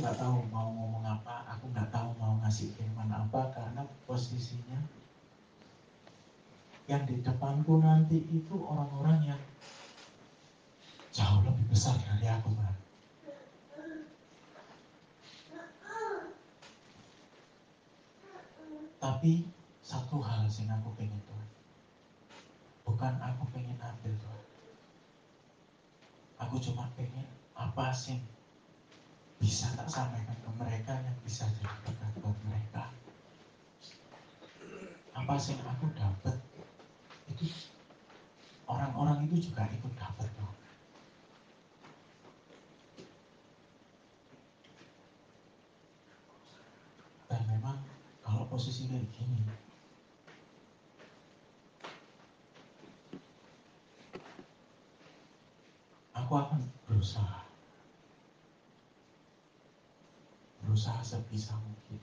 nggak 0.00 0.16
tahu 0.16 0.42
mau 0.48 0.72
ngomong 0.72 1.04
apa 1.04 1.44
aku 1.52 1.68
nggak 1.76 1.92
tahu 1.92 2.10
mau 2.16 2.34
ngasih 2.40 2.72
firman 2.74 3.12
apa 3.12 3.52
karena 3.52 3.84
posisinya 4.08 4.80
yang 6.88 7.06
di 7.06 7.20
depanku 7.22 7.78
nanti 7.78 8.24
itu 8.32 8.56
orang-orang 8.64 9.36
yang 9.36 9.42
jauh 11.12 11.44
lebih 11.44 11.68
besar 11.70 11.94
dari 12.00 12.26
aku 12.26 12.48
Tuhan 12.50 12.76
tapi 19.00 19.48
satu 19.80 20.22
hal 20.22 20.46
sih 20.46 20.70
aku 20.70 20.94
pengen 20.94 21.18
Tuhan. 21.26 21.48
Bukan 22.86 23.14
aku 23.18 23.42
pengen 23.50 23.74
ambil 23.80 24.14
Tuhan. 24.14 24.44
Aku 26.46 26.62
cuma 26.62 26.86
pengen 26.94 27.26
apa 27.58 27.90
sih 27.90 28.22
bisa 29.40 29.72
tak 29.72 29.88
sampaikan 29.88 30.36
ke 30.36 30.50
mereka 30.60 30.92
yang 31.00 31.16
bisa 31.24 31.48
jadi 31.56 31.72
berkat 31.80 32.12
buat 32.20 32.36
mereka. 32.44 32.92
Apa 35.16 35.34
sih 35.40 35.56
yang 35.56 35.64
aku 35.64 35.88
dapat 35.96 36.36
itu 37.32 37.48
orang-orang 38.68 39.24
itu 39.24 39.48
juga 39.48 39.64
ikut 39.72 39.96
dapat 39.96 40.28
loh. 40.36 40.52
Dan 47.32 47.40
memang 47.48 47.80
kalau 48.20 48.44
posisi 48.44 48.92
kayak 48.92 49.08
gini, 49.16 49.40
aku 56.12 56.32
akan 56.36 56.60
berusaha 56.84 56.84
berusaha 56.84 57.39
sebisa 61.04 61.56
mungkin. 61.60 62.00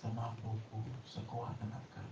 Semampuku 0.00 0.84
sekuat 1.08 1.56
tenagaku 1.56 2.04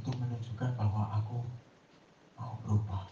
untuk 0.00 0.16
menunjukkan 0.16 0.80
bahwa 0.80 1.12
aku 1.12 1.44
mau 2.32 2.56
berubah 2.64 3.04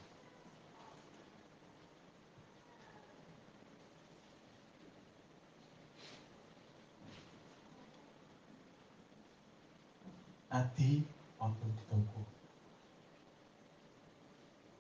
tadi 10.48 11.04
waktu 11.36 11.64
di 11.76 11.82
toko 11.92 12.24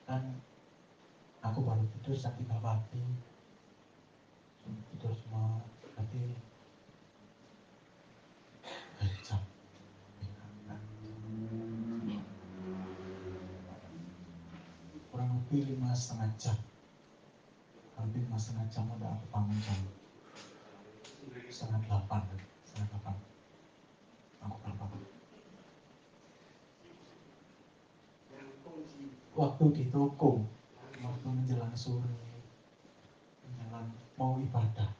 kan 0.08 0.24
aku 1.44 1.60
3 2.18 2.34
pagi 2.58 2.98
tidur 4.66 5.14
cuma 5.22 5.62
berarti 5.86 6.34
jam 9.22 9.38
kurang 15.14 15.30
lebih 15.38 15.62
lima 15.70 15.94
setengah 15.94 16.34
jam. 16.42 16.58
Hampir 17.94 18.26
lima 18.26 18.34
setengah 18.34 18.66
jam 18.66 18.90
udah 18.98 19.14
aku 19.14 19.26
bangun 19.30 19.58
jam 19.62 19.78
setengah 21.46 21.86
delapan 21.86 22.26
setengah 22.66 22.98
delapan. 22.98 23.14
Aku 24.42 24.58
bangun 24.58 25.02
waktu 29.38 29.64
di 29.70 29.84
toko 29.94 30.57
sore 31.78 32.10
menjelang 33.46 33.94
mau 34.18 34.34
ibadah. 34.42 34.90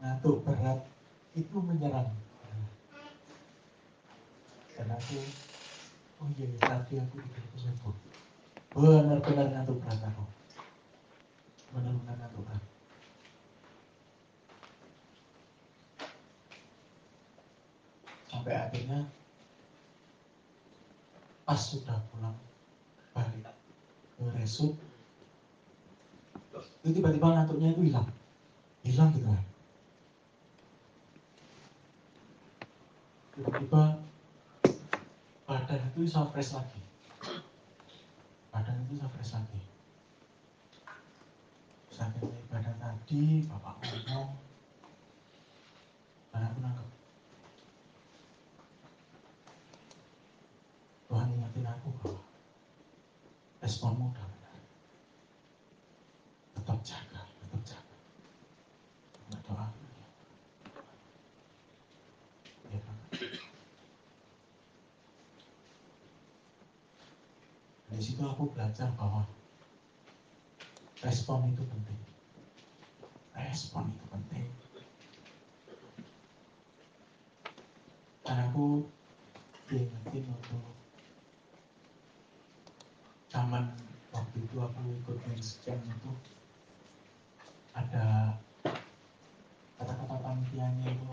Ngantuk 0.00 0.40
berat 0.40 0.88
itu 1.36 1.56
menyerang. 1.60 2.08
Dan 4.72 4.88
aku 4.88 5.20
oh 6.24 6.28
iya 6.32 6.48
tadi 6.56 6.96
aku 6.96 7.20
tidur 7.20 7.60
subuh 7.60 7.94
benar-benar 8.72 9.52
ngantuk 9.52 9.76
berat 9.84 10.00
aku. 10.00 10.24
Benar-benar 11.76 12.16
ngantuk 12.16 12.42
berat. 12.48 12.64
Sampai 18.32 18.56
akhirnya 18.56 19.04
pas 21.44 21.60
sudah 21.60 22.00
pulang 22.08 22.40
balik 23.12 23.53
ke 24.24 24.30
resut 24.40 24.72
itu 26.84 27.00
tiba-tiba 27.00 27.32
ngantuknya 27.32 27.72
itu 27.72 27.82
hilang. 27.88 28.08
Hilang 28.84 29.10
gitu. 29.16 29.26
Kan 29.28 29.42
tiba-tiba 33.34 33.82
badan 35.48 35.80
itu 35.90 35.98
bisa 36.06 36.22
fresh 36.30 36.54
lagi. 36.54 36.80
Badan 38.54 38.84
itu 38.86 39.00
bisa 39.00 39.06
fresh 39.10 39.32
lagi. 39.34 39.60
Sakitnya 41.90 42.38
ibadah 42.46 42.74
tadi 42.78 43.42
bapak 43.48 43.74
ngomong 43.82 44.34
dan 46.34 46.50
aku 46.50 46.58
nangkep 46.58 46.88
Tuhan 51.06 51.30
ingatin 51.30 51.66
aku 51.70 51.88
bahwa 52.02 52.18
responmu 53.64 54.12
udah 54.12 54.26
benar 54.28 54.60
tetap 56.52 56.78
jaga 56.84 57.20
tetap 57.40 57.62
jaga 57.64 57.96
berdoa 59.32 59.66
ya 62.68 62.78
kan 62.84 62.96
Di 67.94 68.02
situ 68.02 68.26
aku 68.26 68.50
belajar 68.50 68.90
bahwa 68.98 69.22
respon 70.98 71.46
itu 71.54 71.62
penting. 71.62 72.00
Respon 73.38 73.86
itu 73.94 74.04
penting. 74.10 74.50
Dan 78.26 78.50
aku 78.50 78.90
diingetin 79.70 80.26
waktu 80.26 80.58
zaman 83.54 83.70
waktu 84.10 84.36
itu 84.42 84.56
aku 84.58 84.82
ikut 84.98 85.18
scan 85.38 85.78
itu 85.78 86.10
ada 87.70 88.34
kata-kata 89.78 90.16
panitianya 90.18 90.90
itu 90.90 91.06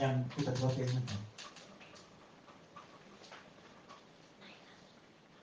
yang 0.00 0.24
tiba-tiba 0.32 0.68
keingetan 0.72 1.20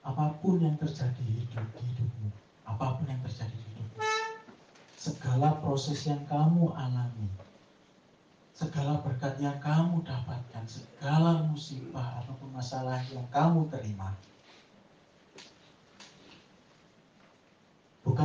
apa 0.02 0.34
pun 0.42 0.58
yang 0.58 0.74
terjadi 0.82 1.22
hidup 1.22 1.66
di 1.78 1.82
hidupmu, 1.86 2.30
apa 2.66 2.98
pun 2.98 3.06
yang 3.06 3.22
terjadi 3.22 3.54
di 3.54 3.70
hidupmu, 3.70 4.02
segala 4.98 5.62
proses 5.62 6.10
yang 6.10 6.26
kamu 6.26 6.74
alami, 6.74 7.30
segala 8.50 8.98
berkat 8.98 9.38
yang 9.38 9.58
kamu 9.62 10.02
dapatkan, 10.02 10.66
segala 10.66 11.46
musibah 11.46 12.22
ataupun 12.22 12.50
masalah 12.54 13.02
yang 13.10 13.26
kamu 13.34 13.66
terima, 13.70 14.14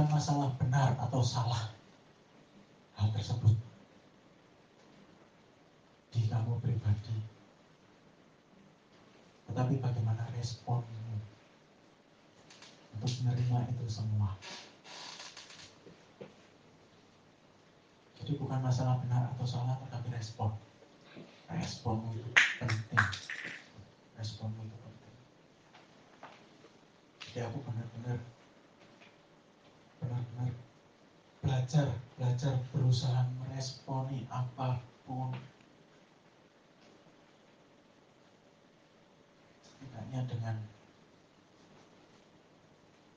bukan 0.02 0.18
masalah 0.18 0.50
benar 0.58 0.98
atau 0.98 1.22
salah 1.22 1.70
hal 2.98 3.14
tersebut 3.14 3.54
di 6.10 6.26
kamu 6.26 6.58
pribadi, 6.58 7.22
tetapi 9.46 9.78
bagaimana 9.78 10.26
responmu 10.34 11.22
untuk 12.98 13.14
menerima 13.22 13.78
itu 13.78 13.86
semua. 13.86 14.34
Jadi 18.18 18.42
bukan 18.42 18.58
masalah 18.58 18.98
benar 19.06 19.30
atau 19.38 19.46
salah, 19.46 19.78
tetapi 19.86 20.18
respon. 20.18 20.50
Responmu 21.46 22.10
itu 22.18 22.30
penting. 22.58 23.06
Responmu 24.18 24.66
itu 24.66 24.78
penting. 24.82 25.16
Jadi 27.22 27.40
aku 27.46 27.62
benar-benar 27.70 28.41
benar-benar 30.02 30.52
belajar, 31.42 31.88
belajar 32.18 32.58
berusaha 32.74 33.26
meresponi 33.42 34.26
apa 34.30 34.82
pun. 35.06 35.34
Setidaknya 39.66 40.22
dengan 40.30 40.56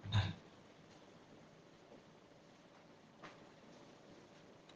benar. 0.05 0.28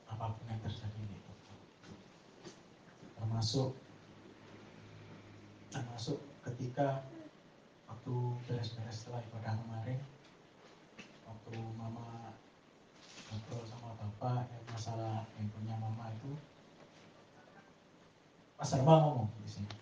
Apa 0.09 0.25
pun 0.33 0.45
yang 0.49 0.61
terjadi 0.65 1.01
di 1.05 1.17
hidup. 1.17 1.39
Termasuk 3.17 3.71
termasuk 5.69 6.19
ketika 6.49 7.05
waktu 7.89 8.15
beres-beres 8.49 9.05
setelah 9.05 9.21
ibadah 9.29 9.53
kemarin 9.61 10.01
waktu 11.49 11.64
mama 11.80 12.36
ngobrol 13.32 13.64
sama 13.64 13.96
bapak 13.96 14.53
yang 14.53 14.64
masalah 14.68 15.24
handphonenya 15.32 15.80
mama 15.80 16.12
itu. 16.12 16.36
Mas 18.61 18.76
Arma 18.76 19.01
ngomong 19.01 19.32
di 19.40 19.49
sini. 19.49 19.72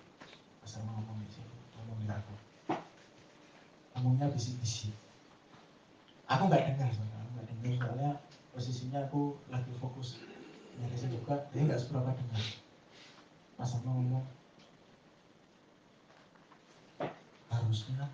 Mas 0.63 0.79
Arma 0.79 0.95
ngomong 0.95 1.19
di 1.27 1.31
sini. 1.35 1.51
Ngomong 1.75 1.99
di 1.99 2.07
aku. 2.07 2.35
Ngomongnya 3.99 4.31
bisik-bisik. 4.31 4.95
Aku 6.31 6.47
nggak 6.47 6.71
dengar 6.71 6.87
soalnya 6.95 7.19
aku 7.19 7.31
nggak 7.35 7.47
dengar. 7.51 7.75
Soalnya 7.83 8.11
posisinya 8.55 8.99
aku 9.11 9.35
lagi 9.51 9.75
fokus 9.83 10.23
nyarisin 10.79 11.19
juga 11.19 11.51
jadi 11.51 11.67
nggak 11.67 11.83
seberapa 11.83 12.15
dengar. 12.15 12.43
Mas 13.59 13.75
Arma 13.75 13.91
ngomong 13.91 14.23
harusnya 17.51 18.07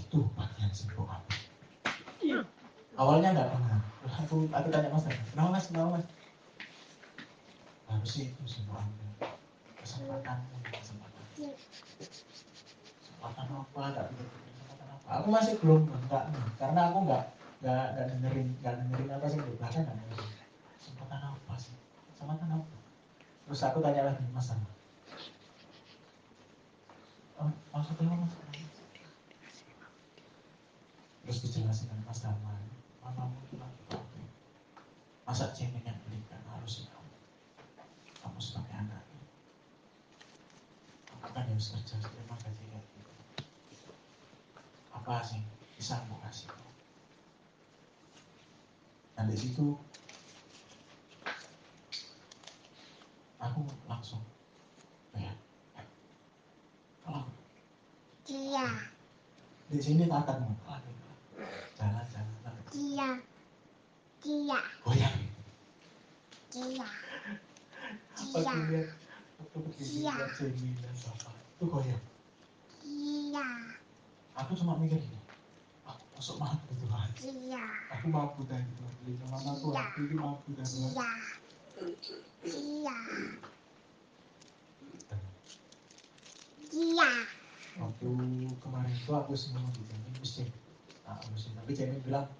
itu 0.00 0.24
bagian 0.34 0.72
aku 0.72 1.29
awalnya 2.96 3.28
nggak 3.32 3.48
Terus 4.00 4.14
aku 4.16 4.36
aku 4.48 4.66
tanya 4.72 4.88
mas 4.88 5.04
kenapa 5.04 5.48
mas? 5.52 5.64
Kenapa 5.68 5.88
mas? 6.00 6.06
Harusnya 7.90 8.22
itu 8.32 8.40
aku 8.40 8.92
kesempatan 9.80 10.38
kesempatan. 10.72 11.22
Kesempatan 13.00 13.46
apa 13.52 13.80
pikir 14.08 14.26
kesempatan 14.28 14.86
apa? 14.88 15.06
Aku 15.20 15.26
masih 15.28 15.54
belum 15.60 15.84
enggak 15.88 16.24
karena 16.56 16.80
aku 16.92 16.98
nggak 17.04 17.24
nggak 17.60 17.84
nggak 17.92 18.06
dengerin 18.08 18.48
nggak 18.64 18.74
dengerin 18.84 19.08
apa 19.12 19.26
sih 19.28 19.38
di 19.40 19.52
belakang 19.60 19.84
nggak 19.84 19.98
kesempatan 20.80 21.20
apa 21.28 21.54
sih? 21.60 21.74
Kesempatan 22.16 22.48
apa? 22.56 22.74
Terus 23.48 23.62
aku 23.66 23.78
tanya 23.84 24.02
lagi 24.08 24.24
mas 24.32 24.48
Arma 24.52 24.70
oh, 27.40 27.52
maksudnya 27.72 28.16
mas 28.20 28.34
terus 31.24 31.38
dijelasin 31.46 31.88
Mas 32.10 32.26
Darman, 32.26 32.58
mama 33.06 33.30
itu 33.46 33.54
lagi 33.54 33.86
praktek. 33.86 34.26
Masa 35.22 35.54
cemen 35.54 35.78
yang 35.86 35.94
belikan 36.02 36.42
harusnya 36.50 36.90
kamu. 36.90 37.14
Kamu 38.18 38.38
sebagai 38.42 38.74
anak. 38.74 39.06
Aku 41.14 41.30
kan 41.30 41.46
harus 41.46 41.70
kerja, 41.70 42.02
terima 42.02 42.34
gaji 42.34 42.66
kayak 42.66 42.82
gitu. 42.98 43.14
Apa 44.90 45.22
sih? 45.22 45.38
Bisa 45.78 46.02
aku 46.02 46.18
kasih. 46.26 46.50
Nah, 46.50 46.74
Dan 49.14 49.30
dari 49.30 49.38
situ, 49.38 49.78
aku 53.38 53.62
langsung 53.86 54.18
ya 55.14 55.30
tolong 57.06 57.30
iya 58.26 58.66
di 59.70 59.78
sini 59.78 60.10
tatang 60.10 60.58
dia. 62.70 63.18
Dia. 64.22 64.60
Dia. 66.54 66.86
lihat 68.70 68.90
waktu 69.42 69.58
berdiri 69.58 69.90
Iya. 70.06 70.14
lihat 70.14 70.32
Jenny 70.38 70.70
dan 70.78 70.94
bapak 71.02 71.34
itu 71.34 71.64
goyang 71.66 72.04
Dia. 72.86 73.46
aku 74.38 74.50
cuma 74.54 74.78
mikir 74.78 75.02
gini 75.02 75.18
ah 75.82 75.98
masuk 76.14 76.38
mampu 76.38 76.70
Tuhan 76.78 77.08
Dia. 77.18 77.64
aku 77.90 78.06
mampu 78.06 78.40
dan 78.46 78.62
Tuhan 78.62 78.92
beli 79.02 79.12
sama 79.18 79.36
aku 79.42 79.66
aku 79.74 79.98
ini 80.06 80.14
mampu 80.14 80.48
dan 80.54 80.66
Tuhan 80.68 80.92
Dia. 80.94 81.10
Dia. 82.46 82.96
Dia. 86.70 87.10
waktu 87.82 88.06
kemarin 88.62 88.94
itu 88.94 89.10
aku 89.10 89.32
semua 89.34 89.66
di 89.74 89.82
mesti 90.22 90.46
tapi 91.56 91.72
Jenny 91.74 91.98
bilang 92.06 92.30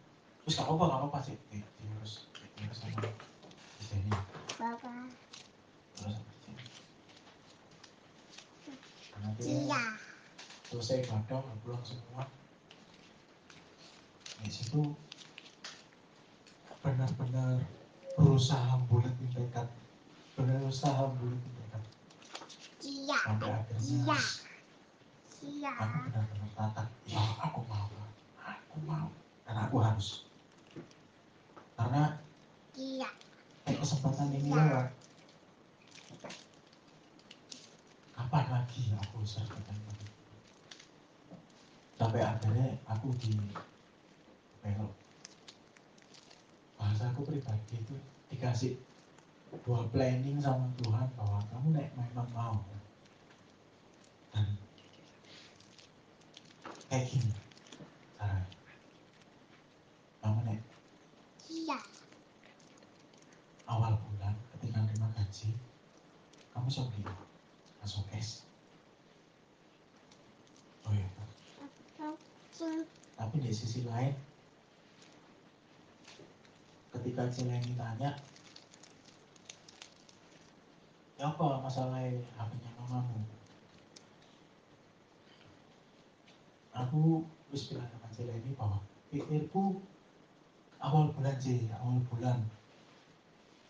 terus 0.51 0.66
gak 0.66 0.74
apa 0.74 0.82
gak 0.90 1.03
apa 1.07 1.18
sih 1.22 1.36
di, 1.46 1.62
diurus 1.78 2.26
diurus 2.59 2.78
sama 2.82 3.07
di 3.07 3.84
Jenny 3.86 4.11
Bapak. 4.59 5.07
terus 5.94 6.14
sama 6.18 6.26
di 6.26 6.34
Jenny 6.42 6.66
dan 9.14 9.20
akhirnya 9.30 9.46
Dia. 9.46 9.82
selesai 10.66 11.07
ibadah 11.07 11.38
pulang 11.62 11.84
semua 11.86 12.26
di 14.42 14.51
situ 14.51 14.90
benar-benar 16.82 17.62
berusaha 18.18 18.74
buletin 18.90 19.30
tekad 19.30 19.70
berusaha 20.34 21.14
buletin 21.14 21.53
tekad 21.62 21.82
Dia. 22.82 23.18
sampai 23.22 23.55
akhirnya 23.55 23.86
Iya. 23.86 24.18
Dia. 25.46 25.72
aku 25.78 25.96
benar-benar 26.11 26.51
tatap 26.59 26.88
ya 27.07 27.22
aku 27.38 27.62
mau 27.70 27.86
aku 28.42 28.76
mau 28.82 29.07
dan 29.46 29.55
aku 29.62 29.78
harus 29.78 30.26
karena 31.81 32.05
Dia. 32.76 33.09
eh, 33.64 33.76
kesempatan 33.81 34.28
ini 34.37 34.53
lewat. 34.53 34.93
Kapan 38.12 38.45
lagi 38.53 38.83
aku 39.01 39.24
begitu 39.24 39.89
sampai 41.97 42.20
akhirnya 42.20 42.76
aku 42.85 43.16
di 43.16 43.33
belok. 44.61 44.93
Bahasa 46.76 47.09
aku 47.12 47.24
pribadi 47.24 47.81
itu 47.81 47.97
dikasih 48.28 48.76
dua 49.64 49.89
planning 49.89 50.37
sama 50.37 50.68
Tuhan 50.81 51.09
bahwa 51.16 51.41
kamu 51.49 51.68
nek 51.76 51.89
memang 51.97 52.28
mau. 52.37 52.57
Dan 54.37 54.47
kayak 56.93 57.07
gini 57.09 57.33
caranya 58.18 58.47
kamu 60.20 60.41
nek 60.45 60.61
Dia. 61.51 61.78
awal 63.70 63.95
bulan 63.95 64.35
ketika 64.55 64.83
terima 64.87 65.07
gaji 65.14 65.55
kamu 66.51 66.66
shopping 66.66 67.07
langsung 67.78 68.03
cash 68.11 68.43
oh 70.87 70.91
iya 70.95 71.07
Cing. 72.51 72.83
Di 73.41 73.51
sisi 73.51 73.88
lain 73.88 74.12
ketika 76.93 77.26
Cileni 77.32 77.72
tanya 77.74 78.12
ya 81.16 81.24
apa 81.28 81.64
masalah 81.64 82.05
HP-nya 82.05 82.70
mamamu 82.76 83.24
aku 86.76 87.24
wis 87.53 87.72
bilang 87.72 87.88
sama 87.91 88.09
Cileni 88.14 88.53
bahwa 88.57 88.78
pikirku 89.11 89.82
awal 90.80 91.12
bulan 91.12 91.36
sih 91.36 91.68
awal 91.76 92.01
bulan. 92.09 92.38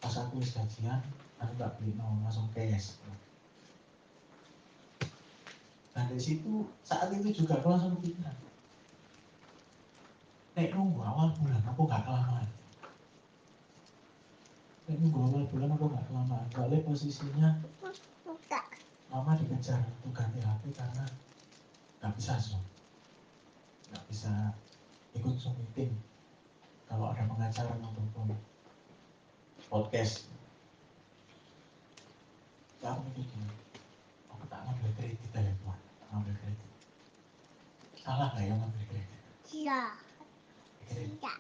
Pas 0.00 0.14
aku 0.16 0.40
gajian 0.40 1.00
aku 1.36 1.52
gak 1.58 1.76
beli 1.76 1.92
no 1.98 2.20
langsung 2.24 2.48
cash. 2.54 2.96
Dan 5.90 6.06
dari 6.06 6.22
situ 6.22 6.70
saat 6.86 7.10
itu 7.12 7.44
juga 7.44 7.58
aku 7.58 7.68
langsung 7.72 7.98
kepikiran 7.98 8.49
nek 10.60 10.76
nunggu 10.76 11.00
awal 11.00 11.32
bulan 11.40 11.64
aku 11.64 11.88
gak 11.88 12.04
kelamaan. 12.04 12.44
Nek 14.84 14.96
nunggu 15.00 15.18
awal 15.24 15.42
bulan 15.48 15.72
aku 15.72 15.84
gak 15.88 16.04
kelamaan. 16.04 16.46
Soalnya 16.52 16.84
posisinya 16.84 17.48
mama 19.08 19.40
dikejar 19.40 19.80
untuk 20.04 20.12
ganti 20.12 20.44
HP 20.44 20.62
karena 20.76 21.08
gak 22.04 22.12
bisa 22.12 22.36
zoom. 22.36 22.60
Gak 23.88 24.04
bisa 24.12 24.52
ikut 25.16 25.32
zoom 25.40 25.56
meeting. 25.56 25.96
Kalau 26.84 27.08
ada 27.08 27.24
pengacara 27.24 27.72
ataupun 27.80 28.36
podcast. 29.72 30.28
Aku 32.84 33.00
mikir 33.08 33.24
gini 33.28 33.48
aku 34.28 34.44
tak 34.48 34.60
ngambil 34.64 34.92
kredit 34.96 35.16
tak 35.32 35.44
ngambil 36.12 36.32
kredit. 36.36 36.68
Salah 38.00 38.32
nggak 38.32 38.44
ya 38.44 38.54
ngambil 38.56 38.84
kredit 38.88 39.20
Dia. 40.90 40.96
kredit 40.96 41.16
Dia. 41.16 41.34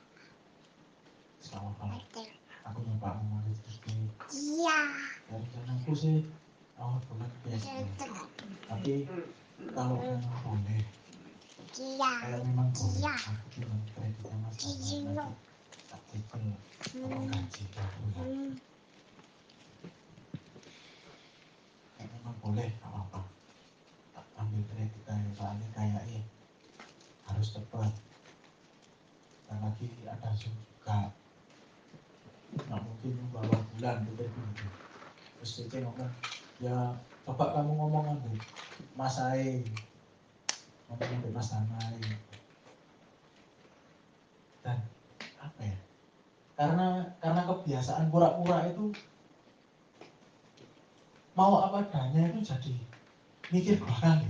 selama 1.40 1.70
apa 1.74 1.84
Betul. 1.98 2.28
aku 2.62 2.78
nyoba 2.80 3.08
mengambil 3.18 3.54
kredit 3.58 4.10
Dia. 4.30 4.80
dan 5.26 5.40
rencanaku 5.42 5.90
sih 5.92 6.16
awal 6.76 6.98
bulan 7.06 7.30
biasa 7.42 7.70
tapi 8.68 8.94
kalau 9.74 9.96
memang 9.98 10.38
boleh 10.40 10.82
Dia. 11.74 12.12
kalau 12.22 12.38
memang 12.44 12.68
boleh 12.70 12.98
Iya. 12.98 13.14
aku 13.18 13.46
bilang 13.56 13.82
kreditnya 13.88 14.36
mas 14.38 14.54
Cicil. 14.56 15.04
nanti 15.10 15.34
tak 15.90 16.00
apa 16.06 16.36
Hmm. 16.90 17.28
gaji 17.28 17.62
Hmm. 18.16 18.50
ya 21.94 22.04
memang 22.08 22.34
boleh 22.40 22.70
apa-apa 22.80 23.20
tak 24.10 24.24
ambil 24.38 24.62
kredit 24.66 25.02
aja 25.06 25.30
soalnya 25.36 25.66
kayaknya 25.70 26.22
harus 27.24 27.48
cepat 27.52 27.92
dan 27.92 28.09
lagi 29.58 29.88
ada 30.06 30.30
juga 30.38 31.10
nggak 32.54 32.80
mungkin 32.86 33.14
bawa 33.34 33.58
bulan 33.74 34.06
begitu 34.06 34.40
terus 35.38 35.50
Cece 35.58 35.82
ngomong 35.82 36.12
ya 36.62 36.94
coba 37.26 37.54
kamu 37.54 37.72
ngomong 37.78 38.04
ambil 38.18 38.34
Mas 38.98 39.16
Ae. 39.22 39.62
Ngomong 40.90 41.10
ambil 41.22 41.32
Mas 41.32 41.48
Damai 41.54 41.96
dan 44.60 44.78
apa 45.40 45.60
ya? 45.64 45.78
Karena 46.58 46.86
karena 47.22 47.40
kebiasaan 47.48 48.12
pura-pura 48.12 48.68
itu 48.68 48.92
mau 51.32 51.64
apa 51.64 51.86
adanya 51.88 52.28
itu 52.28 52.44
jadi 52.44 52.74
mikir 53.48 53.80
dua 53.80 53.96
kali 53.96 54.28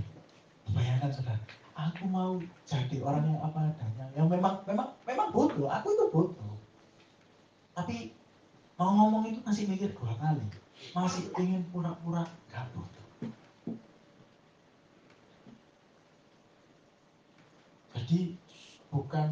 bayangkan 0.71 1.11
saudara 1.11 1.43
aku 1.75 2.03
mau 2.07 2.37
jadi 2.67 2.97
orang 3.03 3.23
yang 3.27 3.39
apa 3.41 3.59
adanya. 3.71 4.05
Yang 4.15 4.27
memang 4.37 4.55
memang 4.67 4.87
memang 5.07 5.27
bodoh. 5.31 5.67
Aku 5.67 5.87
itu 5.95 6.05
bodoh. 6.11 6.55
Tapi 7.71 8.11
mau 8.75 8.91
ngomong 8.95 9.27
itu 9.31 9.39
masih 9.43 9.67
mikir 9.67 9.95
dua 9.95 10.13
kali. 10.19 10.43
Masih 10.91 11.29
ingin 11.37 11.63
pura-pura 11.69 12.27
gak 12.49 12.65
bodoh. 12.73 13.07
Jadi 17.95 18.35
bukan 18.91 19.27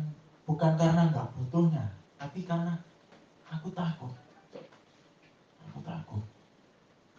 bukan 0.47 0.71
karena 0.79 1.11
nggak 1.11 1.35
butuhnya 1.35 1.85
tapi 2.15 2.47
karena 2.47 2.79
aku 3.49 3.71
takut. 3.75 4.13
Aku 5.67 5.79
takut. 5.83 6.23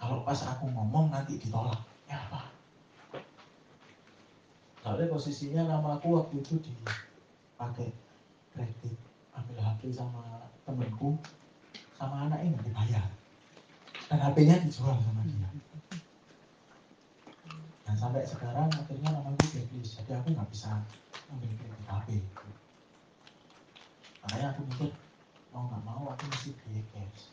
Kalau 0.00 0.24
pas 0.24 0.40
aku 0.48 0.64
ngomong 0.72 1.12
nanti 1.12 1.36
ditolak. 1.36 1.84
Ya 2.08 2.18
apa 2.26 2.49
soalnya 4.80 5.12
posisinya 5.12 5.62
nama 5.68 6.00
aku 6.00 6.08
waktu 6.16 6.40
itu 6.40 6.54
dipakai 6.60 7.92
kredit 8.56 8.96
ambil 9.36 9.58
HP 9.60 9.92
sama 9.92 10.48
temenku 10.64 11.20
sama 12.00 12.26
anaknya 12.28 12.56
nggak 12.56 12.66
dibayar. 12.72 13.06
Dan 14.10 14.18
HP-nya 14.18 14.56
dijual 14.64 14.96
sama 15.04 15.22
dia. 15.22 15.48
Dan 17.86 17.94
sampai 17.94 18.24
sekarang 18.26 18.72
akhirnya 18.72 19.10
namaku 19.12 19.44
blacklist 19.52 20.00
jadi 20.02 20.18
aku 20.18 20.28
nggak 20.34 20.48
bisa 20.50 20.82
ambil 21.30 21.50
kredit 21.54 21.86
HP 21.86 22.08
makanya 24.20 24.46
aku 24.52 24.60
mikir 24.68 24.90
mau 25.50 25.64
nggak 25.66 25.82
mau 25.82 26.04
aku 26.12 26.22
mesti 26.28 26.50
beli 26.60 26.82
cash 26.92 27.32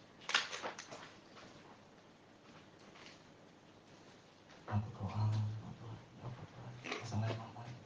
aku 4.65 4.88
doa 4.98 5.24
aku 5.68 5.86
aku 6.26 6.41
doa 6.48 6.69
masalah 7.03 7.30
mama 7.38 7.61
itu 7.68 7.84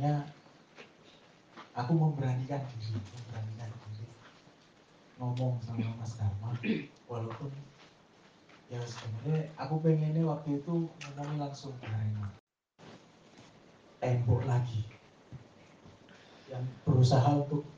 akhirnya 0.00 0.24
aku 1.76 1.92
memberanikan 1.92 2.64
diri 2.80 2.96
memberanikan 2.96 3.68
diri 3.92 4.08
ngomong 5.20 5.60
sama 5.60 5.92
Mas 6.00 6.16
Dharma. 6.16 6.56
Walaupun 7.04 7.52
ya 8.72 8.80
sebenarnya 8.80 9.52
aku 9.60 9.84
pengennya 9.84 10.24
waktu 10.24 10.56
itu 10.56 10.88
ngomongnya 10.88 11.36
langsung 11.44 11.76
bareng 11.84 12.16
tembok 14.00 14.48
lagi. 14.48 14.88
Yang 16.48 16.64
berusaha 16.88 17.36
untuk 17.36 17.68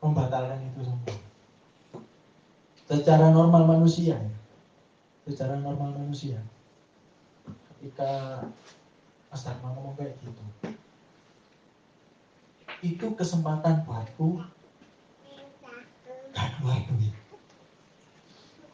membatalkan 0.00 0.56
itu 0.72 0.88
semua. 0.88 1.16
Secara 2.88 3.28
normal 3.28 3.76
manusia. 3.76 4.16
Secara 5.28 5.60
normal 5.60 6.00
manusia. 6.00 6.40
Ketika 7.76 8.40
Mas 9.28 9.44
Dharma 9.44 9.76
ngomong 9.76 10.00
kayak 10.00 10.16
gitu 10.24 10.72
itu 12.82 13.06
kesempatan 13.14 13.86
buatku. 13.86 14.42
Gak 16.34 16.48
keluar 16.58 16.82
duit. 16.90 17.14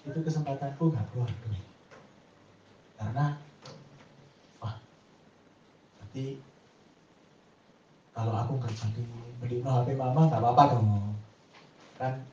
Itu 0.08 0.18
kesempatanku 0.24 0.88
gak 0.88 1.06
keluar 1.12 1.28
duit. 1.44 1.64
Karena 2.96 3.36
wah 4.64 4.80
nanti 6.00 6.40
kalau 8.16 8.34
aku 8.34 8.58
nggak 8.58 8.74
jadi 8.74 9.02
beli 9.38 9.62
no 9.62 9.70
HP 9.78 9.94
mama 9.94 10.26
nggak 10.26 10.40
apa-apa 10.40 10.62
dong. 10.72 11.14
Kan 12.00 12.24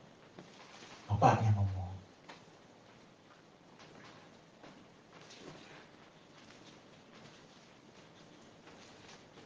bapaknya 1.06 1.52
ngomong. 1.54 1.94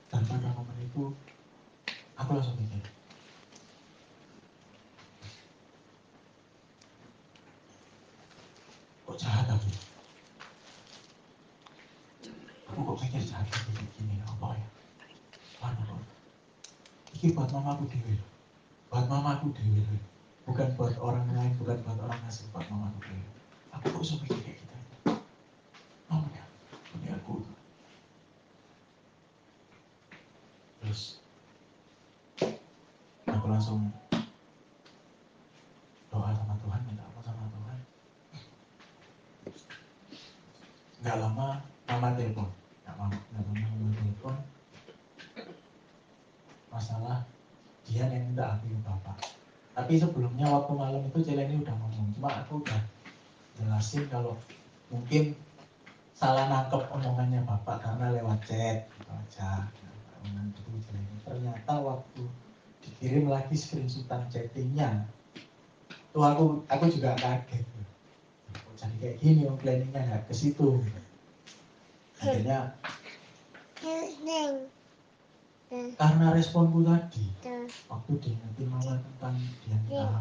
Dan 0.08 0.22
pada 0.24 0.48
momen 0.54 0.78
itu 0.80 1.12
aku 2.20 2.30
langsung 2.36 2.56
mikir 2.60 2.84
kok 9.08 9.16
jahat 9.16 9.48
aku 9.48 9.68
aku 12.68 12.78
kok 12.84 12.98
pikir 13.08 13.22
jahat 13.24 13.48
kayak 13.48 13.88
gini 13.96 14.20
apa 14.28 14.54
ya 14.54 14.68
Waduh, 15.60 15.84
kok. 15.84 16.00
Ini 17.20 17.36
buat 17.36 17.52
mamaku 17.52 17.84
dewi. 17.92 18.16
Buat 18.88 19.06
mamaku 19.12 19.52
dewi 19.52 19.84
loh. 19.84 20.00
Bukan 20.48 20.72
buat 20.74 20.96
orang 20.96 21.28
lain, 21.36 21.52
bukan 21.60 21.76
buat 21.84 22.00
orang 22.00 22.20
asing, 22.24 22.48
buat 22.48 22.64
mamaku 22.72 23.04
dewi. 23.04 23.24
Aku 23.76 23.86
kok 23.92 24.04
mikir 24.24 24.40
kayak 24.40 24.56
gitu. 24.56 24.76
Mamanya, 26.08 26.44
ini 26.96 27.08
aku. 27.12 27.44
Terus, 30.80 31.20
aku 33.28 33.46
langsung 33.60 33.92
doa 36.08 36.32
sama 36.32 36.56
Tuhan, 36.64 36.80
minta 36.88 37.04
apa 37.04 37.20
sama 37.20 37.44
Tuhan. 37.52 37.78
Gak 41.04 41.20
lama, 41.20 41.60
mama 41.84 42.08
telepon. 42.16 42.48
Gak 42.88 42.96
lama, 42.96 43.12
gak 43.12 43.44
lama 43.44 43.60
mama 43.68 43.88
telepon 43.92 44.36
masalah 46.72 47.20
dia 47.84 48.08
yang 48.08 48.32
minta 48.32 48.56
ke 48.64 48.72
bapak 48.80 49.28
tapi 49.76 49.98
sebelumnya 50.00 50.48
waktu 50.48 50.72
malam 50.72 51.02
itu 51.04 51.18
Celeni 51.20 51.60
udah 51.60 51.74
ngomong 51.76 52.14
cuma 52.16 52.30
aku 52.40 52.62
udah 52.62 52.80
jelasin 53.58 54.06
kalau 54.08 54.38
mungkin 54.88 55.34
salah 56.14 56.46
nangkep 56.46 56.88
omongannya 56.94 57.42
bapak 57.42 57.82
karena 57.82 58.14
lewat 58.16 58.40
chat 58.46 58.88
gitu 58.88 59.10
aja 59.10 59.68
Nah, 60.20 60.46
Celeni. 60.54 61.16
ternyata 61.26 61.74
waktu 61.80 62.22
dikirim 63.00 63.32
lagi 63.32 63.56
screenshotan 63.56 64.28
chattingnya. 64.28 65.08
Tuh 66.12 66.20
aku 66.20 66.60
aku 66.68 66.84
juga 66.92 67.16
kaget. 67.16 67.64
Kok 68.52 68.74
jadi 68.76 68.96
kayak 69.00 69.16
gini 69.24 69.48
om 69.48 69.56
planningnya 69.56 70.04
nggak 70.04 70.28
ke 70.28 70.34
situ. 70.36 70.84
Akhirnya 72.20 72.76
karena 75.96 76.26
responku 76.36 76.84
tadi 76.84 77.24
waktu 77.88 78.12
diingetin 78.20 78.68
mama 78.68 78.98
tentang 79.00 79.38
dia 79.64 79.78
minta 79.86 80.20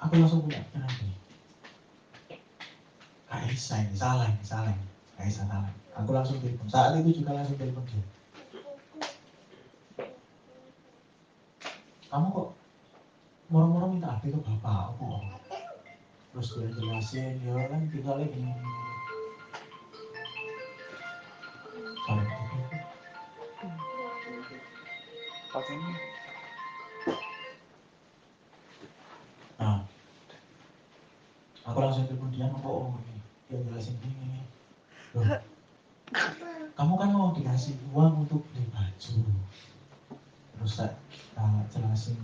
aku 0.00 0.12
langsung 0.16 0.42
punya 0.48 0.64
pikiran 0.64 0.90
gini 0.96 1.16
Kak 3.28 3.46
Isa 3.52 3.84
ini 3.84 3.94
salah 3.94 4.32
ini 4.32 4.42
salah 4.42 4.72
ini. 4.72 4.88
Kak 5.20 5.28
Isa 5.28 5.44
salah 5.44 5.68
aku 5.94 6.10
langsung 6.10 6.40
telepon. 6.40 6.66
Saat 6.72 6.98
itu 6.98 7.22
juga 7.22 7.36
langsung 7.36 7.60
telepon 7.60 7.84
dia 7.86 8.02
kamu 12.14 12.30
kok 12.30 12.54
moro-moro 13.50 13.90
minta 13.90 14.14
HP 14.14 14.30
ke 14.30 14.38
bapak 14.38 14.94
aku 14.94 15.18
terus 16.30 16.54
dia 16.54 16.70
jelasin 16.70 17.42
ya 17.42 17.66
kan 17.66 17.90
kita 17.90 18.14
lagi. 18.14 18.38
Nah, 18.38 18.54
aku 31.66 31.78
langsung 31.82 32.06
telepon 32.06 32.30
dia 32.30 32.46
ngomong 32.46 32.94
oh 32.94 33.02
ini. 33.10 33.18
Dia 33.50 33.58
jelasin 33.58 33.98
gini 33.98 34.38
Loh, 35.18 35.42
kamu 36.78 36.94
kan 36.94 37.10
mau 37.10 37.34
dikasih 37.34 37.74
uang 37.90 38.22
untuk 38.22 38.46
beli 38.54 38.70
baju 38.70 39.18
tak 40.72 40.96
tak 41.36 41.68
jelasin. 41.68 42.16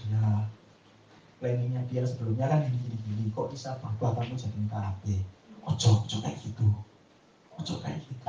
Dia 0.00 0.46
planningnya 1.40 1.82
dia 1.88 2.04
sebelumnya 2.04 2.46
kan 2.46 2.62
gini 2.68 2.78
gini 2.84 2.96
gini 3.04 3.24
kok 3.32 3.50
bisa 3.50 3.76
berubah 3.80 4.20
kamu 4.20 4.36
jadi 4.36 4.56
minta 4.56 4.78
HP 4.80 5.24
ojo 5.64 6.04
ojo 6.04 6.16
kayak 6.20 6.38
gitu. 6.40 6.68
Ojo 7.58 7.74
kayak 7.84 8.00
gitu. 8.04 8.24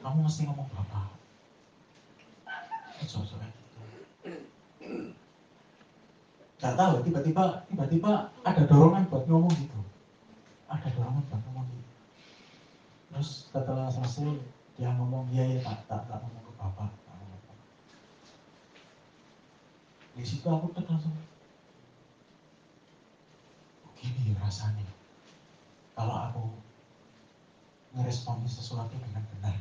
Kamu 0.00 0.18
mesti 0.24 0.48
ngomong 0.48 0.68
bapak 0.72 1.08
ojo 3.04 3.16
ojo 3.24 3.34
kayak 3.40 3.52
gitu. 3.52 3.80
Nggak 6.60 6.74
tahu 6.76 6.94
tiba-tiba 7.04 7.44
tiba-tiba 7.72 8.12
ada 8.44 8.62
dorongan 8.68 9.08
buat 9.08 9.24
ngomong 9.24 9.52
gitu. 9.56 9.80
Ada 10.68 10.88
dorongan 10.92 11.24
buat 11.28 11.40
ngomong 11.48 11.66
gitu. 11.72 11.92
Terus 13.10 13.28
setelah 13.48 13.88
selesai 13.88 14.59
dia 14.80 14.88
ngomong 14.96 15.28
iya 15.28 15.44
ya 15.44 15.60
tak 15.60 15.84
tak 15.84 16.08
tak 16.08 16.24
ngomong 16.24 16.40
ke 16.40 16.52
bapak. 16.56 16.88
di 20.16 20.24
situ 20.24 20.48
aku 20.48 20.72
langsung 20.72 21.12
begini 23.84 24.32
rasanya? 24.40 24.88
Kalau 25.92 26.16
aku 26.16 26.44
ngeresponi 27.92 28.48
sesuatu 28.48 28.96
dengan 28.96 29.20
benar. 29.36 29.56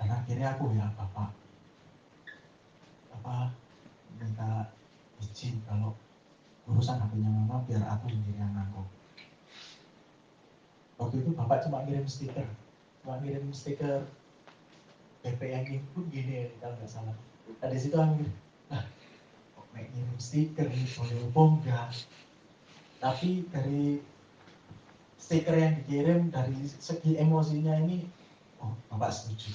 Dan 0.00 0.08
akhirnya 0.08 0.56
aku 0.56 0.72
ya 0.72 0.88
bapak 0.96 1.28
apa 3.12 3.52
minta 4.16 4.72
izin 5.20 5.60
kalau 5.68 5.92
urusan 6.64 6.96
HP-nya 6.96 7.28
mama 7.28 7.60
biar 7.68 7.84
aku 7.84 8.08
sendiri 8.08 8.40
yang 8.40 8.56
nanggung 8.56 8.88
waktu 10.96 11.20
itu 11.20 11.36
bapak 11.36 11.60
cuma 11.60 11.84
ngirim 11.84 12.08
stiker 12.08 12.48
cuma 13.02 13.18
ngirim 13.22 13.50
stiker 13.54 14.04
BPM 15.22 15.82
pun 15.92 16.06
gini 16.08 16.44
ya 16.44 16.44
kalau 16.62 16.74
nggak 16.78 16.90
salah. 16.90 17.16
Nah 17.58 17.68
situ 17.74 17.96
nah 18.68 18.84
kok 19.56 19.66
kayak 19.74 19.88
ngirim 19.94 20.18
stiker 20.20 20.66
boleh 20.68 21.18
apa 21.26 21.42
enggak 21.42 21.88
tapi 22.98 23.46
dari 23.54 24.02
stiker 25.18 25.54
yang 25.54 25.74
dikirim 25.82 26.34
dari 26.34 26.58
segi 26.66 27.14
emosinya 27.18 27.78
ini 27.86 28.06
oh 28.58 28.74
bapak 28.90 29.14
setuju. 29.14 29.54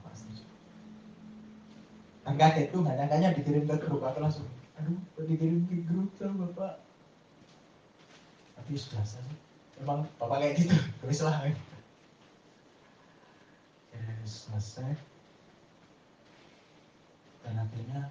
Bapak 0.00 0.12
setuju. 0.16 0.44
Kaget 2.28 2.66
tuh 2.72 2.80
nggak 2.84 2.96
nyangkanya 2.96 3.28
dikirim 3.36 3.64
ke 3.64 3.76
grup 3.80 4.04
aku 4.04 4.20
langsung 4.20 4.48
aduh 4.78 4.96
dikirim 5.24 5.64
ke 5.68 5.84
grup 5.84 6.08
sama 6.16 6.48
bapak? 6.48 6.80
Tapi 8.56 8.72
sudah 8.76 9.04
sih 9.04 9.24
emang 9.82 10.06
bapak 10.18 10.38
kayak 10.42 10.54
gitu 10.62 10.76
terus 11.02 11.20
Akhirnya 14.08 14.24
selesai. 14.24 14.96
Dan 17.44 17.60
akhirnya 17.60 18.08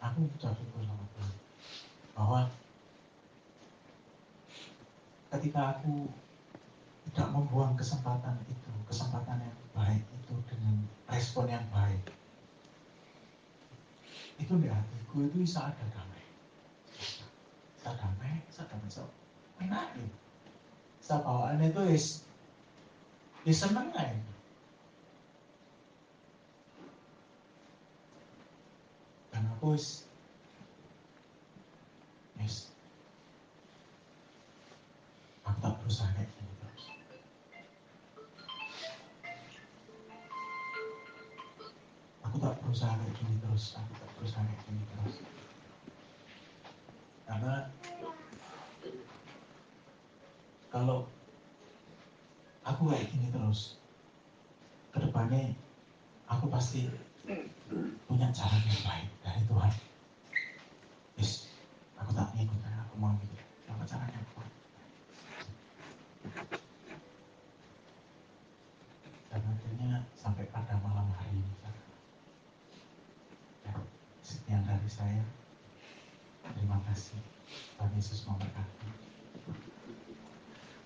aku 0.00 0.24
bersyukur 0.24 0.80
sama 0.88 1.04
Tuhan 1.12 1.34
bahwa 2.16 2.40
ketika 5.36 5.60
aku 5.76 6.08
tidak 7.12 7.28
membuang 7.28 7.76
kesempatan 7.76 8.40
itu, 8.48 8.72
kesempatan 8.88 9.44
yang 9.44 9.56
baik 9.76 10.00
itu 10.00 10.34
dengan 10.48 10.88
respon 11.12 11.44
yang 11.52 11.64
baik, 11.68 12.08
itu 14.40 14.52
di 14.64 14.68
hatiku 14.72 15.28
itu 15.28 15.36
bisa 15.44 15.68
ada 15.68 15.84
damai, 15.92 16.24
bisa 17.76 17.92
damai, 18.00 18.32
bisa 18.48 18.64
damai, 18.64 18.88
so 18.88 19.04
enak 19.60 19.92
gitu 20.00 20.23
sa 21.04 21.20
bawaan 21.20 21.60
itu 21.60 21.84
is 21.92 22.24
isang 23.44 23.76
aja. 23.76 24.16
Dan 29.28 29.44
aku 29.52 29.76
is 29.76 30.08
is 32.40 32.72
aku 35.44 35.60
tak 35.60 35.76
berusaha 35.84 36.08
terus. 36.08 36.84
Aku 42.24 42.36
tak 42.40 42.56
berusaha 42.64 42.96
kayak 42.96 43.12
gini 43.20 43.36
terus. 43.44 43.76
Aku 43.76 43.92
tak 44.00 44.08
berusaha 44.16 44.40
kayak 44.40 44.60
gini 44.64 44.82
terus. 44.88 45.14
Karena 47.28 47.68
kalau 50.74 51.06
aku 52.66 52.90
kayak 52.90 53.06
gini 53.06 53.30
terus 53.30 53.78
ke 54.90 54.98
depannya 54.98 55.54
aku 56.26 56.50
pasti 56.50 56.90
punya 58.10 58.34
cara 58.34 58.58
yang 58.58 58.82
baik 58.82 59.08
dari 59.22 59.42
Tuhan. 59.46 59.72
Yes 61.14 61.46
aku 61.94 62.10
tak 62.10 62.34
ngikut 62.34 62.58
aku 62.58 62.94
mau 62.98 63.14
gitu 63.22 63.38
apa 63.70 63.86
caranya? 63.86 64.18
Apa 64.18 64.42
dan 69.30 69.42
akhirnya 69.46 70.02
sampai 70.18 70.42
pada 70.50 70.74
malam 70.82 71.06
hari 71.14 71.38
ini 71.38 71.54
ya, 73.62 73.78
sekian 74.26 74.66
dari 74.66 74.90
saya. 74.90 75.22
Terima 76.50 76.82
kasih. 76.90 77.22
Tuhan 77.78 77.94
Yesus 77.94 78.26
memberkati 78.26 78.84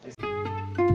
It's 0.04 0.87